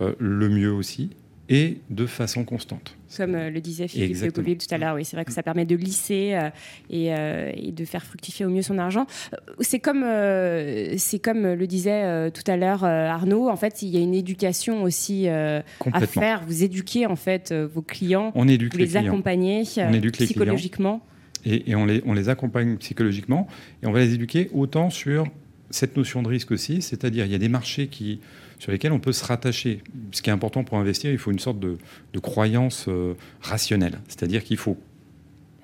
euh, 0.02 0.12
le 0.18 0.50
mieux 0.50 0.72
aussi, 0.72 1.08
et 1.48 1.78
de 1.88 2.04
façon 2.04 2.44
constante. 2.44 2.98
Comme 3.16 3.34
euh, 3.34 3.48
le 3.48 3.62
disait 3.62 3.88
Philippe 3.88 4.58
tout 4.58 4.74
à 4.74 4.76
l'heure, 4.76 4.94
oui, 4.94 5.06
c'est 5.06 5.16
vrai 5.16 5.24
que 5.24 5.32
ça 5.32 5.42
permet 5.42 5.64
de 5.64 5.74
lisser 5.74 6.38
euh, 6.90 7.50
et, 7.56 7.72
de 7.72 7.84
faire 7.86 8.04
fructifier 8.04 8.44
au 8.44 8.50
mieux 8.50 8.60
son 8.60 8.76
argent. 8.76 9.06
C'est 9.60 9.78
comme, 9.78 10.04
c'est 10.98 11.18
comme 11.18 11.50
le 11.50 11.66
disait 11.66 12.30
tout 12.30 12.42
à 12.46 12.58
l'heure 12.58 12.84
Arnaud, 12.84 13.48
en 13.48 13.56
fait, 13.56 13.80
il 13.80 13.88
y 13.88 13.96
a 13.96 14.00
une 14.00 14.12
éducation 14.12 14.82
aussi 14.82 15.28
à 15.28 15.62
faire. 16.06 16.42
Vous 16.46 16.62
éduquez 16.62 17.06
en 17.06 17.16
fait 17.16 17.54
vos 17.54 17.80
clients, 17.80 18.32
on 18.34 18.48
éduque 18.48 18.74
vous 18.74 18.78
les, 18.78 18.98
accompagnez 18.98 19.62
psychologiquement. 20.12 21.00
Et, 21.46 21.74
on, 21.76 21.86
les, 21.86 22.28
accompagne 22.28 22.76
psychologiquement 22.76 23.46
et 23.82 23.86
on 23.86 23.92
va 23.92 24.00
les 24.00 24.14
éduquer 24.14 24.50
autant 24.52 24.90
sur 24.90 25.26
cette 25.70 25.96
notion 25.96 26.22
de 26.22 26.28
risque 26.28 26.50
aussi, 26.50 26.82
c'est-à-dire 26.82 27.24
il 27.24 27.32
y 27.32 27.34
a 27.34 27.38
des 27.38 27.48
marchés 27.48 27.86
qui 27.88 28.20
sur 28.58 28.72
lesquels 28.72 28.92
on 28.92 29.00
peut 29.00 29.12
se 29.12 29.24
rattacher. 29.24 29.82
Ce 30.12 30.22
qui 30.22 30.30
est 30.30 30.32
important 30.32 30.64
pour 30.64 30.78
investir, 30.78 31.10
il 31.12 31.18
faut 31.18 31.30
une 31.30 31.38
sorte 31.38 31.60
de, 31.60 31.76
croyance 32.20 32.86
euh, 32.88 33.14
rationnelle. 33.42 33.98
C'est-à-dire 34.08 34.42
qu'il 34.42 34.56
faut 34.56 34.78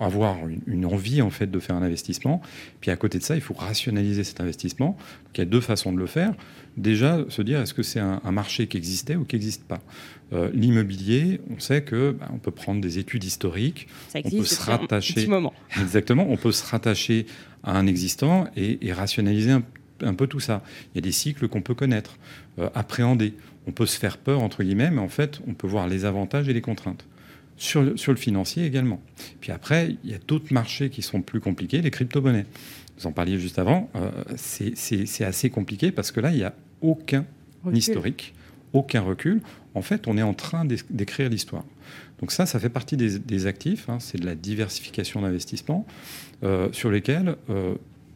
avoir 0.05 0.37
une, 0.67 0.87
envie 0.87 1.23
en 1.23 1.31
fait 1.31 1.51
de 1.51 1.59
faire 1.59 1.77
un 1.77 1.83
investissement. 1.83 2.43
Puis 2.81 2.91
à 2.91 2.97
côté 2.97 3.19
de 3.19 3.25
ça, 3.25 3.35
il 3.35 3.41
faut 3.41 3.55
rationaliser 3.55 4.25
cet 4.25 4.41
investissement. 4.41 4.97
il 5.35 5.39
y 5.39 5.41
a 5.43 5.45
deux 5.45 5.61
façons 5.61 5.93
de 5.93 5.99
le 5.99 6.07
faire. 6.07 6.35
Déjà, 6.77 7.19
se 7.29 7.43
dire 7.43 7.61
est-ce 7.61 7.75
que 7.75 7.83
c'est 7.83 8.01
un, 8.01 8.21
marché 8.33 8.67
qui 8.67 8.77
existait 8.77 9.17
ou 9.17 9.25
qui 9.25 9.37
n'existe 9.37 9.65
pas? 9.65 9.81
Euh, 10.33 10.51
l'immobilier, 10.55 11.41
on 11.55 11.61
sait 11.61 11.83
que 11.83 12.13
bah, 12.13 12.31
on 12.33 12.39
peut 12.39 12.51
prendre 12.51 12.81
des 12.81 12.99
études 12.99 13.25
historiques, 13.25 13.89
on 14.15 14.23
peut 14.23 14.45
se 14.45 14.63
rattacher. 14.63 15.27
Un 15.27 15.29
moment. 15.29 15.53
Exactement, 15.81 16.27
on 16.29 16.37
peut 16.37 16.53
se 16.53 16.65
rattacher 16.65 17.27
à 17.63 17.77
un 17.77 17.87
existant 17.87 18.47
et, 18.57 18.87
et 18.87 18.93
rationaliser 18.95 19.51
un, 19.51 19.63
un 20.03 20.15
peu 20.15 20.27
tout 20.27 20.41
ça. 20.41 20.63
Il 20.93 20.97
y 20.97 20.99
a 20.99 21.03
des 21.03 21.13
cycles 21.13 21.49
qu'on 21.49 21.63
peut 21.63 21.75
connaître, 21.75 22.17
euh, 22.59 22.69
appréhender. 22.75 23.35
On 23.67 23.73
peut 23.73 23.87
se 23.87 23.99
faire 23.99 24.19
peur, 24.19 24.43
entre 24.43 24.63
guillemets, 24.63 24.91
mais 24.91 25.01
en 25.01 25.09
fait, 25.09 25.41
on 25.47 25.55
peut 25.55 25.67
voir 25.67 25.89
les 25.89 26.05
avantages 26.05 26.49
et 26.49 26.53
les 26.53 26.61
contraintes. 26.61 27.05
Sur 27.57 27.83
le, 27.83 27.97
sur 27.97 28.13
le 28.13 28.19
financier 28.19 28.65
également. 28.67 29.01
Puis 29.41 29.53
après, 29.53 29.97
il 30.03 30.11
y 30.11 30.15
a 30.15 30.19
d'autres 30.19 30.53
marchés 30.53 30.91
qui 30.91 31.03
sont 31.03 31.23
plus 31.23 31.41
compliqués, 31.41 31.81
les 31.81 31.91
crypto-monnaies. 31.91 32.47
Vous 32.99 33.07
en 33.07 33.13
parliez 33.13 33.39
juste 33.39 33.59
avant, 33.59 33.89
euh, 33.95 34.11
c'est 34.37 35.25
assez 35.25 35.51
compliqué 35.51 35.93
parce 35.93 36.11
que 36.11 36.21
là, 36.21 36.31
il 36.31 36.39
n'y 36.39 36.45
a 36.45 36.55
aucun 36.81 37.25
historique, 37.73 38.35
aucun 38.73 39.01
recul. 39.01 39.41
En 39.75 39.83
fait, 39.83 40.09
on 40.09 40.19
est 40.19 40.23
en 40.23 40.35
train 40.35 40.65
d'écrire 40.91 41.29
l'histoire. 41.29 41.65
Donc 42.21 42.33
ça, 42.33 42.47
ça 42.47 42.59
fait 42.59 42.69
partie 42.69 42.97
des, 42.97 43.47
actifs, 43.47 43.89
hein. 43.89 43.99
c'est 44.01 44.19
de 44.19 44.27
la 44.27 44.35
diversification 44.35 45.23
d'investissement 45.23 45.87
euh, 46.43 46.69
sur 46.73 46.91
lesquels, 46.91 47.37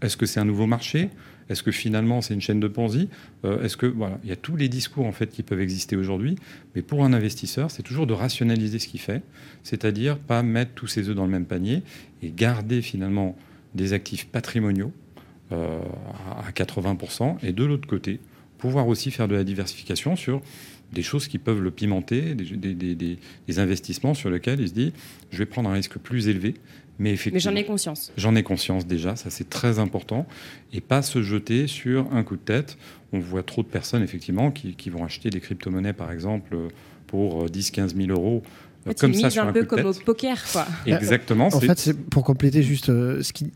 est-ce 0.02 0.16
que 0.16 0.26
c'est 0.26 0.40
un 0.40 0.44
nouveau 0.44 0.66
marché? 0.66 1.10
Est-ce 1.48 1.62
que 1.62 1.70
finalement 1.70 2.20
c'est 2.20 2.34
une 2.34 2.40
chaîne 2.40 2.60
de 2.60 2.68
Ponzi 2.68 3.08
euh, 3.44 3.62
Est-ce 3.62 3.76
que 3.76 3.86
voilà, 3.86 4.18
il 4.24 4.30
y 4.30 4.32
a 4.32 4.36
tous 4.36 4.56
les 4.56 4.68
discours 4.68 5.06
en 5.06 5.12
fait 5.12 5.30
qui 5.30 5.42
peuvent 5.42 5.60
exister 5.60 5.96
aujourd'hui, 5.96 6.36
mais 6.74 6.82
pour 6.82 7.04
un 7.04 7.12
investisseur, 7.12 7.70
c'est 7.70 7.82
toujours 7.82 8.06
de 8.06 8.14
rationaliser 8.14 8.78
ce 8.78 8.88
qu'il 8.88 9.00
fait, 9.00 9.22
c'est-à-dire 9.62 10.18
pas 10.18 10.42
mettre 10.42 10.72
tous 10.74 10.86
ses 10.86 11.08
œufs 11.08 11.16
dans 11.16 11.24
le 11.24 11.32
même 11.32 11.46
panier 11.46 11.82
et 12.22 12.30
garder 12.30 12.82
finalement 12.82 13.36
des 13.74 13.92
actifs 13.92 14.26
patrimoniaux 14.26 14.92
euh, 15.52 15.78
à 16.44 16.50
80%, 16.50 17.36
et 17.44 17.52
de 17.52 17.64
l'autre 17.64 17.86
côté, 17.86 18.18
pouvoir 18.58 18.88
aussi 18.88 19.10
faire 19.10 19.28
de 19.28 19.36
la 19.36 19.44
diversification 19.44 20.16
sur 20.16 20.42
des 20.92 21.02
choses 21.02 21.28
qui 21.28 21.38
peuvent 21.38 21.60
le 21.60 21.70
pimenter, 21.70 22.34
des, 22.34 23.58
investissements 23.58 24.14
sur 24.14 24.30
lesquels 24.30 24.60
il 24.60 24.68
se 24.68 24.74
dit 24.74 24.92
je 25.30 25.38
vais 25.38 25.46
prendre 25.46 25.68
un 25.70 25.72
risque 25.72 25.98
plus 25.98 26.28
élevé, 26.28 26.54
mais 26.98 27.16
j'en 27.16 27.54
ai 27.54 27.64
conscience. 27.64 28.12
J'en 28.16 28.34
ai 28.34 28.42
conscience 28.42 28.86
déjà, 28.86 29.16
ça 29.16 29.30
c'est 29.30 29.48
très 29.48 29.78
important. 29.78 30.26
Et 30.72 30.80
pas 30.80 31.02
se 31.02 31.22
jeter 31.22 31.66
sur 31.66 32.12
un 32.12 32.22
coup 32.22 32.36
de 32.36 32.40
tête. 32.40 32.78
On 33.12 33.18
voit 33.18 33.42
trop 33.42 33.62
de 33.62 33.68
personnes 33.68 34.02
effectivement 34.02 34.50
qui, 34.50 34.90
vont 34.90 35.04
acheter 35.04 35.30
des 35.30 35.40
crypto-monnaies 35.40 35.92
par 35.92 36.10
exemple 36.12 36.56
pour 37.06 37.46
10-15 37.46 37.80
euh, 37.80 38.06
000 38.06 38.10
euros. 38.10 38.42
Euh, 38.86 38.92
comme 38.98 39.14
ça, 39.14 39.30
sur 39.30 39.44
un, 39.44 39.52
peu 39.52 39.64
comme 39.64 39.84
au 39.84 39.92
poker, 39.92 40.38
quoi. 40.52 40.66
Exactement. 40.86 41.48
En 41.48 41.60
fait, 41.60 41.92
pour 42.10 42.24
compléter 42.24 42.62
juste 42.62 42.88
euh, 42.88 43.22
ce 43.22 43.32
qui, 43.32 43.52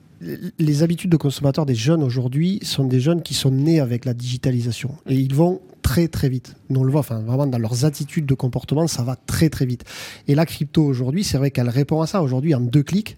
les 0.59 0.83
habitudes 0.83 1.11
de 1.11 1.16
consommateurs 1.16 1.66
des 1.66 1.74
jeunes 1.74 2.03
aujourd'hui 2.03 2.59
sont 2.62 2.85
des 2.85 3.00
jeunes 3.00 3.22
qui 3.22 3.35
sont 3.35 3.50
nés 3.50 3.81
avec 3.81 4.05
la 4.05 4.12
digitalisation 4.12 4.96
et 5.09 5.14
ils 5.14 5.35
vont 5.35 5.61
très 5.83 6.09
très 6.09 6.29
vite. 6.29 6.57
Nous 6.68 6.81
on 6.81 6.85
le 6.85 6.90
voit, 6.90 7.00
enfin 7.00 7.20
vraiment 7.20 7.46
dans 7.46 7.59
leurs 7.59 7.85
attitudes 7.85 8.26
de 8.26 8.35
comportement, 8.35 8.87
ça 8.87 9.03
va 9.03 9.16
très 9.16 9.48
très 9.48 9.66
vite. 9.66 9.85
Et 10.29 10.35
la 10.35 10.46
crypto 10.46 10.85
aujourd'hui, 10.85 11.24
c'est 11.24 11.38
vrai 11.38 11.50
qu'elle 11.50 11.70
répond 11.70 12.03
à 12.03 12.07
ça. 12.07 12.22
Aujourd'hui, 12.22 12.55
en 12.55 12.61
deux 12.61 12.83
clics, 12.83 13.16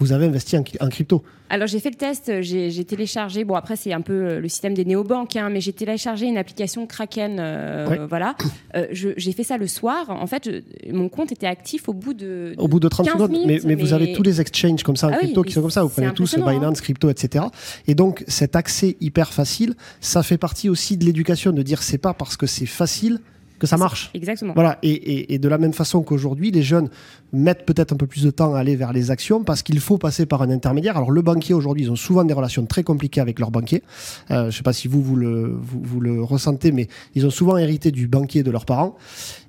vous 0.00 0.12
avez 0.12 0.26
investi 0.26 0.56
en, 0.56 0.62
crypto 0.62 1.22
Alors 1.50 1.68
j'ai 1.68 1.78
fait 1.78 1.90
le 1.90 1.96
test, 1.96 2.40
j'ai 2.40 2.84
téléchargé, 2.84 3.44
bon 3.44 3.54
après 3.54 3.76
c'est 3.76 3.92
un 3.92 4.00
peu 4.00 4.12
euh, 4.12 4.40
le 4.40 4.48
système 4.48 4.72
des 4.72 4.86
néobanques, 4.86 5.36
hein, 5.36 5.50
mais 5.50 5.60
j'ai 5.60 5.74
téléchargé 5.74 6.26
une 6.26 6.38
application 6.38 6.86
Kraken, 6.86 7.36
euh, 7.38 8.06
voilà. 8.08 8.34
Euh, 8.74 8.86
j'ai 8.92 9.32
fait 9.32 9.44
ça 9.44 9.58
le 9.58 9.66
soir. 9.66 10.08
En 10.08 10.26
fait, 10.26 10.48
mon 10.90 11.08
compte 11.08 11.32
était 11.32 11.46
actif 11.46 11.88
au 11.88 11.92
bout 11.92 12.14
de, 12.14 12.54
au 12.56 12.66
bout 12.66 12.80
de 12.80 12.88
30 12.88 13.08
secondes. 13.10 13.36
mais, 13.46 13.74
vous 13.74 13.92
avez 13.92 14.12
tous 14.14 14.22
les 14.22 14.40
exchanges 14.40 14.82
comme 14.82 14.96
ça 14.96 15.08
en 15.08 15.12
ah 15.12 15.18
crypto 15.18 15.42
qui 15.42 15.52
sont 15.52 15.60
comme 15.60 15.70
ça. 15.70 15.82
Vous 15.82 15.90
prenez 15.90 16.12
tous 16.12 16.34
Binance, 16.34 16.78
hein. 16.78 16.82
crypto, 16.82 17.10
etc. 17.10 17.44
Et 17.86 17.94
donc 17.94 18.24
cet 18.26 18.56
accès 18.56 18.96
hyper 19.00 19.32
facile, 19.32 19.74
ça 20.00 20.22
fait 20.22 20.38
partie 20.38 20.70
aussi 20.70 20.96
de 20.96 21.04
l'éducation 21.04 21.52
de 21.52 21.62
dire 21.62 21.82
c'est 21.82 21.98
pas 21.98 22.14
parce 22.14 22.36
que 22.38 22.46
c'est 22.46 22.66
facile 22.66 23.20
que 23.60 23.66
ça 23.66 23.76
marche. 23.76 24.10
Exactement. 24.14 24.54
Voilà. 24.54 24.78
Et, 24.82 25.34
et, 25.34 25.38
de 25.38 25.48
la 25.48 25.58
même 25.58 25.74
façon 25.74 26.02
qu'aujourd'hui, 26.02 26.50
les 26.50 26.62
jeunes 26.62 26.88
mettent 27.32 27.64
peut-être 27.64 27.92
un 27.92 27.96
peu 27.96 28.06
plus 28.06 28.24
de 28.24 28.30
temps 28.30 28.54
à 28.54 28.58
aller 28.58 28.74
vers 28.74 28.92
les 28.92 29.10
actions 29.10 29.44
parce 29.44 29.62
qu'il 29.62 29.78
faut 29.78 29.98
passer 29.98 30.26
par 30.26 30.42
un 30.42 30.50
intermédiaire. 30.50 30.96
Alors 30.96 31.12
le 31.12 31.22
banquier 31.22 31.54
aujourd'hui, 31.54 31.84
ils 31.84 31.90
ont 31.90 31.96
souvent 31.96 32.24
des 32.24 32.34
relations 32.34 32.66
très 32.66 32.82
compliquées 32.82 33.20
avec 33.20 33.38
leur 33.38 33.50
banquier. 33.50 33.84
Euh, 34.30 34.42
je 34.42 34.46
ne 34.46 34.50
sais 34.50 34.62
pas 34.62 34.72
si 34.72 34.88
vous 34.88 35.02
vous 35.02 35.14
le, 35.14 35.56
vous, 35.60 36.00
le 36.00 36.22
ressentez, 36.22 36.72
mais 36.72 36.88
ils 37.14 37.26
ont 37.26 37.30
souvent 37.30 37.56
hérité 37.58 37.92
du 37.92 38.08
banquier 38.08 38.42
de 38.42 38.50
leurs 38.50 38.64
parents 38.64 38.96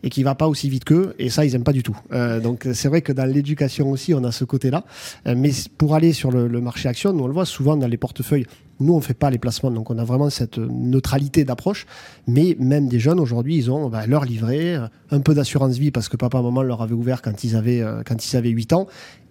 et 0.03 0.09
qui 0.09 0.23
va 0.23 0.35
pas 0.35 0.47
aussi 0.47 0.69
vite 0.69 0.83
qu'eux. 0.83 1.15
Et 1.17 1.29
ça, 1.29 1.45
ils 1.45 1.55
aiment 1.55 1.63
pas 1.63 1.73
du 1.73 1.81
tout. 1.81 1.97
Euh, 2.11 2.39
donc 2.41 2.67
c'est 2.73 2.89
vrai 2.89 3.01
que 3.01 3.13
dans 3.13 3.25
l'éducation 3.25 3.89
aussi, 3.89 4.13
on 4.13 4.23
a 4.25 4.31
ce 4.31 4.43
côté-là. 4.43 4.83
Euh, 5.25 5.35
mais 5.37 5.51
pour 5.77 5.95
aller 5.95 6.11
sur 6.11 6.31
le, 6.31 6.47
le 6.47 6.61
marché 6.61 6.89
action, 6.89 7.13
nous 7.13 7.23
on 7.23 7.27
le 7.27 7.33
voit 7.33 7.45
souvent 7.45 7.77
dans 7.77 7.87
les 7.87 7.97
portefeuilles 7.97 8.45
nous, 8.81 8.93
on 8.93 8.97
ne 8.97 9.01
fait 9.01 9.13
pas 9.13 9.29
les 9.29 9.37
placements, 9.37 9.71
donc 9.71 9.89
on 9.89 9.97
a 9.97 10.03
vraiment 10.03 10.29
cette 10.29 10.57
neutralité 10.57 11.45
d'approche. 11.45 11.85
Mais 12.27 12.55
même 12.59 12.87
des 12.87 12.99
jeunes, 12.99 13.19
aujourd'hui, 13.19 13.57
ils 13.57 13.71
ont 13.71 13.89
bah, 13.89 14.05
leur 14.07 14.25
livret, 14.25 14.77
un 15.09 15.19
peu 15.19 15.33
d'assurance 15.33 15.77
vie 15.77 15.91
parce 15.91 16.09
que 16.09 16.17
papa, 16.17 16.41
maman 16.41 16.63
leur 16.63 16.81
avait 16.81 16.93
ouvert 16.93 17.21
quand 17.21 17.43
ils 17.43 17.55
avaient, 17.55 17.81
euh, 17.81 18.03
quand 18.05 18.25
ils 18.25 18.35
avaient 18.35 18.49
8 18.49 18.73
ans. 18.73 18.87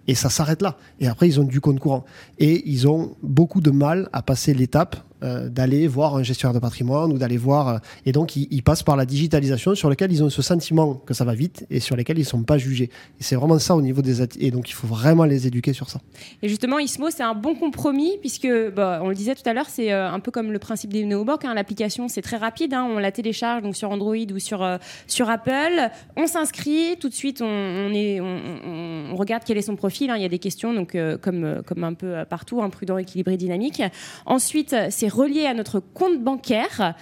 Et 0.07 0.15
ça 0.15 0.29
s'arrête 0.29 0.61
là. 0.61 0.77
Et 0.99 1.07
après, 1.07 1.27
ils 1.27 1.39
ont 1.39 1.43
du 1.43 1.61
compte 1.61 1.79
courant. 1.79 2.05
Et 2.39 2.67
ils 2.69 2.87
ont 2.87 3.15
beaucoup 3.21 3.61
de 3.61 3.71
mal 3.71 4.09
à 4.13 4.21
passer 4.21 4.53
l'étape 4.53 4.97
euh, 5.23 5.49
d'aller 5.49 5.87
voir 5.87 6.15
un 6.15 6.23
gestionnaire 6.23 6.53
de 6.53 6.59
patrimoine 6.59 7.13
ou 7.13 7.17
d'aller 7.19 7.37
voir. 7.37 7.67
Euh, 7.67 7.77
et 8.07 8.11
donc, 8.11 8.35
ils, 8.35 8.63
passent 8.63 8.81
par 8.81 8.95
la 8.95 9.05
digitalisation 9.05 9.75
sur 9.75 9.87
lequel 9.87 10.11
ils 10.11 10.23
ont 10.23 10.31
ce 10.31 10.41
sentiment 10.41 10.95
que 10.95 11.13
ça 11.13 11.25
va 11.25 11.35
vite 11.35 11.67
et 11.69 11.79
sur 11.79 11.95
lesquels 11.95 12.17
ils 12.17 12.21
ne 12.21 12.25
sont 12.25 12.41
pas 12.41 12.57
jugés. 12.57 12.89
Et 13.19 13.23
c'est 13.23 13.35
vraiment 13.35 13.59
ça 13.59 13.75
au 13.75 13.81
niveau 13.83 14.01
des. 14.01 14.23
Et 14.39 14.49
donc, 14.49 14.69
il 14.69 14.73
faut 14.73 14.87
vraiment 14.87 15.25
les 15.25 15.45
éduquer 15.45 15.73
sur 15.73 15.89
ça. 15.89 15.99
Et 16.41 16.49
justement, 16.49 16.79
Ismo, 16.79 17.11
c'est 17.11 17.21
un 17.21 17.35
bon 17.35 17.53
compromis 17.53 18.17
puisque, 18.19 18.47
bah, 18.75 18.99
on 19.03 19.09
le 19.09 19.15
disait 19.15 19.35
tout 19.35 19.47
à 19.47 19.53
l'heure, 19.53 19.69
c'est 19.69 19.93
euh, 19.93 20.09
un 20.09 20.19
peu 20.19 20.31
comme 20.31 20.51
le 20.51 20.57
principe 20.57 20.91
des 20.91 21.05
néobanques. 21.05 21.45
Hein. 21.45 21.53
L'application, 21.53 22.07
c'est 22.07 22.23
très 22.23 22.37
rapide. 22.37 22.73
Hein. 22.73 22.87
on 22.89 22.97
la 22.97 23.11
télécharge 23.11 23.61
donc 23.61 23.75
sur 23.75 23.91
Android 23.91 24.15
ou 24.15 24.39
sur, 24.39 24.67
sur 25.05 25.29
Apple. 25.29 25.89
On 26.17 26.25
s'inscrit. 26.25 26.97
Tout 26.99 27.09
de 27.09 27.13
suite, 27.13 27.43
on, 27.43 27.93
est, 27.93 28.19
on, 28.21 29.15
regarde 29.15 29.43
quel 29.45 29.59
est 29.59 29.61
son 29.61 29.75
profil. 29.75 30.09
Hein. 30.09 30.15
Il 30.17 30.23
y 30.23 30.25
a 30.25 30.29
des 30.29 30.39
questions, 30.39 30.73
donc, 30.73 30.97
comme, 31.21 31.61
comme 31.65 31.83
un 31.83 31.93
peu 31.93 32.25
partout, 32.27 32.59
prudent, 32.71 32.97
équilibré, 32.97 33.37
dynamique. 33.37 33.83
Ensuite, 34.25 34.75
c'est 34.89 35.10
relié 35.11 35.45
à 35.45 35.53
notre 35.53 35.79
compte 35.79 36.23
bancaire. 36.23 36.95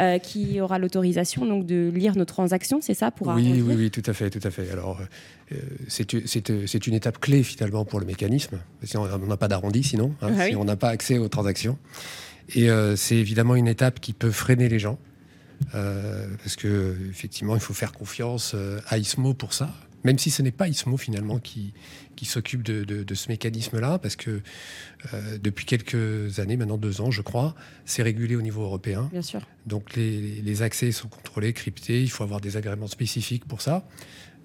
Euh, 0.00 0.18
qui 0.18 0.58
aura 0.58 0.78
l'autorisation 0.78 1.44
donc 1.44 1.66
de 1.66 1.92
lire 1.94 2.16
nos 2.16 2.24
transactions, 2.24 2.80
c'est 2.80 2.94
ça 2.94 3.10
pour 3.10 3.26
oui, 3.26 3.62
oui, 3.62 3.74
oui, 3.76 3.90
tout 3.90 4.02
à 4.06 4.14
fait, 4.14 4.30
tout 4.30 4.40
à 4.42 4.50
fait. 4.50 4.70
Alors 4.70 4.98
euh, 5.52 5.56
c'est 5.86 6.86
une 6.86 6.94
étape 6.94 7.20
clé 7.20 7.42
finalement 7.42 7.84
pour 7.84 8.00
le 8.00 8.06
mécanisme. 8.06 8.58
Si 8.84 8.96
on 8.96 9.06
n'a 9.06 9.36
pas 9.36 9.48
d'arrondi 9.48 9.82
sinon, 9.82 10.14
hein, 10.22 10.32
ah 10.38 10.46
si 10.48 10.56
on 10.56 10.64
n'a 10.64 10.76
pas 10.76 10.88
accès 10.88 11.18
aux 11.18 11.28
transactions. 11.28 11.76
Et 12.54 12.70
euh, 12.70 12.96
c'est 12.96 13.16
évidemment 13.16 13.54
une 13.54 13.68
étape 13.68 14.00
qui 14.00 14.14
peut 14.14 14.30
freiner 14.30 14.70
les 14.70 14.78
gens. 14.78 14.98
parce 15.72 16.56
que 16.56 16.96
effectivement, 17.10 17.54
il 17.54 17.60
faut 17.60 17.74
faire 17.74 17.92
confiance 17.92 18.56
à 18.88 18.96
ISMO 18.96 19.34
pour 19.34 19.52
ça. 19.52 19.74
Même 20.04 20.18
si 20.18 20.30
ce 20.30 20.42
n'est 20.42 20.50
pas 20.50 20.66
ISMO 20.68 20.96
finalement 20.96 21.38
qui, 21.38 21.72
qui 22.16 22.24
s'occupe 22.24 22.62
de, 22.62 22.82
de- 22.84 23.04
de 23.04 23.14
ce 23.14 23.28
mécanisme-là, 23.28 23.98
parce 23.98 24.16
que 24.16 24.40
euh, 25.14 25.38
depuis 25.38 25.64
quelques 25.64 26.38
années, 26.40 26.56
maintenant 26.56 26.76
deux 26.78 27.00
ans 27.00 27.10
je 27.10 27.22
crois, 27.22 27.54
c'est 27.84 28.02
régulé 28.02 28.34
au 28.36 28.42
niveau 28.42 28.62
européen. 28.62 29.08
Bien 29.12 29.22
sûr. 29.22 29.40
Donc 29.66 29.94
les, 29.94 30.40
les 30.42 30.62
accès 30.62 30.90
sont 30.92 31.08
contrôlés, 31.08 31.52
cryptés, 31.52 32.02
il 32.02 32.10
faut 32.10 32.24
avoir 32.24 32.40
des 32.40 32.56
agréments 32.56 32.88
spécifiques 32.88 33.44
pour 33.44 33.60
ça. 33.62 33.86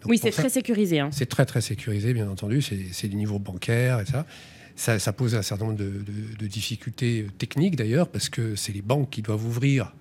Donc, 0.02 0.12
Oui, 0.12 0.20
c'est 0.22 0.30
très 0.32 0.50
sécurisé. 0.50 1.00
hein. 1.00 1.10
c'est 1.12 1.26
très 1.26 1.46
très 1.46 1.62
sécurisé, 1.62 2.14
bien 2.14 2.30
entendu. 2.30 2.62
C'est 2.62 3.08
du 3.08 3.16
niveau 3.16 3.40
bancaire 3.40 4.00
et 4.00 4.06
ça. 4.06 4.28
Ça, 4.76 5.00
ça 5.00 5.12
pose 5.12 5.34
un 5.34 5.42
certain 5.42 5.66
nombre 5.66 5.78
de, 5.80 5.86
de- 5.90 6.36
de 6.38 6.46
difficultés 6.48 7.24
euh, 7.28 7.32
techniques 7.40 7.76
d'ailleurs, 7.76 8.08
parce 8.10 8.30
que 8.30 8.56
c'est 8.56 8.72
les 8.74 8.84
banques 8.84 9.10
qui 9.10 9.24
doivent 9.24 9.44
ouvrir 9.44 9.96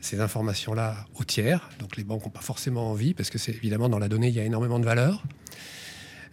ces 0.00 0.20
informations-là 0.20 0.96
aux 1.18 1.24
tiers. 1.24 1.68
Donc 1.80 1.96
les 1.96 2.04
banques 2.04 2.24
n'ont 2.24 2.30
pas 2.30 2.40
forcément 2.40 2.90
envie, 2.90 3.14
parce 3.14 3.30
que 3.30 3.38
c'est 3.38 3.52
évidemment 3.54 3.88
dans 3.88 3.98
la 3.98 4.08
donnée, 4.08 4.28
il 4.28 4.34
y 4.34 4.40
a 4.40 4.44
énormément 4.44 4.78
de 4.78 4.84
valeur. 4.84 5.22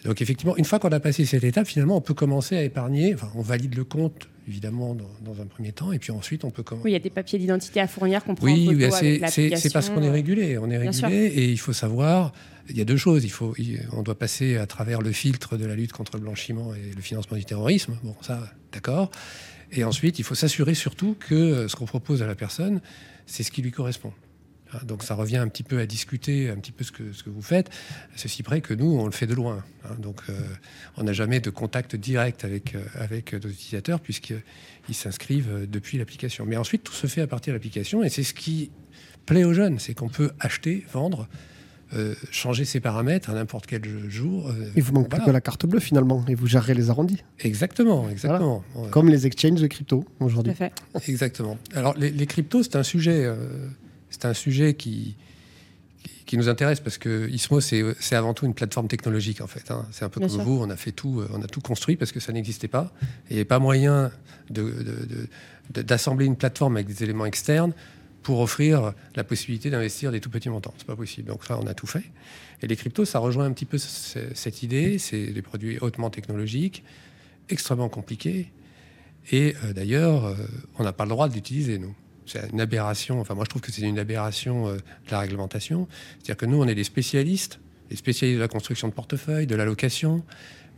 Donc 0.04 0.22
effectivement, 0.22 0.56
une 0.56 0.66
fois 0.66 0.78
qu'on 0.78 0.92
a 0.92 1.00
passé 1.00 1.26
cette 1.26 1.44
étape, 1.44 1.66
finalement, 1.68 1.98
on 1.98 2.02
peut 2.02 2.14
commencer 2.14 2.56
à 2.56 2.64
épargner. 2.64 3.16
Enfin, 3.16 3.32
on 3.34 3.42
valide 3.42 3.74
le 3.76 3.84
compte, 3.84 4.30
évidemment, 4.48 4.94
dans, 4.94 5.10
dans 5.34 5.42
un 5.42 5.48
premier 5.48 5.72
temps, 5.72 5.92
et 5.92 5.98
puis 5.98 6.12
ensuite, 6.12 6.44
on 6.44 6.52
peut 6.52 6.62
commencer. 6.62 6.86
Oui, 6.86 6.92
il 6.92 6.94
y 6.94 6.98
a 6.98 7.00
des 7.00 7.10
papiers 7.10 7.40
d'identité 7.40 7.80
à 7.80 7.88
fournir 7.88 8.24
qu'on 8.24 8.36
prend 8.36 8.46
en 8.46 8.52
Oui, 8.52 8.66
photo 8.66 8.78
oui, 8.78 8.84
avec 8.84 9.30
c'est- 9.32 9.74
parce 9.74 9.90
qu'on 9.90 10.04
est 10.04 10.12
régulé. 10.12 10.60
On 10.60 10.70
est 10.70 10.78
régulé 10.78 11.26
et 11.26 11.50
il 11.50 11.58
faut 11.58 11.74
savoir, 11.74 12.34
il 12.70 12.78
y 12.78 12.82
a 12.82 12.86
deux 12.86 12.98
choses. 12.98 13.24
Il 13.26 13.32
faut, 13.32 13.56
on 13.94 14.04
doit 14.04 14.18
passer 14.20 14.58
à 14.58 14.68
travers 14.68 15.02
le 15.02 15.12
filtre 15.12 15.58
de 15.58 15.66
la 15.66 15.74
lutte 15.76 15.92
contre 15.94 16.18
le 16.18 16.22
blanchiment 16.22 16.76
et 16.76 16.94
le 16.96 17.02
financement 17.02 17.36
du 17.38 17.46
terrorisme. 17.46 17.98
Bon, 18.04 18.16
ça, 18.22 18.48
d'accord. 18.74 19.10
Et 19.72 19.84
ensuite, 19.84 20.20
il 20.20 20.24
faut 20.24 20.36
s'assurer 20.36 20.76
surtout 20.76 21.16
que 21.20 21.34
euh, 21.34 21.68
ce 21.68 21.76
qu'on 21.76 21.86
propose 21.88 22.22
à 22.22 22.28
la 22.28 22.36
personne, 22.36 22.80
c'est 23.26 23.44
ce 23.44 23.52
qui 23.52 23.62
lui 23.62 23.72
correspond. 23.72 24.14
Hein, 24.74 24.80
Donc 24.84 25.04
ça 25.04 25.16
revient 25.16 25.38
un 25.38 25.48
petit 25.48 25.64
peu 25.64 25.80
à 25.80 25.86
discuter 25.86 26.50
un 26.50 26.56
petit 26.56 26.72
peu 26.72 26.84
ce 26.84 26.92
que, 26.92 27.14
ce 27.14 27.24
que 27.24 27.30
vous 27.30 27.42
faites, 27.42 27.70
ceci 28.16 28.44
près 28.44 28.62
que 28.62 28.74
nous, 28.74 28.98
on 28.98 29.06
le 29.06 29.12
fait 29.12 29.28
de 29.28 29.34
loin. 29.34 29.64
hein. 29.84 29.96
Donc 30.00 30.22
euh, 30.30 30.34
on 30.98 31.04
n'a 31.04 31.14
jamais 31.14 31.40
de 31.40 31.50
contact 31.50 31.96
direct 31.96 32.44
avec, 32.46 32.76
euh, 32.76 32.84
avec 32.96 33.34
nos 33.34 33.50
utilisateurs 33.50 34.00
puisqu'ils 34.00 34.96
s'inscrivent 34.96 35.52
euh, 35.52 35.66
depuis 35.68 35.98
l'application. 35.98 36.46
Mais 36.46 36.58
ensuite, 36.58 36.84
tout 36.84 36.94
se 36.94 37.08
fait 37.08 37.22
à 37.22 37.28
partir 37.28 37.54
de 37.54 37.58
l'application 37.58 38.04
et 38.04 38.10
c'est 38.10 38.24
ce 38.24 38.34
qui 38.34 38.72
plaît 39.26 39.44
aux 39.44 39.54
jeunes, 39.54 39.80
c'est 39.80 39.94
qu'on 39.94 40.10
peut 40.10 40.32
acheter, 40.40 40.86
vendre, 40.92 41.28
euh, 41.94 42.16
changer 42.32 42.66
ses 42.66 42.80
paramètres 42.80 43.30
à 43.30 43.34
n'importe 43.34 43.68
quel 43.68 43.84
jour. 44.10 44.50
euh, 44.50 44.54
Il 44.76 44.82
vous 44.84 44.94
manque 44.94 45.08
voilà. 45.10 45.24
plus 45.24 45.30
que 45.30 45.34
la 45.34 45.42
carte 45.42 45.66
bleue 45.66 45.80
finalement 45.80 46.26
et 46.28 46.34
vous 46.36 46.48
gérerez 46.48 46.74
les 46.74 46.90
arrondis, 46.90 47.24
Exactement, 47.42 48.10
exactement. 48.10 48.64
Ouais. 48.76 48.90
comme 48.90 49.08
les 49.10 49.28
exchanges 49.28 49.62
de 49.62 49.68
crypto 49.68 50.04
Tout 50.20 50.26
aujourd'hui. 50.26 50.52
à 50.54 50.56
fait. 50.56 50.74
Exactement. 51.08 51.58
Alors, 51.74 51.96
les, 51.98 52.10
les 52.12 52.26
cryptos, 52.26 52.64
c'est 52.64 52.76
un 52.76 52.84
sujet, 52.84 53.24
euh, 53.24 53.36
c'est 54.10 54.26
un 54.26 54.34
sujet 54.34 54.74
qui, 54.74 55.16
qui, 56.04 56.10
qui 56.26 56.38
nous 56.38 56.50
intéresse 56.50 56.80
parce 56.80 56.98
que 56.98 57.30
Ismo, 57.30 57.62
c'est 57.62 57.84
c'est 58.00 58.16
avant 58.16 58.34
tout 58.34 58.46
une 58.48 58.56
plateforme 58.56 58.88
technologique, 58.88 59.42
en 59.42 59.48
fait. 59.48 59.70
hein. 59.72 59.86
C'est 59.92 60.06
un 60.06 60.10
peu 60.10 60.20
Bien 60.20 60.28
comme 60.30 60.38
sûr. 60.38 60.44
vous, 60.46 60.60
on 60.60 60.70
a 60.72 60.76
fait 60.76 60.92
tout, 60.92 61.20
euh, 61.20 61.30
on 61.34 61.42
a 61.44 61.48
tout 61.48 61.62
construit 61.62 61.98
parce 61.98 62.12
que 62.12 62.20
ça 62.20 62.34
n'existait 62.34 62.68
pas. 62.68 62.92
Et 63.30 63.32
il 63.32 63.34
n'y 63.34 63.40
avait 63.40 63.46
pas 63.46 63.60
moyen 63.60 64.12
de- 64.50 64.64
de- 64.64 65.06
de- 65.06 65.28
de- 65.74 65.82
d'assembler 65.84 66.26
une 66.26 66.36
plateforme 66.36 66.78
avec 66.78 66.88
des 66.88 67.04
éléments 67.04 67.26
externes 67.28 67.74
pour 68.26 68.40
offrir 68.40 68.94
la 69.16 69.24
possibilité 69.24 69.70
d'investir 69.70 70.12
des 70.12 70.20
tout 70.20 70.32
petits 70.32 70.50
montants. 70.50 70.74
C'est 70.80 70.88
pas 70.88 70.96
possible. 70.96 71.28
Donc 71.28 71.46
ça, 71.46 71.60
on 71.62 71.68
a 71.68 71.76
tout 71.76 71.86
fait. 71.86 72.02
Et 72.64 72.68
les 72.68 72.76
cryptos, 72.76 73.06
ça 73.06 73.20
rejoint 73.20 73.46
un 73.46 73.52
petit 73.52 73.66
peu 73.66 73.78
ce- 73.78 74.18
cette 74.34 74.64
idée. 74.64 74.98
C'est 74.98 75.28
des 75.28 75.42
produits 75.44 75.78
hautement 75.78 76.10
technologiques, 76.10 76.84
extrêmement 77.50 77.88
compliqués. 77.88 78.52
Et 79.32 79.54
euh, 79.64 79.74
d'ailleurs, 79.74 80.26
euh, 80.26 80.34
on 80.80 80.84
n'a 80.84 80.92
pas 80.92 81.04
le 81.04 81.10
droit 81.12 81.30
de 81.30 81.36
l'utiliser, 81.36 81.78
nous. 81.78 81.94
C'est 82.26 82.50
une 82.52 82.62
aberration. 82.62 83.20
Enfin, 83.22 83.36
moi, 83.36 83.44
je 83.46 83.50
trouve 83.52 83.62
que 83.62 83.72
c'est 83.72 83.84
une 83.84 84.00
aberration 84.00 84.70
euh, 84.70 84.78
de 84.78 85.12
la 85.12 85.20
réglementation. 85.20 85.88
C'est-à-dire 86.18 86.38
que 86.38 86.48
nous, 86.48 86.60
on 86.60 86.68
est 86.68 86.74
des 86.74 86.84
spécialistes, 86.84 87.60
des 87.92 87.96
spécialistes 87.96 88.38
de 88.38 88.42
la 88.42 88.48
construction 88.48 88.88
de 88.88 88.94
portefeuille, 88.94 89.46
de 89.46 89.56
l'allocation, 89.56 90.24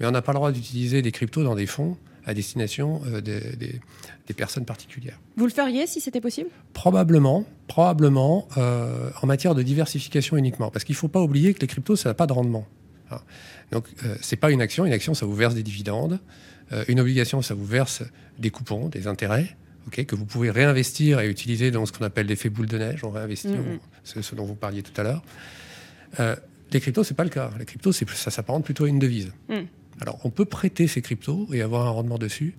mais 0.01 0.05
on 0.05 0.11
n'a 0.11 0.21
pas 0.21 0.33
le 0.33 0.39
droit 0.39 0.51
d'utiliser 0.51 1.01
des 1.01 1.13
cryptos 1.13 1.43
dans 1.45 1.55
des 1.55 1.65
fonds 1.65 1.97
à 2.27 2.33
destination 2.35 3.01
euh, 3.07 3.21
des, 3.21 3.39
des- 3.55 3.79
des 4.27 4.33
personnes 4.33 4.65
particulières. 4.65 5.19
Vous 5.37 5.45
le 5.45 5.51
feriez 5.51 5.87
si 5.87 6.01
c'était 6.01 6.21
possible? 6.21 6.49
Probablement, 6.73 7.45
probablement 7.67 8.47
euh, 8.57 9.09
en 9.21 9.25
matière 9.27 9.55
de 9.55 9.63
diversification 9.63 10.37
uniquement, 10.37 10.69
parce 10.69 10.83
qu'il 10.83 10.93
ne 10.93 10.97
faut 10.99 11.07
pas 11.07 11.21
oublier 11.21 11.53
que 11.53 11.61
les 11.61 11.67
cryptos, 11.67 11.95
ça 11.95 12.09
n'a 12.09 12.13
pas 12.13 12.27
de 12.27 12.33
rendement. 12.33 12.67
Hein. 13.09 13.21
Donc, 13.71 13.85
euh, 14.03 14.15
c'est 14.21 14.35
pas 14.35 14.51
une 14.51 14.61
action. 14.61 14.85
Une 14.85 14.91
action, 14.93 15.13
ça 15.13 15.25
vous 15.25 15.33
verse 15.35 15.55
des 15.55 15.63
dividendes. 15.63 16.19
Une 16.89 16.99
obligation, 16.99 17.41
ça 17.41 17.53
vous 17.53 17.65
verse 17.65 18.03
des 18.39 18.49
coupons, 18.49 18.89
des 18.89 19.07
intérêts, 19.07 19.55
ok, 19.87 20.05
que 20.05 20.15
vous 20.17 20.25
pouvez 20.25 20.51
réinvestir 20.51 21.21
et 21.21 21.29
utiliser 21.29 21.71
dans 21.71 21.85
ce 21.85 21.93
qu'on 21.93 22.03
appelle 22.03 22.25
l'effet 22.25 22.49
boule 22.49 22.65
de 22.67 22.77
neige. 22.77 23.05
On 23.05 23.09
réinvestit, 23.09 23.47
Mhm. 23.47 23.55
on- 23.75 23.79
c'est 24.03 24.21
ce 24.21 24.35
dont 24.35 24.43
vous 24.43 24.55
parliez 24.55 24.83
tout 24.83 24.91
à 24.99 25.03
l'heure. 25.03 25.23
Euh, 26.19 26.35
les 26.73 26.81
cryptos, 26.81 27.05
c'est 27.05 27.13
pas 27.13 27.23
le 27.23 27.29
cas. 27.29 27.51
Les 27.57 27.63
cryptos, 27.63 27.93
ça 27.93 28.31
s'apparente 28.31 28.65
plutôt 28.65 28.83
à 28.83 28.89
une 28.89 28.99
devise. 28.99 29.31
Mhm. 29.47 29.67
Alors, 30.01 30.19
on 30.23 30.29
peut 30.29 30.45
prêter 30.45 30.87
ces 30.87 31.01
cryptos 31.01 31.47
et 31.53 31.61
avoir 31.61 31.87
un 31.87 31.89
rendement 31.89 32.17
dessus, 32.17 32.55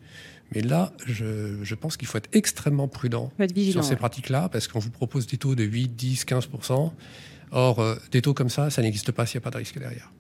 mais 0.55 0.63
là, 0.63 0.93
je, 1.07 1.63
je 1.63 1.75
pense 1.75 1.97
qu'il 1.97 2.09
faut 2.09 2.19
être 2.19 2.31
extrêmement 2.33 2.89
prudent 2.89 3.31
vigilant. 3.39 3.73
sur 3.73 3.85
ces 3.85 3.91
ouais. 3.91 3.97
pratiques-là, 3.97 4.49
parce 4.49 4.67
qu'on 4.67 4.79
vous 4.79 4.91
propose 4.91 5.27
des 5.27 5.37
taux 5.37 5.55
de 5.55 5.65
8, 5.65 5.89
10, 5.89 6.25
15% 6.25 6.93
Or, 7.51 7.79
euh, 7.79 7.97
des 8.13 8.23
taux 8.23 8.35
comme 8.35 8.51
ça, 8.51 8.71
ça 8.71 8.83
n'existe 8.83 9.13
pas 9.13 9.27
s'il 9.27 9.39
n'y 9.39 9.43
a 9.43 9.45
pas 9.45 9.51
de 9.51 9.59
risque 9.59 9.79
derrière. 9.79 10.13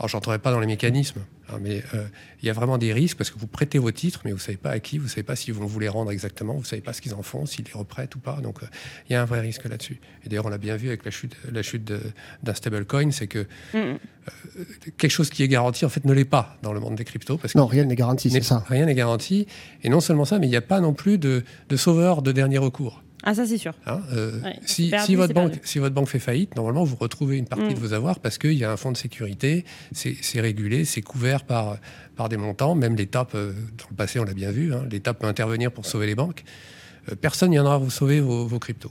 Alors, 0.00 0.08
je 0.08 0.16
n'entrerai 0.16 0.38
pas 0.38 0.50
dans 0.50 0.60
les 0.60 0.66
mécanismes, 0.66 1.20
hein, 1.50 1.58
mais 1.60 1.82
euh, 1.92 2.06
il 2.42 2.46
y 2.46 2.50
a 2.50 2.54
vraiment 2.54 2.78
des 2.78 2.90
risques 2.94 3.18
parce 3.18 3.30
que 3.30 3.38
vous 3.38 3.46
prêtez 3.46 3.78
vos 3.78 3.90
titres, 3.90 4.22
mais 4.24 4.30
vous 4.30 4.38
ne 4.38 4.42
savez 4.42 4.56
pas 4.56 4.70
à 4.70 4.78
qui, 4.80 4.96
vous 4.96 5.04
ne 5.04 5.08
savez 5.10 5.24
pas 5.24 5.36
si 5.36 5.50
vont 5.50 5.66
vous 5.66 5.78
les 5.78 5.88
rendre 5.90 6.10
exactement, 6.10 6.54
vous 6.54 6.60
ne 6.60 6.64
savez 6.64 6.80
pas 6.80 6.94
ce 6.94 7.02
qu'ils 7.02 7.12
en 7.12 7.20
font, 7.20 7.44
s'ils 7.44 7.66
les 7.66 7.78
reprêtent 7.78 8.14
ou 8.16 8.18
pas. 8.18 8.40
Donc, 8.40 8.62
euh, 8.62 8.66
il 9.08 9.12
y 9.12 9.16
a 9.16 9.20
un 9.20 9.26
vrai 9.26 9.40
risque 9.40 9.66
là-dessus. 9.68 10.00
Et 10.24 10.30
d'ailleurs, 10.30 10.46
on 10.46 10.48
l'a 10.48 10.56
bien 10.56 10.76
vu 10.76 10.88
avec 10.88 11.04
la 11.04 11.10
chute, 11.10 11.36
la 11.52 11.62
chute 11.62 11.84
de- 11.84 12.00
d'un 12.42 12.54
stablecoin, 12.54 13.10
c'est 13.10 13.26
que 13.26 13.46
Mm. 13.74 13.98
quelque 14.96 15.10
chose 15.10 15.28
qui 15.28 15.42
est 15.42 15.48
garanti, 15.48 15.84
en 15.84 15.90
fait, 15.90 16.06
ne 16.06 16.14
l'est 16.14 16.24
pas 16.24 16.56
dans 16.62 16.72
le 16.72 16.80
monde 16.80 16.94
des 16.94 17.04
cryptos. 17.04 17.36
Parce 17.36 17.54
Non, 17.54 17.66
que 17.66 17.72
rien 17.72 17.84
n'est 17.84 17.94
garanti, 17.94 18.30
c'est 18.30 18.42
ça. 18.42 18.64
Rien 18.70 18.86
n'est 18.86 18.94
garanti. 18.94 19.46
Et 19.82 19.90
non 19.90 20.00
seulement 20.00 20.24
ça, 20.24 20.38
mais 20.38 20.46
il 20.46 20.50
n'y 20.50 20.56
a 20.56 20.62
pas 20.62 20.80
non 20.80 20.94
plus 20.94 21.18
de, 21.18 21.44
de 21.68 21.76
sauveur 21.76 22.22
de 22.22 22.32
dernier 22.32 22.56
recours. 22.56 23.02
Ah, 23.22 23.34
ça, 23.34 23.44
c'est 23.46 23.58
sûr. 23.58 23.72
Hein, 23.86 24.00
euh, 24.12 24.40
Ouais, 24.42 24.56
si, 24.64 24.84
c'est 24.84 24.90
perdu, 24.90 25.06
si 25.06 25.14
votre 25.14 25.34
banque, 25.34 25.50
perdu. 25.52 25.66
si 25.68 25.78
votre 25.78 25.94
banque 25.94 26.08
fait 26.08 26.18
faillite, 26.18 26.56
normalement, 26.56 26.84
vous 26.84 26.96
retrouvez 26.96 27.36
une 27.36 27.46
partie 27.46 27.64
Mm. 27.64 27.74
de 27.74 27.78
vos 27.78 27.92
avoirs 27.92 28.18
parce 28.20 28.38
qu'il 28.38 28.54
y 28.54 28.64
a 28.64 28.72
un 28.72 28.76
fonds 28.76 28.92
de 28.92 28.96
sécurité, 28.96 29.64
c'est 29.92 30.16
c'est 30.22 30.40
régulé, 30.40 30.84
c'est 30.84 31.02
couvert 31.02 31.44
par, 31.44 31.76
par 32.16 32.28
des 32.28 32.36
montants. 32.36 32.74
Même 32.74 32.96
l'État, 32.96 33.24
peut- 33.24 33.54
dans 33.78 33.84
le 33.90 33.96
passé, 33.96 34.18
on 34.20 34.24
l'a 34.24 34.34
bien 34.34 34.50
vu, 34.50 34.72
hein, 34.72 34.86
l'État 34.90 35.12
peut 35.14 35.26
intervenir 35.26 35.70
pour 35.72 35.84
sauver 35.86 36.06
les 36.06 36.14
banques. 36.14 36.44
Euh, 37.08 37.14
personne 37.20 37.50
viendra 37.50 37.78
vous 37.78 37.90
sauver 37.90 38.20
vos, 38.20 38.46
vos 38.46 38.58
cryptos. 38.58 38.90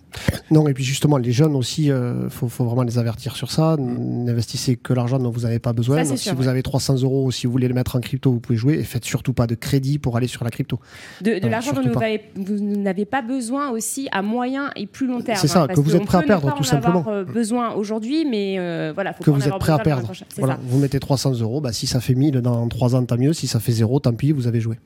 Non, 0.52 0.68
et 0.68 0.74
puis 0.74 0.84
justement, 0.84 1.18
les 1.18 1.32
jeunes 1.32 1.56
aussi, 1.56 1.86
il 1.86 2.28
faut, 2.30 2.48
faut 2.48 2.66
vraiment 2.66 2.84
les 2.84 2.98
avertir 2.98 3.36
sur 3.36 3.52
ça. 3.52 3.76
N'investissez 3.78 4.76
que 4.78 4.94
l'argent 4.94 5.20
dont 5.20 5.30
vous 5.30 5.42
n'avez 5.42 5.60
pas 5.60 5.74
besoin. 5.74 5.98
Ça, 5.98 6.04
c'est 6.04 6.10
Donc, 6.10 6.18
sûr, 6.20 6.32
si 6.32 6.36
vous 6.36 6.44
ouais. 6.44 6.48
avez 6.50 6.64
300 6.64 7.02
euros, 7.04 7.30
si 7.32 7.46
vous 7.46 7.52
voulez 7.52 7.68
le 7.68 7.74
mettre 7.74 7.96
en 7.96 8.00
crypto, 8.00 8.32
vous 8.32 8.40
pouvez 8.40 8.58
jouer. 8.58 8.74
Et 8.76 8.84
faites 8.84 9.06
surtout 9.06 9.34
pas 9.34 9.48
de 9.48 9.56
crédit 9.56 10.00
pour 10.00 10.18
aller 10.18 10.28
sur 10.28 10.44
la 10.44 10.50
crypto. 10.50 10.80
De, 11.22 11.36
de 11.36 11.40
Non, 11.42 11.50
l'argent 11.50 11.74
dont 11.74 11.84
vous 11.84 11.92
pas. 11.92 12.06
avez- 12.06 12.24
vous 12.36 12.56
n'avez 12.60 13.06
pas 13.06 13.22
besoin 13.22 13.70
aussi 13.70 14.08
à 14.12 14.22
moyen 14.22 14.72
et 14.76 14.88
plus 14.88 15.08
long 15.08 15.22
terme. 15.22 15.38
C'est 15.40 15.48
ça, 15.48 15.64
hein, 15.64 15.68
que 15.68 15.80
vous 15.80 15.96
êtes 15.96 16.06
prêt 16.06 16.18
à 16.18 16.22
perdre, 16.24 16.48
tout 16.56 16.64
en 16.64 16.78
avoir, 16.78 16.94
simplement. 16.96 17.06
euh, 17.10 17.24
besoin 17.24 17.74
aujourd'hui, 17.74 18.26
mais 18.26 18.56
euh, 18.60 18.92
voilà, 18.94 19.14
faut 19.14 19.24
Que 19.24 19.30
vous 19.32 19.38
êtes 19.40 19.46
avoir 19.46 19.60
prêt 19.60 19.72
à 19.74 19.80
perdre. 19.80 20.12
Voilà. 20.38 20.56
ça. 20.56 20.60
Vous 20.64 20.80
mettez 20.80 21.00
300 21.00 21.40
euros, 21.42 21.62
bah, 21.62 21.74
si 21.74 21.86
ça 21.88 22.00
fait 22.00 22.16
1000 22.16 22.42
dans 22.42 22.68
3 22.68 22.96
ans, 22.96 23.04
tant 23.06 23.18
mieux. 23.18 23.34
Si 23.34 23.48
ça 23.48 23.60
fait 23.60 23.72
0, 23.72 24.00
tant 24.00 24.14
pis, 24.14 24.32
vous 24.32 24.48
avez 24.48 24.62
joué. 24.62 24.78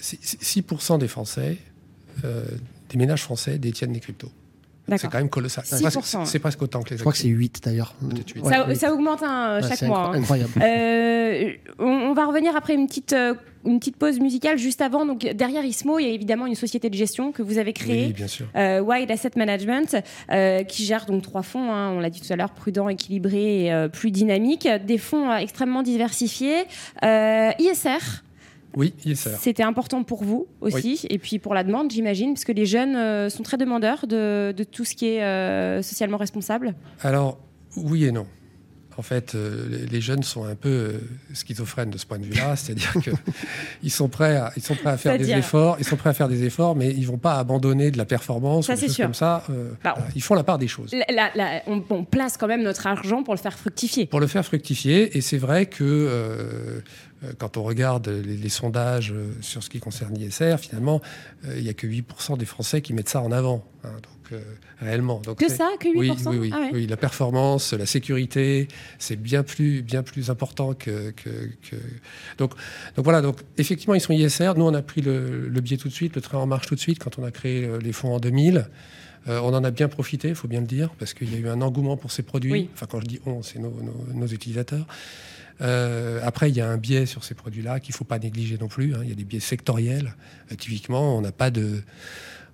Si- 0.00 0.18
si- 0.22 0.38
6% 0.40 0.98
des 0.98 1.08
Français, 1.08 1.56
euh, 2.24 2.44
des 2.90 2.96
ménages 2.98 3.22
français 3.22 3.58
détiennent 3.58 3.92
des 3.92 4.00
cryptos. 4.00 4.30
C'est 4.96 5.02
quand 5.10 5.18
même 5.18 5.28
colossal. 5.28 5.64
6%. 5.66 5.82
Presque- 6.00 6.16
C'est 6.24 6.38
presque 6.38 6.62
autant 6.62 6.80
que 6.82 6.88
les 6.88 6.96
Je 6.96 7.02
crois 7.02 7.12
que 7.12 7.18
c'est 7.18 7.26
actions. 7.26 7.38
8 7.38 7.60
d'ailleurs. 7.62 7.94
Ouais, 8.42 8.74
Ça, 8.74 8.90
augmente 8.94 9.22
hein, 9.22 9.60
chaque 9.68 9.82
mois. 9.82 10.14
hein. 10.16 10.22
Euh, 10.62 11.50
on, 11.78 11.84
on 11.84 12.14
va 12.14 12.24
revenir 12.24 12.56
après 12.56 12.72
une 12.74 12.86
petite, 12.86 13.12
euh, 13.12 13.34
une 13.66 13.80
petite 13.80 13.96
pause 13.96 14.18
musicale 14.18 14.56
juste 14.56 14.80
avant. 14.80 15.04
Donc, 15.04 15.20
derrière 15.34 15.62
Ismo, 15.62 15.98
il 15.98 16.06
y 16.06 16.10
a 16.10 16.12
évidemment 16.14 16.46
une 16.46 16.54
société 16.54 16.88
de 16.88 16.94
gestion 16.94 17.32
que 17.32 17.42
vous 17.42 17.58
avez 17.58 17.74
créée. 17.74 18.06
Oui, 18.06 18.12
bien 18.14 18.28
sûr. 18.28 18.46
Euh, 18.56 18.80
Wide 18.80 19.10
Asset 19.10 19.32
Management, 19.36 19.94
euh, 20.30 20.62
qui 20.64 20.86
gère 20.86 21.04
donc 21.04 21.20
trois 21.22 21.42
fonds, 21.42 21.70
hein, 21.70 21.90
on 21.90 22.00
l'a 22.00 22.08
dit 22.08 22.22
tout 22.22 22.32
à 22.32 22.36
l'heure, 22.36 22.52
prudent, 22.52 22.88
équilibré 22.88 23.64
et 23.64 23.72
euh, 23.74 23.88
plus 23.88 24.10
dynamique, 24.10 24.66
des 24.86 24.96
fonds 24.96 25.30
euh, 25.30 25.36
extrêmement 25.36 25.82
diversifiés. 25.82 26.64
Euh, 27.04 27.50
ISR, 27.58 28.22
Oui, 28.76 28.94
c'était 29.14 29.62
important 29.62 30.04
pour 30.04 30.22
vous 30.22 30.46
aussi, 30.60 31.00
et 31.10 31.18
puis 31.18 31.38
pour 31.38 31.54
la 31.54 31.64
demande, 31.64 31.90
j'imagine, 31.90 32.34
parce 32.34 32.44
que 32.44 32.52
les 32.52 32.66
jeunes 32.66 32.96
euh, 32.96 33.28
sont 33.30 33.42
très 33.42 33.56
demandeurs 33.56 34.06
de, 34.06 34.52
de 34.56 34.64
tout 34.64 34.84
ce 34.84 34.94
qui 34.94 35.06
est 35.06 35.22
euh, 35.22 35.82
socialement 35.82 36.18
responsable. 36.18 36.74
Alors, 37.02 37.38
oui 37.76 38.04
et 38.04 38.12
non. 38.12 38.26
En 38.96 39.02
fait, 39.02 39.36
euh, 39.36 39.86
les- 39.92 40.00
jeunes 40.00 40.24
sont 40.24 40.42
un 40.44 40.56
peu 40.56 40.94
schizophrènes 41.32 41.90
de 41.90 41.98
ce 41.98 42.04
point 42.04 42.18
de 42.18 42.24
vue-là, 42.24 42.56
c'est-à-dire 42.56 42.92
qu'ils 43.80 43.92
sont 43.92 44.08
prêts 44.08 44.36
à, 44.36 44.52
ils 44.56 44.62
sont 44.62 44.74
prêts 44.74 44.90
à 44.90 44.96
faire 44.96 45.16
des 45.16 45.30
efforts, 45.30 45.76
ils 45.78 45.84
sont 45.84 45.94
prêts 45.94 46.10
à 46.10 46.14
faire 46.14 46.28
des 46.28 46.42
efforts, 46.42 46.74
mais 46.74 46.88
ils 46.90 47.06
vont 47.06 47.16
pas 47.16 47.36
abandonner 47.38 47.92
de 47.92 47.96
la 47.98 48.04
performance 48.04 48.66
Ça, 48.66 48.72
ou 48.72 48.74
des 48.74 48.80
c'est 48.80 48.86
choses 48.88 48.94
sûr. 48.96 49.04
comme 49.04 49.14
ça. 49.14 49.44
Bah. 49.84 49.94
Ils 50.16 50.22
font 50.22 50.34
la 50.34 50.42
part 50.42 50.58
des 50.58 50.66
choses. 50.66 50.92
La- 50.92 51.14
la- 51.14 51.30
la- 51.36 51.62
on, 51.68 51.80
on 51.90 52.02
place 52.04 52.36
quand 52.36 52.48
même 52.48 52.64
notre 52.64 52.88
argent 52.88 53.22
pour 53.22 53.34
le 53.34 53.38
faire 53.40 53.56
fructifier. 53.56 54.06
Pour 54.06 54.18
le 54.18 54.26
faire 54.26 54.44
fructifier, 54.44 55.16
et 55.16 55.20
c'est 55.20 55.38
vrai 55.38 55.66
que 55.66 56.82
quand 57.38 57.56
on 57.56 57.62
regarde 57.62 58.08
les, 58.08 58.36
les 58.36 58.48
sondages 58.48 59.12
euh, 59.12 59.32
sur 59.40 59.62
ce 59.62 59.68
qui 59.70 59.80
concerne 59.80 60.14
l'ISR, 60.14 60.56
finalement, 60.58 61.00
euh, 61.44 61.54
il 61.56 61.62
n'y 61.64 61.68
a 61.68 61.74
que 61.74 61.86
8% 61.86 62.36
des 62.38 62.44
Français 62.44 62.80
qui 62.82 62.92
mettent 62.94 63.08
ça 63.08 63.20
en 63.22 63.32
avant. 63.32 63.64
hein, 63.84 63.88
donc, 63.94 64.32
euh, 64.32 64.40
réellement. 64.80 65.20
Donc, 65.20 65.38
Que 65.38 65.48
ça, 65.50 65.68
que 65.80 65.88
8% 65.88 65.96
oui, 65.98 66.12
oui, 66.26 66.38
oui, 66.38 66.50
Ah 66.54 66.60
ouais. 66.60 66.70
oui, 66.72 66.86
la 66.86 66.96
performance, 66.96 67.72
la 67.72 67.86
sécurité, 67.86 68.68
c'est 68.98 69.16
bien 69.16 69.42
plus, 69.42 69.82
bien 69.82 70.02
plus 70.02 70.30
important 70.30 70.74
que, 70.74 71.10
que- 71.10 71.50
que- 71.68 71.76
Donc, 72.38 72.52
donc 72.96 73.04
voilà. 73.04 73.20
Donc 73.22 73.38
effectivement, 73.56 73.94
ils 73.94 74.00
sont 74.00 74.12
ISR. 74.12 74.52
Nous, 74.56 74.64
on 74.64 74.74
a 74.74 74.82
pris 74.82 75.00
le, 75.00 75.48
le 75.48 75.60
biais 75.60 75.76
tout 75.78 75.88
de 75.88 75.94
suite, 75.94 76.14
le 76.14 76.20
train 76.20 76.38
en 76.38 76.46
marche 76.46 76.66
tout 76.68 76.74
de 76.74 76.80
suite 76.80 76.98
quand 76.98 77.18
on 77.18 77.24
a 77.24 77.30
créé 77.30 77.64
euh, 77.64 77.78
les 77.78 77.92
fonds 77.92 78.14
en 78.14 78.20
2000. 78.20 78.68
Euh, 79.26 79.40
on 79.42 79.52
en 79.52 79.64
a 79.64 79.70
bien 79.70 79.88
profité, 79.88 80.28
il 80.28 80.34
faut 80.34 80.48
bien 80.48 80.60
le 80.60 80.66
dire, 80.66 80.90
parce 80.98 81.12
qu'il 81.12 81.30
y 81.32 81.36
a 81.36 81.38
eu 81.38 81.48
un 81.48 81.60
engouement 81.60 81.96
pour 81.96 82.12
ces 82.12 82.22
produits. 82.22 82.52
Oui. 82.52 82.70
Enfin, 82.74 82.86
quand 82.88 83.00
je 83.00 83.06
dis 83.06 83.20
on, 83.26 83.42
c'est 83.42 83.58
nos, 83.58 83.70
nos- 83.70 84.06
nos 84.14 84.26
utilisateurs. 84.26 84.86
Euh, 85.60 86.20
après, 86.22 86.50
il 86.50 86.56
y 86.56 86.60
a 86.60 86.68
un 86.68 86.76
biais 86.76 87.06
sur 87.06 87.24
ces 87.24 87.34
produits-là 87.34 87.80
qu'il 87.80 87.92
ne 87.92 87.96
faut 87.96 88.04
pas 88.04 88.18
négliger 88.18 88.58
non 88.58 88.68
plus. 88.68 88.94
hein. 88.94 89.00
Il 89.02 89.08
y 89.08 89.12
a 89.12 89.14
des 89.14 89.24
biais 89.24 89.40
sectoriels. 89.40 90.14
Euh, 90.52 90.54
typiquement, 90.54 91.16
on 91.16 91.20
n'a 91.20 91.32
pas 91.32 91.50
de 91.50 91.82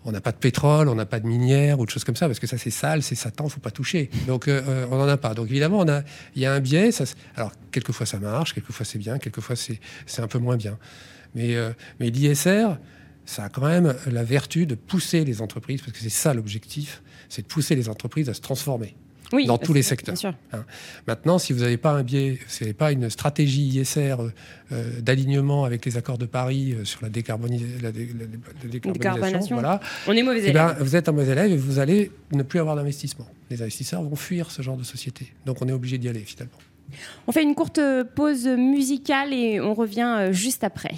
on 0.06 0.12
n'a 0.12 0.20
pas 0.20 0.32
de 0.32 0.36
pétrole, 0.36 0.90
on 0.90 0.94
n'a 0.94 1.06
pas 1.06 1.18
de 1.18 1.26
minière 1.26 1.80
ou 1.80 1.86
de 1.86 1.90
choses 1.90 2.04
comme 2.04 2.16
ça, 2.16 2.26
parce 2.26 2.38
que 2.38 2.46
ça 2.46 2.58
c'est 2.58 2.68
sale, 2.68 3.02
c'est 3.02 3.14
Satan, 3.14 3.48
faut 3.48 3.60
pas 3.60 3.70
toucher. 3.70 4.10
Donc 4.26 4.48
euh, 4.48 4.86
on 4.90 4.98
n'en 4.98 5.08
a 5.08 5.16
pas. 5.16 5.32
Donc 5.32 5.46
évidemment, 5.48 5.86
il 6.34 6.42
y 6.42 6.44
a 6.44 6.52
un 6.52 6.60
biais. 6.60 6.92
Ça, 6.92 7.04
alors 7.36 7.52
quelquefois 7.70 8.04
ça 8.04 8.18
marche, 8.18 8.52
quelquefois 8.52 8.84
c'est 8.84 8.98
bien, 8.98 9.18
quelquefois 9.18 9.56
c'est 9.56 10.20
un 10.20 10.28
peu 10.28 10.38
moins 10.38 10.58
bien. 10.58 10.76
Mais 11.34 11.56
mais 12.00 12.10
l'ISR, 12.10 12.76
ça 13.24 13.44
a 13.44 13.48
quand 13.48 13.66
même 13.66 13.94
la 14.06 14.24
vertu 14.24 14.66
de 14.66 14.74
pousser 14.74 15.24
les 15.24 15.40
entreprises, 15.40 15.80
parce 15.80 15.92
que 15.92 15.98
c'est 16.02 16.10
ça 16.10 16.34
l'objectif, 16.34 17.02
c'est 17.30 17.40
de 17.40 17.46
pousser 17.46 17.74
les 17.74 17.88
entreprises 17.88 18.28
à 18.28 18.34
se 18.34 18.42
transformer. 18.42 18.94
Oui, 19.32 19.46
dans 19.46 19.56
parce 19.56 19.66
tous 19.66 19.72
les 19.74 19.82
secteurs. 19.82 20.14
Bien 20.14 20.20
sûr. 20.20 20.34
Maintenant, 21.08 21.38
si 21.38 21.52
vous 21.52 21.60
n'avez 21.60 21.76
pas 21.76 21.90
un 21.92 22.02
biais, 22.02 22.38
si 22.46 22.60
vous 22.60 22.64
n'avez 22.66 22.74
pas 22.74 22.92
une 22.92 23.08
stratégie 23.10 23.62
ISR 23.68 24.16
euh, 24.20 24.30
euh, 24.72 25.00
d'alignement 25.00 25.64
avec 25.64 25.84
les 25.86 25.96
accords 25.96 26.18
de 26.18 26.26
Paris 26.26 26.72
euh, 26.74 26.84
sur 26.84 27.00
la, 27.02 27.08
décarbonis- 27.08 27.80
la, 27.82 27.90
dé- 27.90 28.08
la- 28.18 28.26
la 28.26 28.92
décarbonisation, 28.92 29.56
voilà, 29.56 29.80
On 30.06 30.12
est 30.12 30.22
mauvais 30.22 30.38
eh 30.44 30.50
élèves. 30.50 30.54
ben, 30.54 30.76
vous 30.78 30.94
êtes 30.96 31.08
un 31.08 31.12
mauvais 31.12 31.32
élève 31.32 31.50
et 31.50 31.56
vous 31.56 31.78
allez 31.78 32.10
ne 32.32 32.42
plus 32.42 32.60
avoir 32.60 32.76
d'investissement. 32.76 33.26
Les 33.50 33.60
investisseurs 33.62 34.02
vont 34.02 34.16
fuir 34.16 34.50
ce 34.50 34.62
genre 34.62 34.76
de 34.76 34.84
société. 34.84 35.32
Donc 35.46 35.60
on 35.62 35.68
est 35.68 35.72
obligé 35.72 35.98
d'y 35.98 36.08
aller 36.08 36.20
finalement. 36.20 36.58
On 37.26 37.32
fait 37.32 37.42
une 37.42 37.54
courte 37.54 37.80
pause 38.14 38.46
musicale 38.46 39.32
et 39.32 39.60
on 39.60 39.74
revient 39.74 40.16
euh, 40.18 40.32
juste 40.32 40.64
après. 40.64 40.94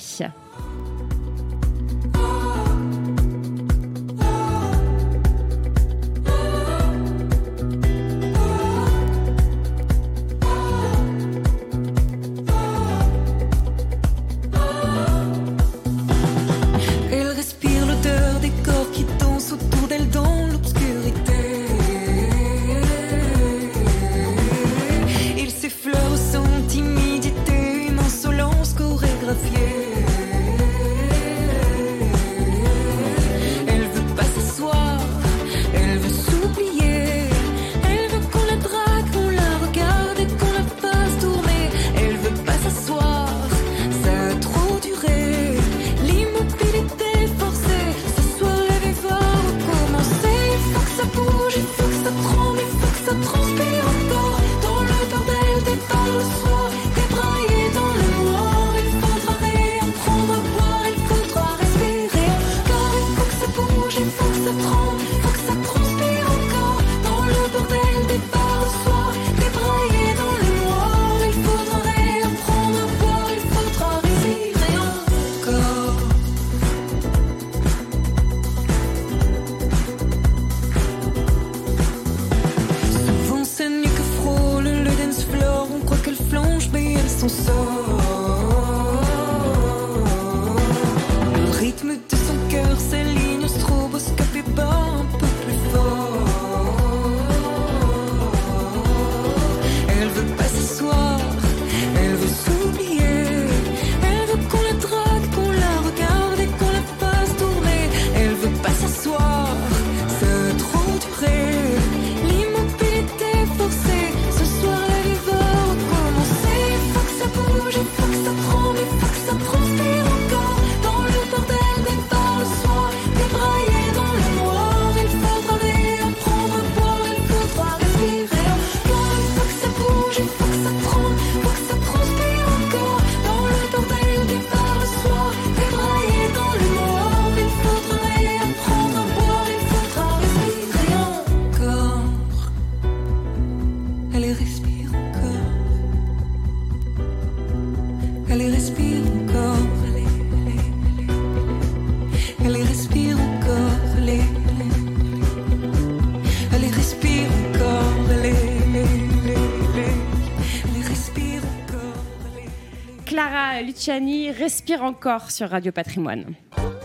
Respire 164.30 164.82
encore 164.82 165.30
sur 165.30 165.50
Radio 165.50 165.70
Patrimoine. 165.70 166.34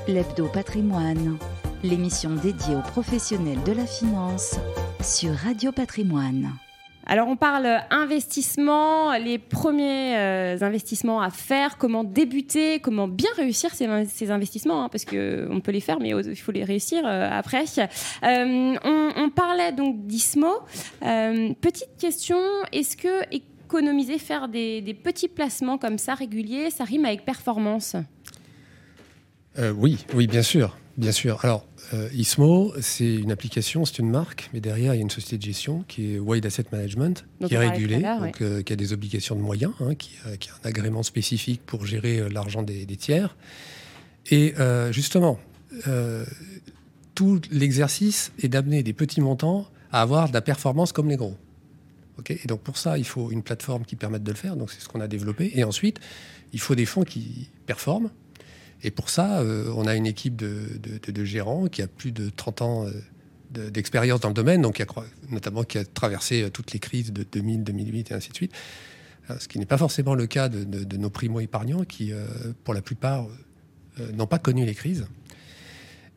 L'Hebdo 0.08 0.48
Patrimoine, 0.48 1.38
l'émission 1.84 2.36
dédiée 2.36 2.76
aux 2.76 2.82
professionnels 2.82 3.62
de 3.66 3.72
la 3.72 3.86
finance 3.86 4.56
sur 5.02 5.34
Radio 5.34 5.72
Patrimoine. 5.72 6.52
Alors 7.08 7.28
on 7.28 7.36
parle 7.36 7.82
investissement, 7.89 9.18
les 9.18 9.39
premiers 9.39 10.18
euh, 10.18 10.58
investissements 10.62 11.20
à 11.20 11.32
faire, 11.32 11.78
comment 11.78 12.04
débuter, 12.04 12.80
comment 12.80 13.08
bien 13.08 13.32
réussir 13.36 13.74
ces, 13.74 13.88
ces 14.06 14.30
investissements, 14.30 14.84
hein, 14.84 14.89
parce 14.89 15.04
que 15.04 15.48
on 15.50 15.62
peut 15.62 15.72
les 15.72 15.82
faire, 15.82 16.00
mais 16.00 16.10
il 16.10 16.36
faut 16.36 16.52
les 16.52 16.64
réussir 16.64 17.04
euh, 17.06 17.28
après. 17.32 17.66
Euh, 17.80 18.76
on, 18.84 19.10
on 19.18 19.30
parlait 19.30 19.72
donc 19.72 20.06
d'ISMO. 20.06 20.60
Petite 21.02 21.98
question, 22.00 22.38
est-ce 22.72 22.96
que 22.96 23.24
économiser, 23.72 24.17
faire 24.19 24.49
des, 24.49 24.82
des 24.82 24.93
petits 24.93 25.30
placements 25.30 25.78
comme 25.78 25.97
ça 25.97 26.13
réguliers, 26.13 26.69
ça 26.72 26.84
rime 26.84 27.05
avec 27.05 27.24
performance 27.24 27.95
Euh, 29.59 29.72
oui, 29.72 30.05
oui, 30.13 30.28
bien 30.28 30.43
sûr, 30.43 30.78
bien 30.97 31.13
sûr. 31.13 31.39
Alors, 31.43 31.65
euh, 31.93 32.09
Ismo, 32.13 32.74
c'est 32.82 33.15
une 33.15 33.32
application, 33.32 33.86
c'est 33.86 33.99
une 33.99 34.09
marque, 34.09 34.49
mais 34.53 34.59
derrière, 34.59 34.93
il 34.93 34.97
y 34.97 34.99
a 34.99 35.03
une 35.03 35.09
société 35.09 35.38
de 35.38 35.43
gestion 35.43 35.86
qui 35.88 36.15
est 36.15 36.19
Wide 36.19 36.45
Asset 36.45 36.65
Management, 36.72 37.26
qui 37.45 37.53
est 37.53 37.57
régulée, 37.57 38.01
donc, 38.01 38.41
euh, 38.41 38.61
qui 38.61 38.74
a 38.74 38.76
des 38.76 38.91
obligations 38.91 39.36
de 39.36 39.41
moyens, 39.41 39.74
hein, 39.80 39.95
qui, 39.95 40.11
a, 40.26 40.36
qui 40.38 40.49
a 40.49 40.53
un 40.53 40.69
agrément 40.69 41.03
spécifique 41.03 41.61
pour 41.65 41.86
gérer 41.86 42.30
l'argent 42.30 42.63
des, 42.63 42.86
des 42.86 42.97
tiers. 42.97 43.36
Et 44.30 44.53
justement, 44.91 45.39
tout 47.15 47.41
l'exercice 47.51 48.32
est 48.43 48.49
d'amener 48.49 48.84
des 48.84 48.93
petits 48.93 49.22
montants 49.22 49.65
à 49.91 50.01
avoir 50.01 50.28
de 50.28 50.34
la 50.34 50.41
performance 50.41 50.91
comme 50.91 51.09
les 51.09 51.17
gros. 51.17 51.36
Et 52.30 52.47
donc 52.47 52.61
pour 52.61 52.78
ça, 52.78 52.97
il 52.97 53.05
faut 53.05 53.32
une 53.32 53.41
plateforme 53.41 53.86
qui 53.86 53.95
permette 53.95 54.24
de 54.24 54.32
le 54.32 54.38
faire. 54.38 54.55
Donc 54.55 54.72
c'est 54.72 54.82
ce 54.82 54.88
qu'on 54.88 55.01
a 55.01 55.07
développé. 55.07 55.51
Et 55.55 55.63
ensuite, 55.63 55.99
il 56.53 56.59
faut 56.59 56.76
des 56.76 56.86
fonds 56.86 57.03
qui 57.03 57.49
performent. 57.65 58.09
Et 58.84 58.91
pour 58.91 59.09
ça, 59.09 59.41
euh, 59.41 59.72
on 59.76 59.86
a 59.86 59.95
une 59.95 60.07
équipe 60.07 60.36
de, 60.36 61.24
gérants 61.24 61.67
qui 61.67 61.82
a 61.82 61.88
plus 61.88 62.11
de 62.11 62.30
30 62.30 62.61
ans 62.61 62.86
euh, 62.86 62.91
de- 63.51 63.69
d'expérience 63.69 64.19
dans 64.22 64.30
le 64.30 64.34
domaine, 64.34 64.61
donc 64.61 64.84
notamment 65.30 65.63
qui 65.63 65.78
a 65.78 65.86
traversé 65.86 66.43
euh, 66.43 66.49
toutes 66.49 66.74
les 66.74 66.80
crises 66.80 67.13
de 67.13 67.24
2000, 67.24 67.63
2008 67.63 68.11
et 68.11 68.13
ainsi 68.13 68.30
de 68.30 68.36
suite. 68.36 68.53
Ce 69.39 69.47
qui 69.47 69.59
n'est 69.59 69.65
pas 69.65 69.78
forcément 69.78 70.13
le 70.13 70.28
cas 70.28 70.49
de, 70.49 70.97
nos 70.97 71.09
primo-épargnants 71.09 71.86
qui, 71.86 72.11
pour 72.65 72.74
la 72.74 72.82
plupart, 72.82 73.28
n'ont 74.13 74.28
pas 74.28 74.39
connu 74.39 74.65
les 74.65 74.74
crises. 74.74 75.05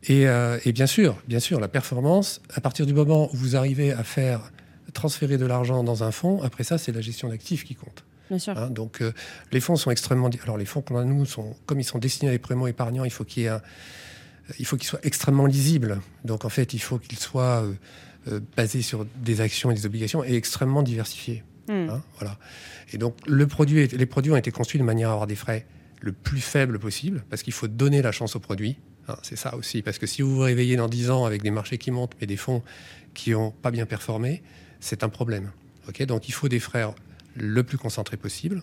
Et, 0.04 0.22
et 0.22 0.72
bien 0.72 0.86
sûr, 0.86 1.22
bien 1.28 1.38
sûr, 1.38 1.60
la 1.60 1.68
performance, 1.68 2.40
à 2.52 2.60
partir 2.60 2.86
du 2.86 2.94
moment 2.94 3.28
où 3.32 3.36
vous 3.36 3.54
arrivez 3.54 3.92
à 3.92 4.02
faire 4.02 4.50
transférer 4.92 5.38
de 5.38 5.46
l'argent 5.46 5.82
dans 5.84 6.04
un 6.04 6.10
fonds, 6.12 6.42
après 6.42 6.64
ça, 6.64 6.78
c'est 6.78 6.92
la 6.92 7.00
gestion 7.00 7.28
d'actifs 7.28 7.64
qui 7.64 7.74
compte. 7.74 8.04
Bien 8.30 8.38
sûr. 8.38 8.56
Hein, 8.58 8.70
donc, 8.70 9.00
euh, 9.02 9.12
les 9.52 9.60
fonds 9.60 9.76
sont 9.76 9.90
extrêmement. 9.90 10.30
Alors, 10.42 10.56
les 10.56 10.64
fonds 10.64 10.80
qu'on 10.82 10.96
a 10.98 11.04
nous 11.04 11.24
sont, 11.26 11.56
comme 11.66 11.80
ils 11.80 11.84
sont 11.84 11.98
destinés 11.98 12.30
à 12.30 12.32
les 12.32 12.38
primo 12.38 12.66
épargnants, 12.66 13.04
il 13.04 13.10
faut 13.10 13.24
qu'il 13.24 13.42
y 13.42 13.46
ait 13.46 13.50
un- 13.50 13.62
il 14.58 14.66
faut 14.66 14.76
qu'ils 14.76 14.88
soient 14.88 15.00
extrêmement 15.02 15.46
lisibles. 15.46 16.00
Donc, 16.24 16.44
en 16.44 16.48
fait, 16.48 16.74
il 16.74 16.78
faut 16.80 16.98
qu'ils 16.98 17.18
soient 17.18 17.62
euh, 17.64 17.72
euh, 18.28 18.40
basés 18.56 18.82
sur 18.82 19.06
des 19.22 19.40
actions 19.40 19.70
et 19.70 19.74
des 19.74 19.84
obligations 19.86 20.24
et 20.24 20.34
extrêmement 20.34 20.82
diversifiés. 20.82 21.42
Hmm. 21.68 21.88
hein, 21.90 22.02
voilà. 22.18 22.38
Et 22.92 22.98
donc, 22.98 23.16
le 23.26 23.46
produit, 23.46 23.80
est- 23.80 23.92
les 23.92 24.06
produits 24.06 24.32
ont 24.32 24.36
été 24.36 24.50
construits 24.50 24.78
de 24.80 24.84
manière 24.84 25.08
à 25.10 25.12
avoir 25.12 25.26
des 25.26 25.34
frais 25.36 25.66
le 26.00 26.12
plus 26.12 26.40
faibles 26.40 26.78
possible, 26.78 27.24
parce 27.30 27.42
qu'il 27.42 27.52
faut 27.54 27.68
donner 27.68 28.02
la 28.02 28.12
chance 28.12 28.36
au 28.36 28.40
produit. 28.40 28.76
hein, 29.08 29.16
c'est 29.22 29.36
ça 29.36 29.54
aussi, 29.56 29.80
parce 29.82 29.98
que 29.98 30.06
si 30.06 30.20
vous 30.22 30.34
vous 30.34 30.40
réveillez 30.42 30.76
dans 30.76 30.88
10 30.88 31.10
ans 31.10 31.24
avec 31.26 31.42
des 31.42 31.50
marchés 31.50 31.76
qui 31.78 31.90
montent, 31.90 32.14
mais 32.20 32.26
des 32.26 32.36
fonds 32.38 32.62
qui 33.14 33.30
n'ont 33.32 33.50
pas 33.50 33.70
bien 33.70 33.84
performé, 33.86 34.42
c'est 34.84 35.02
un 35.02 35.08
problème. 35.08 35.50
Ok, 35.88 36.02
donc, 36.04 36.28
il 36.28 36.32
faut 36.32 36.48
des 36.48 36.60
frais 36.60 36.84
le 37.36 37.62
plus 37.62 37.78
concentrés 37.78 38.16
possible, 38.16 38.62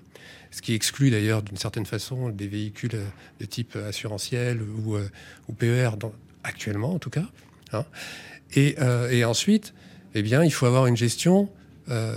ce 0.52 0.62
qui 0.62 0.74
exclut 0.74 1.10
d'ailleurs 1.12 1.42
d'une 1.44 1.58
certaine 1.58 1.86
façon 1.86 2.30
des 2.30 2.48
véhicules 2.48 2.96
euh, 2.96 3.06
de 3.40 3.46
type 3.46 3.76
assurantiel 3.76 4.62
ou, 4.62 4.96
euh, 4.96 5.10
PER, 5.58 5.90
actuellement 6.44 6.94
en 6.94 7.00
tout 7.00 7.10
cas. 7.10 7.26
hein. 7.74 7.86
Et, 8.56 8.76
euh, 8.80 9.24
ensuite, 9.26 9.74
eh 10.14 10.22
bien, 10.22 10.44
il 10.44 10.52
faut 10.52 10.66
avoir 10.66 10.88
une 10.88 10.96
gestion 10.98 11.50
euh, 11.90 12.16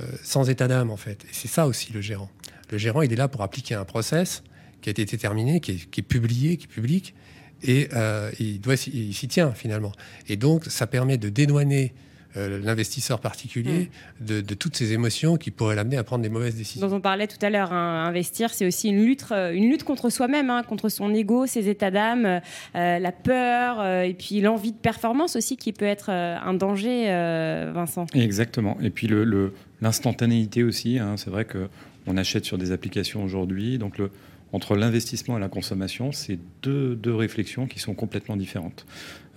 euh, 0.00 0.04
sans 0.22 0.48
état 0.48 0.68
d'âme 0.68 0.90
en 0.90 0.96
fait. 0.96 1.24
Et 1.24 1.32
c'est 1.32 1.48
ça 1.48 1.66
aussi 1.66 1.92
le 1.92 2.00
gérant. 2.00 2.30
Le 2.70 2.78
gérant, 2.78 3.02
il 3.02 3.12
est 3.12 3.16
là 3.16 3.28
pour 3.28 3.42
appliquer 3.42 3.74
un 3.74 3.84
process 3.84 4.42
qui 4.82 4.88
a 4.88 4.92
été 4.92 5.04
déterminé, 5.04 5.60
qui 5.60 5.72
est, 5.72 6.02
publié, 6.02 6.56
qui 6.56 6.64
est 6.64 6.68
public, 6.68 7.14
et 7.62 7.88
euh, 7.94 8.30
il 8.38 8.60
il 8.92 9.14
s'y 9.14 9.28
tient 9.28 9.52
finalement. 9.52 9.92
Et 10.28 10.36
donc, 10.36 10.64
ça 10.66 10.86
permet 10.86 11.18
de 11.18 11.28
dédouaner 11.28 11.92
euh, 12.36 12.60
l'investisseur 12.62 13.20
particulier 13.20 13.90
de, 14.20 14.40
de 14.40 14.54
toutes 14.54 14.76
ces 14.76 14.92
émotions 14.92 15.36
qui 15.36 15.50
pourraient 15.50 15.74
l'amener 15.76 15.96
à 15.96 16.04
prendre 16.04 16.22
des 16.22 16.28
mauvaises 16.28 16.54
décisions. 16.56 16.86
dont 16.86 16.96
on 16.96 17.00
parlait 17.00 17.26
tout 17.26 17.44
à 17.44 17.50
l'heure. 17.50 17.72
hein. 17.72 18.04
Investir, 18.06 18.52
c'est 18.52 18.66
aussi 18.66 18.88
une 18.88 19.04
lutte, 19.04 19.24
euh, 19.32 19.52
une 19.52 19.68
lutte 19.70 19.84
contre 19.84 20.10
soi-même, 20.10 20.50
hein, 20.50 20.62
contre 20.62 20.88
son 20.88 21.12
ego, 21.14 21.46
ses 21.46 21.68
états 21.68 21.90
d'âme, 21.90 22.24
euh, 22.26 22.98
la 22.98 23.12
peur, 23.12 23.80
euh, 23.80 24.02
et 24.02 24.14
puis 24.14 24.40
l'envie 24.40 24.72
de 24.72 24.76
performance 24.78 25.36
aussi, 25.36 25.56
qui 25.56 25.72
peut 25.72 25.84
être 25.86 26.10
euh, 26.10 26.36
un 26.42 26.54
danger, 26.54 27.04
euh, 27.08 27.72
Vincent. 27.74 28.06
Exactement. 28.14 28.76
Et 28.82 28.90
puis 28.90 29.06
le- 29.06 29.24
le- 29.24 29.52
l'instantanéité 29.80 30.62
aussi. 30.64 30.98
hein. 30.98 31.16
c'est 31.16 31.30
vrai 31.30 31.44
que 31.44 31.68
on 32.06 32.16
achète 32.16 32.44
sur 32.44 32.58
des 32.58 32.70
applications 32.72 33.24
aujourd'hui. 33.24 33.78
Donc 33.78 33.98
le, 33.98 34.10
entre 34.52 34.76
l'investissement 34.76 35.36
et 35.36 35.40
la 35.40 35.48
consommation, 35.48 36.12
c'est 36.12 36.38
deux, 36.62 36.94
deux 36.94 37.14
réflexions 37.14 37.66
qui 37.66 37.78
sont 37.78 37.94
complètement 37.94 38.36
différentes. 38.36 38.86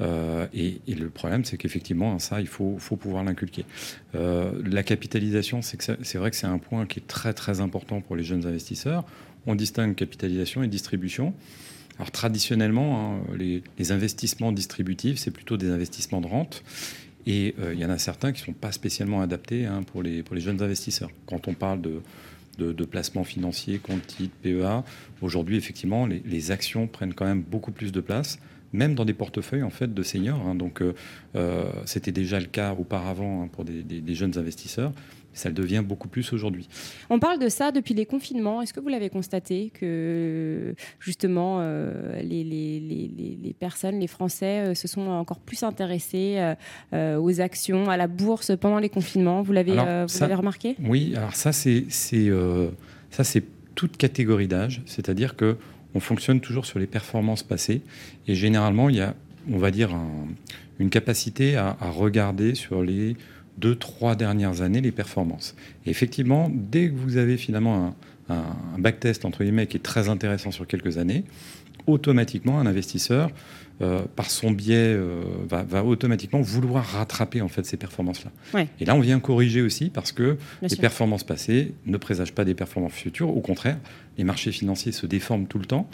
Euh, 0.02 0.48
et, 0.54 0.80
le 0.88 1.10
problème, 1.10 1.44
c'est 1.46 1.58
qu'effectivement, 1.58 2.20
ça, 2.20 2.40
il 2.42 2.48
faut, 2.48 2.78
faut 2.78 2.96
pouvoir 2.96 3.24
l'inculquer. 3.24 3.66
Euh, 4.16 4.52
la 4.66 4.84
capitalisation, 4.84 5.62
c'est 5.62 6.18
vrai 6.18 6.30
que 6.30 6.36
c'est 6.36 6.48
un 6.48 6.60
point 6.60 6.86
qui 6.86 7.00
est 7.00 7.08
très 7.08 7.34
très 7.34 7.60
important 7.60 8.02
pour 8.02 8.16
les 8.16 8.24
jeunes 8.24 8.46
investisseurs. 8.46 9.04
On 9.48 9.56
distingue 9.56 9.96
capitalisation 9.96 10.64
et 10.64 10.68
distribution. 10.68 11.34
Alors 11.98 12.12
traditionnellement, 12.12 13.18
hein, 13.18 13.36
les, 13.38 13.64
les 13.78 13.92
investissements 13.92 14.52
distributifs, 14.52 15.18
c'est 15.18 15.32
plutôt 15.32 15.58
des 15.58 15.70
investissements 15.70 16.22
de 16.22 16.28
rente. 16.28 16.64
Et 17.26 17.56
euh, 17.60 17.74
il 17.74 17.80
y 17.80 17.86
en 17.86 17.90
a 17.90 17.98
certains 17.98 18.32
qui 18.32 18.42
ne 18.42 18.46
sont 18.48 18.54
pas 18.54 18.72
spécialement 18.72 19.22
adaptés 19.22 19.66
hein, 19.66 19.84
pour, 19.84 20.02
les, 20.02 20.24
pour 20.24 20.36
les 20.36 20.42
jeunes 20.42 20.62
investisseurs. 20.62 21.12
Quand 21.26 21.48
on 21.48 21.54
parle 21.54 21.82
de, 21.82 22.02
de, 22.60 22.86
placements 22.86 23.24
financiers, 23.24 23.80
compte 23.80 24.06
titres, 24.06 24.36
PEA, 24.42 24.84
aujourd'hui, 25.22 25.58
effectivement, 25.58 26.06
les, 26.06 26.52
actions 26.52 26.88
prennent 26.88 27.14
quand 27.14 27.26
même 27.26 27.42
beaucoup 27.42 27.72
plus 27.72 27.92
de 27.92 28.02
place, 28.02 28.40
même 28.74 28.96
dans 28.96 29.06
des 29.06 29.14
portefeuilles 29.14 29.64
de 29.94 30.04
seniors. 30.04 30.42
hein. 30.48 30.56
Donc, 30.56 30.82
euh, 30.82 30.94
euh, 31.36 31.72
c'était 31.86 32.12
déjà 32.12 32.40
le 32.40 32.46
cas 32.46 32.74
auparavant 32.74 33.44
hein, 33.44 33.50
pour 33.52 33.66
des 33.66 34.16
jeunes 34.16 34.38
investisseurs. 34.38 34.94
Ça 35.40 35.48
le 35.50 35.56
devient 35.56 35.84
beaucoup 35.92 36.10
plus 36.10 36.34
aujourd'hui. 36.34 36.68
On 37.10 37.18
parle 37.20 37.40
de 37.40 37.48
ça 37.50 37.72
depuis 37.72 37.94
les 37.94 38.06
confinements. 38.06 38.62
Est-ce 38.62 38.74
que 38.74 38.82
vous 38.82 38.90
l'avez 38.90 39.10
constaté 39.10 39.72
que 39.74 40.76
justement 41.00 41.60
euh, 41.62 42.22
les, 42.22 42.44
les- 42.44 42.80
les- 42.80 43.12
les- 43.18 43.38
les 43.42 43.54
personnes, 43.54 44.00
les 44.00 44.08
Français, 44.08 44.56
euh, 44.60 44.74
se 44.76 44.88
sont 44.88 45.08
encore 45.24 45.40
plus 45.40 45.64
intéressés 45.64 46.54
euh, 46.94 47.18
aux 47.18 47.40
actions, 47.40 47.90
à 47.90 47.98
la 47.98 48.08
bourse 48.08 48.52
pendant 48.60 48.80
les 48.80 48.90
confinements? 48.90 49.42
Vous 49.42 49.54
l'avez 49.54 49.74
remarqué? 50.36 50.76
Oui, 50.84 51.14
alors 51.16 51.36
ça, 51.36 51.52
c'est 51.54 51.86
c'est, 51.90 52.30
ça, 53.10 53.24
c'est 53.24 53.44
toute 53.76 53.96
catégorie 53.96 54.48
d'âge, 54.48 54.82
c'est-à-dire 54.86 55.36
que 55.38 55.56
on 55.96 56.00
fonctionne 56.02 56.40
toujours 56.42 56.66
sur 56.66 56.80
les 56.80 56.86
performances 56.88 57.44
passées, 57.44 57.82
et 58.28 58.36
généralement, 58.36 58.90
il 58.90 58.98
y 58.98 59.02
a, 59.02 59.16
on 59.50 59.58
va 59.58 59.72
dire, 59.72 59.94
un- 59.96 60.28
une 60.80 60.90
capacité 60.90 61.56
à, 61.56 61.76
à 61.82 61.90
regarder 61.90 62.56
sur 62.56 62.84
les 62.84 63.16
deux, 63.60 63.76
trois 63.76 64.16
dernières 64.16 64.62
années 64.62 64.82
les 64.82 64.92
performances. 64.92 65.56
Et 65.86 65.90
effectivement, 65.90 66.52
dès 66.54 66.90
que 66.90 66.96
vous 66.96 67.18
avez 67.18 67.38
finalement 67.38 67.94
un, 68.30 68.34
un, 68.36 68.44
un 68.76 68.80
backtest 68.80 69.26
entre 69.26 69.44
guillemets 69.44 69.68
qui 69.68 69.78
est 69.78 69.82
très 69.82 70.10
intéressant 70.10 70.52
sur 70.52 70.66
quelques 70.68 70.98
années, 70.98 71.24
automatiquement 71.88 72.60
un 72.60 72.66
investisseur, 72.66 73.32
euh, 73.82 74.02
par 74.16 74.30
son 74.30 74.52
biais, 74.52 74.76
euh, 74.94 75.22
va, 75.48 75.64
va 75.64 75.86
automatiquement 75.86 76.42
vouloir 76.42 76.84
rattraper 76.86 77.42
en 77.42 77.48
fait 77.48 77.66
ces 77.66 77.78
performances-là. 77.78 78.32
Ouais. 78.54 78.68
Et 78.82 78.86
là, 78.86 78.94
on 78.94 79.00
vient 79.00 79.20
corriger 79.22 79.62
aussi 79.62 79.90
parce 79.90 80.12
que 80.12 80.34
Bien 80.34 80.38
les 80.64 80.70
sûr. 80.70 80.80
performances 80.80 81.24
passées 81.24 81.74
ne 81.86 81.98
présagent 81.98 82.34
pas 82.34 82.44
des 82.44 82.56
performances 82.56 82.92
futures. 82.94 83.30
Au 83.36 83.40
contraire, 83.40 83.78
les 84.18 84.26
marchés 84.26 84.52
financiers 84.52 84.92
se 84.92 85.06
déforment 85.06 85.48
tout 85.48 85.60
le 85.60 85.66
temps. 85.66 85.90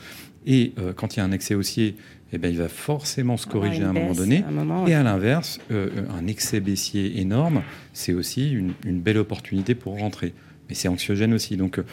Et 0.48 0.74
euh, 0.80 0.94
quand 0.94 1.16
il 1.16 1.20
y 1.20 1.22
a 1.22 1.26
un 1.26 1.32
excès 1.32 1.54
haussier, 1.54 1.96
eh 2.34 2.38
ben, 2.38 2.50
il 2.50 2.58
va 2.58 2.68
forcément 2.68 3.38
se 3.38 3.48
corriger 3.48 3.84
à 3.84 3.90
un 3.90 3.94
moment 3.94 4.14
donné. 4.14 4.44
à 4.44 4.48
un 4.48 4.52
moment, 4.52 4.88
Et 4.88 4.94
à 4.94 5.04
l'inverse, 5.04 5.60
euh, 5.72 5.90
un 6.10 6.28
excès 6.28 6.60
baissier 6.60 7.20
énorme, 7.20 7.62
c'est 7.94 8.14
aussi 8.14 8.52
une, 8.52 8.74
une 8.86 9.00
belle 9.00 9.18
opportunité 9.18 9.76
pour 9.76 10.00
rentrer. 10.00 10.34
Mais 10.68 10.76
c'est 10.76 10.88
anxiogène 10.88 11.34
aussi. 11.34 11.56
Donc, 11.56 11.80
euh, 11.80 11.86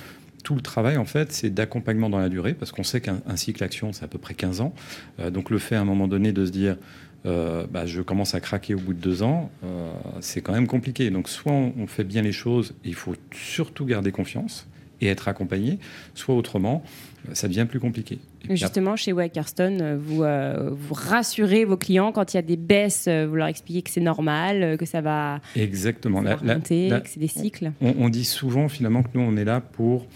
tout 0.43 0.55
le 0.55 0.61
travail, 0.61 0.97
en 0.97 1.05
fait, 1.05 1.33
c'est 1.33 1.51
d'accompagnement 1.51 2.11
dans 2.11 2.19
la 2.19 2.29
durée, 2.29 2.55
parce 2.55 2.73
qu'on 2.73 2.83
sait 2.83 3.01
qu'un 3.01 3.21
un 3.27 3.37
cycle 3.37 3.63
action, 3.63 3.93
c'est 3.93 4.05
à 4.05 4.09
peu 4.09 4.19
près 4.19 4.35
15 4.35 4.61
ans. 4.61 4.75
Euh, 5.21 5.31
donc, 5.31 5.51
le 5.51 5.59
fait 5.59 5.77
à 5.77 5.81
un 5.81 5.85
moment 5.85 6.09
donné 6.09 6.33
de 6.33 6.45
se 6.45 6.51
dire, 6.51 6.77
euh, 7.25 7.67
bah, 7.71 7.87
je 7.87 8.03
commence 8.03 8.35
à 8.35 8.41
craquer 8.41 8.75
au 8.75 8.81
bout 8.81 8.95
de 8.95 9.01
deux 9.01 9.23
ans, 9.23 9.51
euh, 9.65 9.91
c'est 10.21 10.41
quand 10.41 10.53
même 10.53 10.67
compliqué. 10.67 11.11
Donc, 11.11 11.29
soit 11.29 11.53
on, 11.53 11.73
on 11.79 11.87
fait 11.87 12.05
bien 12.05 12.23
les 12.23 12.33
choses, 12.33 12.75
et 12.85 12.89
il 12.89 12.95
faut 12.95 13.15
surtout 13.33 13.85
garder 13.85 14.13
confiance 14.13 14.67
et 15.03 15.09
être 15.09 15.29
accompagné, 15.29 15.79
soit 16.15 16.35
autrement, 16.35 16.83
euh, 17.29 17.35
ça 17.35 17.49
devient 17.49 17.67
plus 17.69 17.81
compliqué. 17.81 18.19
Et 18.49 18.57
Justement, 18.57 18.97
chez 18.97 19.13
Wackerstone, 19.13 19.81
euh, 19.83 19.99
vous, 20.01 20.23
euh, 20.23 20.71
vous 20.73 20.95
rassurez 20.95 21.65
vos 21.65 21.77
clients 21.77 22.13
quand 22.13 22.33
il 22.33 22.37
y 22.37 22.39
a 22.39 22.43
des 22.43 22.57
baisses, 22.57 23.09
vous 23.09 23.35
leur 23.35 23.49
expliquez 23.49 23.83
que 23.83 23.91
c'est 23.91 24.01
normal, 24.01 24.77
que 24.79 24.87
ça 24.87 25.01
va, 25.01 25.41
Exactement. 25.57 26.19
ça 26.23 26.25
va 26.25 26.31
La- 26.31 26.37
remonter, 26.55 26.89
la- 26.89 27.01
que 27.01 27.09
c'est 27.09 27.21
des 27.21 27.29
cycles. 27.29 27.73
on, 27.81 27.95
on 27.99 28.09
dit 28.09 28.25
souvent 28.25 28.69
finalement 28.69 29.03
que 29.03 29.09
nous, 29.15 29.21
on 29.21 29.37
est 29.37 29.45
là 29.45 29.61
pour 29.61 30.07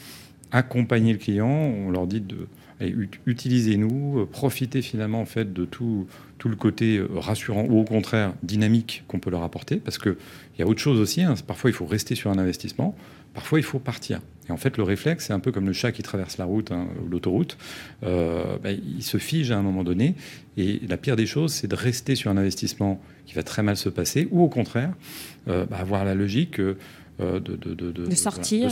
accompagner 0.53 1.13
le 1.13 1.19
client. 1.19 1.49
On 1.49 1.91
leur 1.91 2.07
dit 2.07 2.21
de 2.21 2.49
utilisez-nous, 3.27 4.27
profitez 4.31 4.83
finalement 4.83 5.21
en 5.21 5.25
fait 5.25 5.53
de 5.53 5.65
tout, 5.65 6.07
tout 6.39 6.49
le 6.49 6.57
côté 6.57 7.01
rassurant 7.15 7.65
ou 7.69 7.79
au 7.81 7.85
contraire 7.85 8.35
dynamique 8.43 9.05
qu'on 9.09 9.19
peut 9.19 9.31
leur 9.31 9.43
apporter. 9.43 9.77
Parce 9.77 9.99
qu'il 9.99 10.17
y 10.59 10.63
a 10.63 10.67
autre 10.67 10.81
chose 10.81 11.01
aussi. 11.01 11.23
hein. 11.23 11.35
Parfois, 11.47 11.71
il 11.71 11.73
faut 11.73 11.87
rester 11.87 12.15
sur 12.15 12.31
un 12.31 12.39
investissement. 12.39 12.95
Parfois, 13.37 13.59
il 13.59 13.65
faut 13.65 13.79
partir. 13.79 14.23
Et 14.49 14.53
en 14.53 14.57
fait, 14.57 14.79
le 14.79 14.83
réflexe, 14.83 15.27
c'est 15.27 15.35
un 15.35 15.41
peu 15.41 15.53
comme 15.53 15.67
le 15.67 15.75
chat 15.75 15.93
qui 15.93 16.03
traverse 16.03 16.39
la 16.39 16.47
route 16.47 16.73
hein, 16.73 16.89
ou 17.05 17.09
l'autoroute. 17.11 17.59
Euh, 18.03 18.57
ben, 18.63 18.81
il 18.97 19.03
se 19.03 19.19
fige 19.19 19.51
à 19.51 19.59
un 19.59 19.63
moment 19.63 19.85
donné. 19.85 20.15
Et 20.57 20.81
la 20.89 20.97
pire 20.97 21.17
des 21.17 21.27
choses, 21.27 21.53
c'est 21.53 21.67
de 21.67 21.75
rester 21.75 22.15
sur 22.15 22.31
un 22.31 22.39
investissement 22.39 22.99
qui 23.27 23.35
va 23.35 23.43
très 23.43 23.63
mal 23.63 23.77
se 23.77 23.91
passer, 23.91 24.27
ou 24.31 24.43
au 24.43 24.49
contraire, 24.49 24.95
euh, 25.49 25.67
bah, 25.67 25.77
avoir 25.77 26.07
la 26.07 26.15
logique 26.15 26.63
de, 27.19 27.39
de, 27.57 28.15
sortir. 28.15 28.71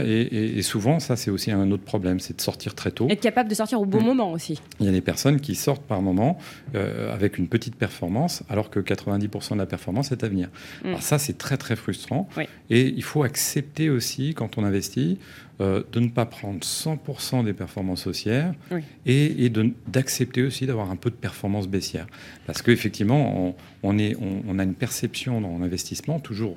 Et... 0.00 0.22
et- 0.22 0.58
et 0.58 0.62
souvent, 0.62 0.98
ça, 1.00 1.16
c'est 1.16 1.30
aussi 1.30 1.50
un 1.50 1.70
autre 1.70 1.82
problème, 1.84 2.20
c'est 2.20 2.36
de 2.36 2.40
sortir 2.40 2.74
très 2.74 2.90
tôt. 2.90 3.06
Être 3.10 3.20
capable 3.20 3.48
de 3.50 3.54
sortir 3.54 3.80
au 3.80 3.84
bon 3.86 4.00
Mm. 4.00 4.04
moment 4.06 4.32
aussi. 4.32 4.60
Il 4.80 4.86
y 4.86 4.88
a 4.88 4.92
des 4.92 5.00
personnes 5.00 5.40
qui 5.40 5.54
sortent 5.54 5.82
par 5.82 6.00
moment 6.02 6.38
euh, 6.74 7.12
avec 7.12 7.38
une 7.38 7.48
petite 7.48 7.76
performance, 7.76 8.42
alors 8.48 8.70
que 8.70 8.80
90% 8.80 9.52
de 9.54 9.58
la 9.58 9.66
performance 9.66 10.10
est 10.12 10.24
à 10.24 10.28
venir. 10.28 10.48
Mm. 10.84 10.88
Alors 10.88 11.02
ça, 11.02 11.18
c'est 11.18 11.36
très 11.38 11.56
très 11.56 11.76
frustrant. 11.76 12.28
Oui. 12.36 12.44
Et 12.70 12.88
il 12.88 13.02
faut 13.02 13.22
accepter 13.24 13.90
aussi, 13.90 14.34
quand 14.34 14.56
on 14.58 14.64
investit, 14.64 15.18
euh, 15.60 15.82
de 15.92 16.00
ne 16.00 16.08
pas 16.08 16.24
prendre 16.26 16.60
100% 16.64 17.44
des 17.44 17.52
performances 17.52 18.06
haussières 18.06 18.54
Oui. 18.70 18.80
et, 19.06 19.50
d'accepter 19.86 20.42
aussi 20.42 20.66
d'avoir 20.66 20.90
un 20.90 20.96
peu 20.96 21.10
de 21.10 21.14
performance 21.14 21.68
baissière. 21.68 22.06
Parce 22.46 22.62
qu'effectivement, 22.62 23.48
on, 23.48 23.54
on, 23.82 23.98
est- 23.98 24.16
on- 24.16 24.42
on 24.48 24.58
a 24.58 24.62
une 24.64 24.74
perception 24.74 25.40
dans 25.40 25.58
l'investissement 25.58 26.18
toujours 26.20 26.56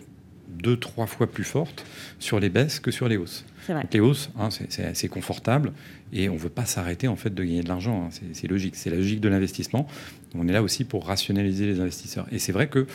deux, 0.50 0.78
trois 0.78 1.06
fois 1.08 1.28
plus 1.32 1.44
forte 1.44 1.86
sur 2.20 2.40
les 2.40 2.50
baisses 2.50 2.80
que 2.80 2.92
sur 2.92 3.08
les 3.08 3.18
hausses. 3.18 3.46
Donc 3.84 3.94
les 3.94 4.00
hausses, 4.00 4.30
hein, 4.40 4.50
c'est- 4.52 4.84
assez 4.86 5.08
confortable 5.08 5.74
et 6.14 6.30
on 6.30 6.36
ne 6.36 6.40
veut 6.40 6.50
pas 6.50 6.66
s'arrêter 6.66 7.08
en 7.08 7.16
fait 7.16 7.34
de 7.34 7.44
gagner 7.44 7.64
de 7.64 7.68
l'argent. 7.68 8.06
hein. 8.06 8.20
C'est- 8.34 8.48
logique, 8.48 8.76
c'est 8.76 8.90
la 8.90 8.98
logique 8.98 9.22
de 9.22 9.30
l'investissement. 9.30 9.88
On 10.36 10.48
est 10.48 10.52
là 10.54 10.62
aussi 10.64 10.84
pour 10.84 11.06
rationaliser 11.08 11.66
les 11.66 11.80
investisseurs. 11.80 12.28
Et 12.32 12.40
c'est 12.40 12.52
vrai 12.52 12.68
que 12.68 12.86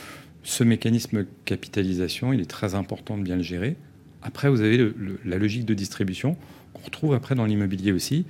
ce 0.43 0.65
mécanisme 0.65 1.27
capitalisation, 1.45 2.33
il 2.33 2.41
est 2.41 2.51
très 2.51 2.75
important 2.75 3.19
de 3.19 3.23
bien 3.23 3.37
le 3.37 3.43
gérer. 3.43 3.77
Après, 4.23 4.49
vous 4.49 4.61
avez 4.61 4.77
le- 4.77 4.95
le- 4.99 5.19
la 5.25 5.39
logique 5.39 5.65
de 5.67 5.75
distribution 5.75 6.37
qu'on 6.73 6.83
retrouve 6.85 7.15
après 7.15 7.35
dans 7.35 7.45
l'immobilier 7.47 7.93
aussi, 7.93 8.25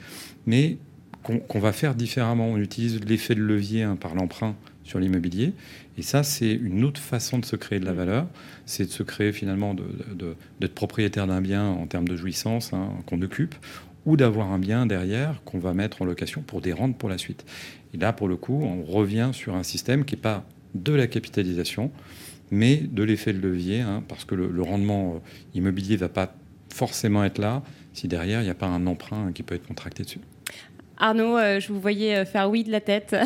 mais 0.47 0.77
qu'on 1.23 1.39
qu'on 1.39 1.61
va 1.61 1.73
faire 1.73 1.95
différemment. 1.95 2.49
On 2.49 2.57
utilise 2.57 3.01
l'effet 3.05 3.35
de 3.35 3.43
levier 3.43 3.83
hein, 3.83 3.97
par 3.97 4.15
l'emprunt 4.15 4.57
sur 4.91 4.99
l'immobilier. 4.99 5.55
Et 5.97 6.03
ça, 6.03 6.23
c'est 6.23 6.53
une 6.53 6.85
autre 6.85 7.01
façon 7.01 7.39
de 7.39 7.45
se 7.45 7.57
créer 7.57 7.79
de 7.79 7.85
la 7.85 7.93
valeur. 7.93 8.27
C'est 8.67 8.85
de 8.85 8.91
se 8.91 9.03
créer 9.03 9.33
finalement 9.33 9.75
d'être 9.75 10.75
propriétaire 10.75 11.27
d'un 11.27 11.41
bien 11.41 11.65
en 11.65 11.87
termes 11.87 12.09
de 12.09 12.17
jouissance 12.17 12.73
hein, 12.73 12.91
qu'on 13.07 13.23
occupe, 13.23 13.55
ou 14.05 14.17
d'avoir 14.17 14.51
un 14.53 14.59
bien 14.59 14.87
derrière 14.87 15.43
qu'on 15.45 15.59
va 15.59 15.75
mettre 15.75 16.03
en 16.03 16.05
location 16.05 16.43
pour 16.43 16.61
des 16.61 16.73
rentes 16.73 16.99
pour 16.99 17.09
la 17.09 17.19
suite. 17.19 17.47
Et 17.95 17.99
là, 17.99 18.13
pour 18.13 18.29
le 18.29 18.37
coup, 18.37 18.61
on 18.63 18.83
revient 18.83 19.31
sur 19.33 19.55
un 19.55 19.63
système 19.63 20.05
qui 20.05 20.17
n'est 20.17 20.21
pas 20.21 20.45
de 20.75 20.93
la 20.93 21.07
capitalisation, 21.07 21.91
mais 22.51 22.77
de 22.77 23.03
l'effet 23.03 23.33
de 23.33 23.41
levier, 23.41 23.81
hein, 23.81 24.03
parce 24.09 24.25
que 24.25 24.35
le, 24.35 24.49
le 24.49 24.63
rendement 24.63 25.15
euh, 25.15 25.19
immobilier 25.55 25.95
ne 25.95 26.01
va 26.01 26.09
pas 26.09 26.35
forcément 26.69 27.25
être 27.25 27.39
là 27.39 27.63
si 27.93 28.09
derrière, 28.09 28.41
il 28.41 28.45
n'y 28.45 28.51
a 28.51 28.55
pas 28.55 28.67
un 28.67 28.87
emprunt 28.87 29.33
qui 29.33 29.43
peut 29.43 29.55
être 29.55 29.67
contracté 29.67 30.05
dessus. 30.05 30.21
Arnaud, 31.01 31.37
euh, 31.39 31.59
je 31.61 31.73
vous 31.73 31.81
voyais 31.81 32.15
euh, 32.19 32.25
faire 32.27 32.51
oui 32.51 32.63
de 32.63 32.71
la 32.71 32.81
tête. 32.81 33.17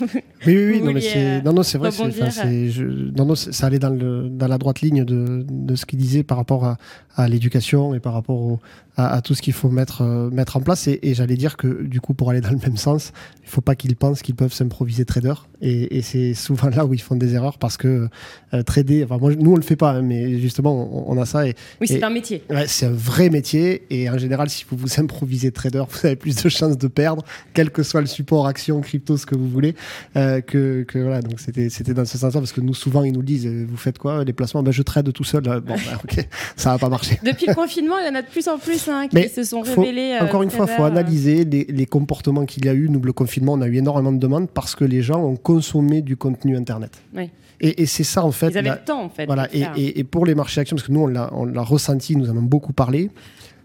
Oui, 0.00 0.12
oui, 0.46 0.66
oui, 0.72 0.80
non, 0.80 0.92
mais 0.92 1.00
c'est, 1.00 1.26
euh, 1.26 1.40
non, 1.42 1.52
non, 1.52 1.62
c'est 1.62 1.78
vrai, 1.78 1.90
c'est, 2.30 2.70
je- 2.70 2.84
non, 2.84 3.34
ça 3.34 3.66
allait 3.66 3.78
dans, 3.78 3.90
le, 3.90 4.28
dans 4.28 4.46
la 4.46 4.56
droite 4.58 4.80
ligne 4.82 5.04
de, 5.04 5.44
de 5.48 5.74
ce 5.74 5.84
qu'il 5.86 5.98
disait 5.98 6.22
par 6.22 6.36
rapport 6.36 6.64
à, 6.64 6.76
à 7.16 7.26
l'éducation 7.28 7.94
et 7.94 8.00
par 8.00 8.12
rapport 8.12 8.40
au- 8.40 8.60
à, 8.96 9.14
à 9.14 9.20
tout 9.22 9.34
ce 9.34 9.42
qu'il 9.42 9.52
faut 9.54 9.68
mettre, 9.70 10.02
euh, 10.02 10.30
mettre 10.30 10.56
en 10.56 10.60
place. 10.60 10.86
Et, 10.86 11.00
et 11.02 11.14
j'allais 11.14 11.36
dire 11.36 11.56
que, 11.56 11.82
du 11.82 12.00
coup, 12.00 12.14
pour 12.14 12.30
aller 12.30 12.40
dans 12.40 12.50
le 12.50 12.58
même 12.58 12.76
sens, 12.76 13.12
il 13.42 13.48
faut 13.48 13.60
pas 13.62 13.74
qu'ils 13.74 13.96
pensent 13.96 14.22
qu'ils 14.22 14.36
peuvent 14.36 14.52
s'improviser 14.52 15.04
trader. 15.04 15.34
Et, 15.64 15.96
et 15.96 16.02
c'est 16.02 16.34
souvent 16.34 16.68
là 16.68 16.84
où 16.84 16.94
ils 16.94 17.00
font 17.00 17.16
des 17.16 17.34
erreurs 17.34 17.58
parce 17.58 17.76
que 17.76 18.08
euh, 18.52 18.62
trader, 18.62 19.02
enfin, 19.04 19.16
moi, 19.18 19.34
nous, 19.34 19.52
on 19.52 19.56
le 19.56 19.62
fait 19.62 19.76
pas, 19.76 19.92
hein, 19.92 20.02
mais 20.02 20.38
justement, 20.38 21.08
on, 21.10 21.16
on 21.16 21.20
a 21.20 21.24
ça. 21.26 21.48
Et, 21.48 21.54
Oui, 21.80 21.88
c'est 21.88 22.02
un 22.02 22.10
métier. 22.10 22.42
Ouais, 22.50 22.66
c'est 22.68 22.86
un 22.86 22.92
vrai 22.92 23.30
métier 23.30 23.84
et 23.90 24.08
en 24.10 24.18
général, 24.18 24.50
si 24.50 24.64
vous 24.68 24.76
vous 24.76 25.00
improvisez 25.00 25.50
trader, 25.52 25.82
vous 25.90 26.06
avez 26.06 26.16
plus 26.16 26.36
de 26.40 26.48
chances 26.48 26.78
de 26.78 26.86
perdre, 26.86 27.24
quel 27.54 27.70
que 27.70 27.82
soit 27.82 28.00
le 28.02 28.06
support, 28.06 28.46
action, 28.46 28.80
crypto, 28.82 29.16
ce 29.16 29.26
que 29.26 29.34
vous 29.34 29.48
voulez. 29.48 29.74
euh, 30.16 30.40
que, 30.42 30.84
que 30.86 30.98
voilà, 30.98 31.22
donc 31.22 31.40
c'était 31.40 31.70
c'était 31.70 31.94
dans 31.94 32.04
ce 32.04 32.18
sens-là 32.18 32.40
parce 32.40 32.52
que 32.52 32.60
nous 32.60 32.74
souvent 32.74 33.02
ils 33.02 33.12
nous 33.12 33.22
disent 33.22 33.46
euh, 33.46 33.64
vous 33.68 33.76
faites 33.78 33.98
quoi 33.98 34.22
les 34.22 34.32
placements? 34.34 34.62
Ben 34.62 34.70
je 34.72 34.82
trade 34.82 35.12
tout 35.12 35.24
seul. 35.24 35.48
Euh, 35.48 35.60
Bon, 35.60 35.74
ben, 35.76 35.98
ok, 36.04 36.26
ça 36.56 36.72
va 36.72 36.78
pas 36.78 36.88
marcher. 36.90 37.18
Depuis 37.24 37.46
le 37.46 37.54
confinement, 37.62 37.94
il 37.98 38.06
y 38.06 38.10
en 38.10 38.14
a 38.14 38.22
de 38.22 38.26
plus 38.28 38.46
en 38.48 38.58
plus 38.58 38.86
hein, 38.88 39.08
qui 39.08 39.16
Mais 39.16 39.28
se 39.28 39.42
sont 39.44 39.62
révélés. 39.62 40.18
euh, 40.20 40.24
encore 40.26 40.42
une 40.42 40.50
fois, 40.50 40.66
traders, 40.66 40.76
faut 40.76 40.82
euh, 40.84 40.98
analyser 40.98 41.44
les, 41.44 41.64
les 41.68 41.86
comportements 41.86 42.44
qu'il 42.44 42.66
y 42.66 42.68
a 42.68 42.74
eu. 42.74 42.88
Nous, 42.90 43.00
le 43.00 43.12
confinement, 43.14 43.54
on 43.54 43.60
a 43.62 43.66
eu 43.68 43.76
énormément 43.76 44.12
de 44.12 44.18
demandes 44.18 44.48
parce 44.52 44.74
que 44.74 44.84
les 44.84 45.00
gens 45.00 45.22
ont 45.24 45.36
consommé 45.54 46.02
du 46.02 46.16
contenu 46.16 46.56
internet. 46.56 46.92
Oui. 47.14 47.30
Et, 47.60 47.82
et 47.82 47.86
c'est 47.86 48.04
ça 48.04 48.24
en 48.24 48.32
fait. 48.32 48.48
Ils 48.50 48.58
avaient 48.58 48.68
la- 48.68 48.74
le 48.76 48.84
temps, 48.84 49.02
en 49.04 49.08
fait. 49.08 49.26
Voilà, 49.26 49.48
et, 49.54 49.64
et- 49.76 49.98
et 50.00 50.04
pour 50.04 50.26
les 50.26 50.34
marchés 50.34 50.60
actions, 50.60 50.76
parce 50.76 50.86
que 50.88 50.92
nous, 50.92 51.00
on 51.02 51.06
l'a, 51.06 51.30
on 51.32 51.44
l'a 51.44 51.62
ressenti, 51.62 52.16
nous 52.16 52.26
en 52.26 52.30
avons 52.30 52.42
beaucoup 52.42 52.72
parlé, 52.72 53.10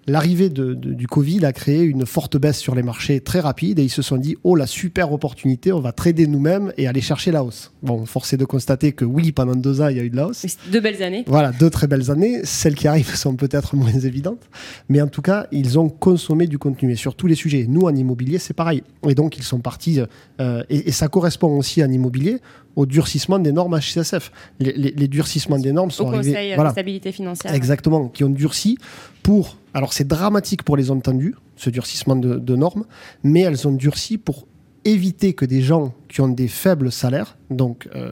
l'arrivée 0.10 0.50
de- 0.50 0.74
de- 0.74 0.94
du 0.94 1.08
Covid 1.08 1.46
a 1.46 1.54
créé 1.54 1.84
une 1.84 2.06
forte 2.06 2.38
baisse 2.38 2.58
sur 2.58 2.76
les 2.76 2.84
marchés 2.84 3.22
très 3.22 3.40
rapide 3.40 3.80
et 3.80 3.84
ils 3.84 3.90
se 3.90 4.02
sont 4.02 4.18
dit, 4.18 4.36
oh, 4.44 4.56
la 4.56 4.68
super 4.68 5.12
opportunité, 5.14 5.72
on 5.72 5.80
va 5.80 5.92
trader 5.92 6.28
nous-mêmes 6.28 6.74
et 6.78 6.88
aller 6.88 7.02
chercher 7.02 7.32
la 7.32 7.44
hausse. 7.44 7.72
Bon, 7.84 8.06
force 8.06 8.34
est 8.34 8.38
de 8.38 8.46
constater 8.46 8.92
que 8.92 9.06
oui, 9.06 9.32
pendant 9.32 9.56
deux 9.56 9.82
ans, 9.82 9.88
il 9.88 9.98
y 9.98 10.00
a 10.00 10.04
eu 10.04 10.10
de 10.10 10.16
la 10.16 10.28
hausse. 10.28 10.46
Deux 10.72 10.80
belles 10.82 11.02
années. 11.04 11.24
Voilà, 11.28 11.52
deux 11.52 11.70
très 11.70 11.88
belles 11.88 12.12
années. 12.12 12.42
Celles 12.44 12.76
qui 12.76 12.88
arrivent 12.88 13.16
sont 13.16 13.36
peut-être 13.36 13.76
moins 13.76 13.92
évidentes. 13.92 14.42
Mais 14.90 15.02
en 15.02 15.08
tout 15.08 15.22
cas, 15.22 15.48
ils 15.52 15.78
ont 15.80 15.90
consommé 15.90 16.48
du 16.48 16.58
contenu 16.58 16.92
et 16.92 16.96
sur 16.96 17.16
tous 17.16 17.28
les 17.28 17.36
sujets. 17.36 17.66
Nous, 17.70 17.82
en 17.82 17.96
immobilier, 17.96 18.40
c'est 18.40 18.54
pareil. 18.54 18.84
Et 19.08 19.16
donc, 19.16 19.38
ils 19.38 19.44
sont 19.44 19.60
partis. 19.60 20.00
euh, 20.42 20.64
et, 20.70 20.90
et 20.90 20.92
ça 20.92 21.08
correspond 21.08 21.58
aussi 21.58 21.84
en 21.84 21.90
immobilier 21.92 22.38
au 22.80 22.86
durcissement 22.86 23.40
des 23.40 23.52
normes 23.52 23.78
HCSF. 23.78 24.32
Les, 24.60 24.72
les- 24.74 24.92
les 24.92 25.08
durcissements 25.10 25.60
des 25.60 25.74
normes 25.74 25.90
Au 25.90 25.92
sont 25.92 26.08
arrivés. 26.08 26.32
Conseil 26.32 26.54
voilà. 26.56 26.70
de 26.70 26.74
stabilité 26.76 27.12
financière. 27.12 27.54
Exactement, 27.54 28.08
qui 28.08 28.24
ont 28.24 28.30
durci 28.30 28.78
pour. 29.22 29.58
Alors 29.74 29.92
c'est 29.94 30.08
dramatique 30.08 30.64
pour 30.64 30.78
les 30.78 30.84
zones 30.84 31.02
tendues, 31.02 31.36
ce 31.58 31.70
durcissement 31.70 32.16
de, 32.16 32.38
de 32.38 32.56
normes, 32.56 32.86
mais 33.24 33.42
elles 33.42 33.68
ont 33.68 33.74
durci 33.74 34.18
pour 34.18 34.48
éviter 34.86 35.34
que 35.34 35.46
des 35.46 35.62
gens 35.62 35.94
qui 36.10 36.22
ont 36.22 36.28
des 36.28 36.48
faibles 36.48 36.92
salaires, 36.92 37.38
donc 37.52 37.88
euh, 37.96 38.12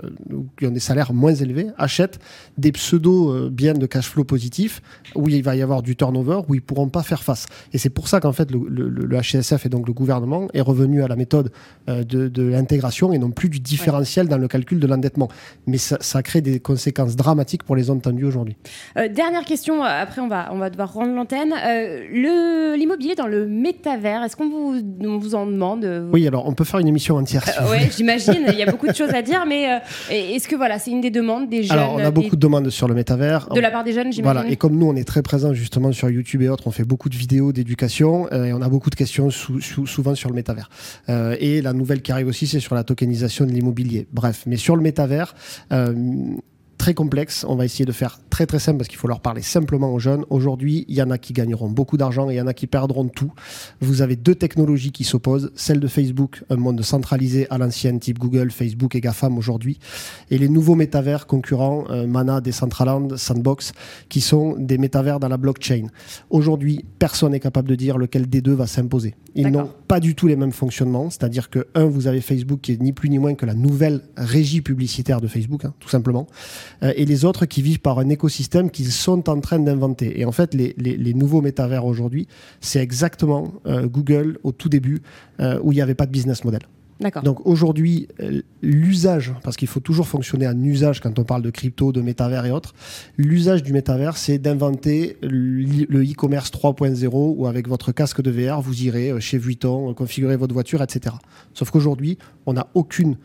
qui 0.58 0.66
ont 0.68 0.72
des 0.72 0.80
salaires 0.80 1.14
moins 1.14 1.34
élevés, 1.34 1.68
achètent 1.78 2.20
des 2.58 2.72
pseudo 2.72 3.32
euh, 3.34 3.50
biens 3.52 3.74
de 3.74 3.86
cash 3.88 4.08
flow 4.08 4.24
positifs 4.24 4.82
où 5.16 5.28
il 5.30 5.44
va 5.44 5.56
y 5.56 5.62
avoir 5.64 5.82
du 5.82 5.96
turnover, 5.96 6.42
où 6.48 6.56
ils 6.56 6.62
pourront 6.62 6.90
pas 6.90 7.04
faire 7.04 7.24
face. 7.24 7.48
Et 7.74 7.78
c'est 7.80 7.90
pour 7.90 8.08
ça 8.08 8.20
qu'en 8.20 8.34
fait 8.34 8.50
le, 8.52 8.60
le- 8.70 8.88
le 8.90 9.18
HCSF 9.20 9.66
et 9.66 9.70
donc 9.70 9.88
le 9.88 9.94
gouvernement 9.94 10.48
est 10.54 10.62
revenu 10.62 11.02
à 11.04 11.08
la 11.08 11.16
méthode 11.16 11.52
euh, 11.90 12.04
de, 12.04 12.28
de 12.28 12.44
l'intégration 12.44 13.12
et 13.14 13.18
non 13.18 13.32
plus 13.32 13.50
du 13.50 13.60
différentiel 13.60 14.28
dans 14.28 14.38
le 14.38 14.48
calcul 14.48 14.80
de 14.80 14.88
l'endettement. 14.88 15.28
Mais 15.66 15.78
ça, 15.80 15.98
ça 16.02 16.22
crée 16.24 16.42
des 16.42 16.60
conséquences 16.60 17.16
dramatiques 17.16 17.64
pour 17.64 17.76
les 17.76 17.84
zones 17.84 18.02
tendues 18.02 18.26
aujourd'hui. 18.26 18.56
Euh, 18.98 19.08
dernière 19.10 19.44
question, 19.46 19.84
après 19.84 20.22
on 20.22 20.28
va, 20.28 20.50
on 20.54 20.58
va 20.60 20.70
devoir 20.70 20.94
rendre 20.94 21.14
l'antenne. 21.14 21.54
L'immobilier 22.78 23.16
dans 23.16 23.28
le 23.28 23.48
métavers, 23.48 24.24
est-ce 24.24 24.36
qu'on 24.36 24.50
vous, 24.50 24.82
on 25.02 25.18
vous 25.18 25.36
en 25.36 25.46
demande 25.46 26.10
Oui, 26.14 26.28
alors 26.28 26.48
on 26.48 26.54
peut 26.54 26.64
faire 26.64 26.80
une 26.80 26.88
émission 26.88 27.16
entière. 27.16 27.44
si 27.48 27.60
ouais. 27.72 27.87
j'imagine, 27.98 28.46
il 28.48 28.56
y 28.56 28.64
a 28.64 28.70
beaucoup 28.72 28.88
de 28.88 28.94
choses 28.96 29.14
à 29.14 29.22
dire, 29.22 29.46
mais 29.48 29.72
euh, 29.72 29.78
est-ce 30.10 30.48
que 30.48 30.56
voilà, 30.56 30.80
c'est 30.80 30.92
une 30.92 31.02
des 31.02 31.12
demandes 31.12 31.50
des 31.50 31.64
jeunes 31.64 31.78
Alors, 31.78 31.94
on 31.96 32.00
a 32.00 32.12
beaucoup 32.12 32.30
des- 32.32 32.36
de 32.38 32.42
demandes 32.42 32.70
sur 32.70 32.88
le 32.88 32.94
métavers. 32.96 33.48
de 33.54 33.60
la 33.60 33.72
part 33.72 33.84
des 33.84 33.94
jeunes, 33.94 34.12
j'imagine 34.12 34.24
Voilà, 34.24 34.48
et 34.50 34.56
comme 34.56 34.76
nous, 34.78 34.88
on 34.88 34.96
est 34.96 35.04
très 35.08 35.22
présents 35.22 35.54
justement 35.54 35.92
sur 35.92 36.10
YouTube 36.10 36.42
et 36.42 36.50
autres, 36.50 36.68
on 36.68 36.72
fait 36.72 36.84
beaucoup 36.86 37.10
de 37.10 37.16
vidéos 37.16 37.52
d'éducation 37.52 38.28
euh, 38.32 38.46
et 38.46 38.54
on 38.54 38.62
a 38.62 38.70
beaucoup 38.70 38.90
de 38.90 38.96
questions 38.96 39.30
sou- 39.30 39.62
sou- 39.62 39.86
souvent 39.86 40.16
sur 40.16 40.30
le 40.30 40.36
métavers. 40.36 40.70
Euh, 41.10 41.36
et 41.40 41.62
la 41.62 41.74
nouvelle 41.74 42.02
qui 42.02 42.12
arrive 42.12 42.28
aussi, 42.28 42.48
c'est 42.48 42.60
sur 42.60 42.76
la 42.76 42.84
tokenisation 42.84 43.46
de 43.46 43.52
l'immobilier. 43.52 44.08
Bref, 44.12 44.44
mais 44.46 44.58
sur 44.58 44.76
le 44.76 44.82
métavers, 44.82 45.36
euh, 45.72 45.94
très 46.78 46.94
complexe, 46.94 47.46
on 47.48 47.56
va 47.56 47.66
essayer 47.66 47.86
de 47.86 47.92
faire 47.92 48.20
très 48.30 48.46
très 48.46 48.60
simple 48.60 48.78
parce 48.78 48.88
qu'il 48.88 48.98
faut 48.98 49.08
leur 49.08 49.20
parler 49.20 49.42
simplement 49.42 49.94
aux 49.94 50.00
jeunes. 50.00 50.26
Aujourd'hui, 50.30 50.86
il 50.88 50.96
y 50.96 51.02
en 51.02 51.10
a 51.10 51.18
qui 51.18 51.34
gagneront 51.34 51.70
beaucoup 51.70 51.98
d'argent 51.98 52.30
et 52.30 52.36
il 52.36 52.38
y 52.38 52.42
en 52.42 52.48
a 52.48 52.54
qui 52.54 52.68
perdront 52.68 53.08
tout. 53.08 53.32
Vous 53.82 54.02
avez 54.02 54.16
deux 54.16 54.36
technologies 54.36 54.92
qui 54.92 55.04
s'opposent, 55.04 55.52
celle 55.56 55.80
de 55.80 55.88
Facebook, 55.88 56.44
un 56.50 56.56
monde 56.56 56.82
centralisé 56.82 57.48
à 57.50 57.58
l'ancienne, 57.58 58.00
type 58.00 58.20
Google, 58.20 58.52
Facebook 58.52 58.96
et 58.96 59.02
GAFAM 59.02 59.38
aujourd'hui, 59.38 59.80
et 60.30 60.38
les 60.38 60.50
nouveaux 60.50 60.76
métavers 60.76 61.28
concurrents, 61.28 61.86
euh, 61.90 62.08
Mana, 62.08 62.42
Decentraland, 62.42 63.18
Sandbox, 63.18 63.74
qui 64.10 64.22
sont 64.22 64.56
des 64.58 64.78
métavers 64.78 65.20
dans 65.20 65.30
la 65.30 65.38
blockchain. 65.38 65.88
Aujourd'hui, 66.30 66.86
personne 67.00 67.32
n'est 67.32 67.40
capable 67.40 67.70
de 67.70 67.76
dire 67.76 67.98
lequel 67.98 68.28
des 68.28 68.42
deux 68.42 68.54
va 68.54 68.68
s'imposer. 68.68 69.16
Ils 69.36 69.50
n'ont 69.50 69.70
pas 69.88 70.00
du 70.00 70.16
tout 70.16 70.28
les 70.28 70.36
mêmes 70.36 70.52
fonctionnements, 70.52 71.10
c'est-à-dire 71.10 71.50
que, 71.50 71.68
un, 71.76 71.86
vous 71.86 72.08
avez 72.08 72.22
Facebook 72.22 72.62
qui 72.62 72.74
est 72.74 72.82
ni 72.82 72.92
plus 72.92 73.10
ni 73.10 73.20
moins 73.20 73.36
que 73.36 73.46
la 73.46 73.54
nouvelle 73.54 74.02
régie 74.16 74.62
publicitaire 74.62 75.22
de 75.22 75.28
Facebook, 75.28 75.66
hein, 75.66 75.74
tout 75.80 75.90
simplement, 75.90 76.28
et 76.82 77.06
les 77.06 77.26
autres 77.26 77.46
qui 77.46 77.62
vivent 77.62 77.80
par 77.80 78.00
un 78.00 78.10
écosystème 78.10 78.70
qu'ils 78.72 78.92
sont 78.92 79.30
en 79.30 79.40
train 79.40 79.60
d'inventer. 79.60 80.20
Et 80.20 80.26
en 80.26 80.32
fait, 80.32 80.54
les, 80.54 80.74
les- 80.78 80.98
les 80.98 81.14
nouveaux 81.14 81.42
métavers 81.42 81.86
aujourd'hui, 81.86 82.28
c'est 82.62 82.80
exactement 82.82 83.54
euh, 83.66 83.88
Google 83.88 84.38
au 84.44 84.52
tout 84.52 84.70
début, 84.70 85.02
euh, 85.40 85.60
où 85.64 85.72
il 85.72 85.76
n'y 85.76 85.82
avait 85.82 85.96
pas 85.96 86.06
de 86.06 86.12
business 86.12 86.44
model. 86.44 86.62
Donc 87.22 87.46
aujourd'hui, 87.46 88.08
euh, 88.22 88.42
l'usage, 88.64 89.32
parce 89.44 89.56
qu'il 89.56 89.68
faut 89.68 89.80
toujours 89.80 90.08
fonctionner 90.08 90.48
en 90.48 90.60
usage 90.64 91.00
quand 91.00 91.20
on 91.20 91.24
parle 91.24 91.44
de 91.44 91.52
crypto, 91.52 91.92
de 91.92 92.02
métavers 92.02 92.44
et 92.48 92.52
autres, 92.52 92.74
l'usage 93.18 93.62
du 93.62 93.72
métavers, 93.72 94.18
c'est 94.18 94.40
d'inventer 94.40 95.18
le 95.22 96.02
e-commerce 96.04 96.50
3.0 96.52 97.36
où 97.38 97.46
avec 97.46 97.68
votre 97.68 97.92
casque 97.92 98.22
de 98.24 98.32
VR, 98.32 98.62
vous 98.62 98.82
irez 98.82 99.12
euh, 99.12 99.20
chez 99.20 99.38
Vuitton, 99.38 99.92
euh, 99.92 99.94
configurer 99.94 100.38
votre 100.38 100.54
voiture, 100.56 100.82
etc. 100.82 101.16
Sauf 101.54 101.70
qu'aujourd'hui, 101.70 102.18
on 102.48 102.54
n'a 102.54 102.68
aucune 102.74 103.18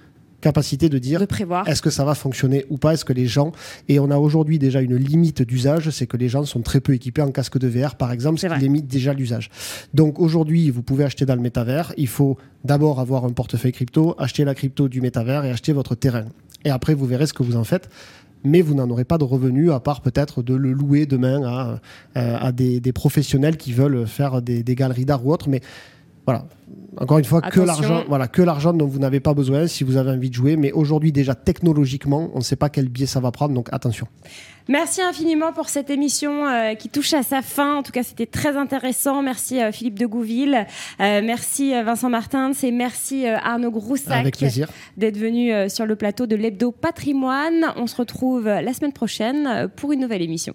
capacité 0.43 0.91
de 0.91 0.99
dire 0.99 1.21
De 1.21 1.25
prévoir. 1.25 1.67
est-ce 1.67 1.81
que 1.81 1.89
ça 1.89 2.05
va 2.05 2.15
fonctionner 2.15 2.67
ou 2.69 2.77
pas 2.77 2.93
Est-ce 2.93 3.07
que 3.07 3.15
les 3.15 3.27
gens 3.27 3.53
et 3.89 3.99
on 3.99 4.11
a 4.11 4.19
aujourd'hui 4.19 4.59
déjà 4.59 4.83
une 4.83 4.97
limite 4.97 5.41
d'usage, 5.43 5.89
c'est 5.91 6.07
que 6.07 6.19
les 6.19 6.29
gens 6.29 6.45
sont 6.45 6.61
très 6.61 6.81
peu 6.81 6.93
équipés 6.93 7.23
en 7.23 7.31
casque 7.31 7.59
de 7.59 7.69
VR, 7.69 7.95
par 7.95 8.13
exemple, 8.13 8.39
C'est 8.39 8.49
ce 8.49 8.55
qui 8.55 8.61
limite 8.61 8.87
déjà 8.87 9.15
l'usage. 9.15 9.51
Donc 9.95 10.19
aujourd'hui, 10.19 10.71
vous 10.71 10.83
pouvez 10.83 11.05
acheter 11.05 11.25
dans 11.25 11.35
le 11.37 11.41
métavers. 11.41 11.95
Il 11.97 12.09
faut 12.09 12.37
d'abord 12.65 13.01
avoir 13.01 13.25
un 13.25 13.31
portefeuille 13.31 13.73
crypto, 13.73 14.15
acheter 14.19 14.45
la 14.45 14.55
crypto 14.55 14.89
du 14.89 15.01
métavers 15.01 15.45
et 15.45 15.51
acheter 15.51 15.73
votre 15.73 15.95
terrain. 15.95 16.25
Et 16.65 16.71
après, 16.71 16.95
vous 16.95 17.07
verrez 17.07 17.27
ce 17.27 17.33
que 17.33 17.43
vous 17.43 17.57
en 17.57 17.65
faites. 17.65 17.89
Mais 18.45 18.61
vous 18.61 18.75
n'en 18.75 18.91
aurez 18.91 19.05
pas 19.05 19.19
de 19.19 19.25
revenus 19.25 19.71
à 19.71 19.79
part 19.79 20.01
peut-être 20.01 20.43
de 20.43 20.55
le 20.55 20.73
louer 20.73 21.07
demain 21.07 21.45
à, 21.45 21.81
euh, 22.17 22.37
à 22.41 22.51
des, 22.51 22.81
des 22.81 22.93
professionnels 22.93 23.57
qui 23.57 23.73
veulent 23.73 24.05
faire 24.05 24.43
des, 24.43 24.65
des 24.65 24.75
galeries 24.75 25.05
d'art 25.05 25.25
ou 25.25 25.33
autres. 25.33 25.49
Mais 25.49 25.61
Voilà. 26.27 26.47
Encore 26.99 27.19
une 27.19 27.25
fois, 27.25 27.41
que 27.41 27.61
l'argent, 27.61 28.05
voilà, 28.07 28.29
que 28.29 28.43
l'argent 28.43 28.73
dont 28.73 28.87
vous 28.87 28.99
n'avez 28.99 29.21
pas 29.21 29.33
besoin 29.33 29.67
si 29.67 29.83
vous 29.83 29.97
avez 29.97 30.11
envie 30.11 30.29
de 30.29 30.35
jouer. 30.35 30.57
Mais 30.57 30.73
aujourd'hui, 30.73 31.11
déjà 31.11 31.35
technologiquement, 31.35 32.31
on 32.35 32.39
ne 32.39 32.43
sait 32.43 32.57
pas 32.57 32.69
quel 32.69 32.89
biais 32.89 33.07
ça 33.07 33.19
va 33.21 33.31
prendre, 33.31 33.55
donc 33.55 33.69
attention. 33.73 34.07
Merci 34.69 35.03
infiniment 35.03 35.53
pour 35.53 35.69
cette 35.69 35.91
émission 35.91 36.47
euh, 36.47 36.75
qui 36.75 36.89
touche 36.89 37.15
à 37.15 37.23
sa 37.23 37.43
fin. 37.43 37.77
En 37.77 37.83
tout 37.83 37.93
cas, 37.93 38.03
c'était 38.03 38.27
très 38.27 38.57
intéressant. 38.57 39.23
Merci 39.23 39.61
euh, 39.61 39.73
Philippe 39.73 39.99
de 39.99 40.07
Gouville. 40.07 40.67
Euh, 41.01 41.21
merci 41.25 41.73
Vincent 41.73 42.11
Martins 42.11 42.53
et 42.63 42.71
merci 42.71 43.27
Arnaud 43.27 43.71
Groussac 43.71 44.25
d'être 44.97 45.17
venu 45.17 45.69
sur 45.69 45.87
le 45.87 45.97
plateau 45.97 46.27
de 46.27 46.37
l'Hebdo 46.37 46.71
Patrimoine. 46.71 47.73
On 47.77 47.87
se 47.87 47.97
retrouve 47.97 48.47
la 48.47 48.73
semaine 48.73 48.93
prochaine 48.93 49.69
pour 49.77 49.93
une 49.93 50.01
nouvelle 50.01 50.23
émission. 50.23 50.55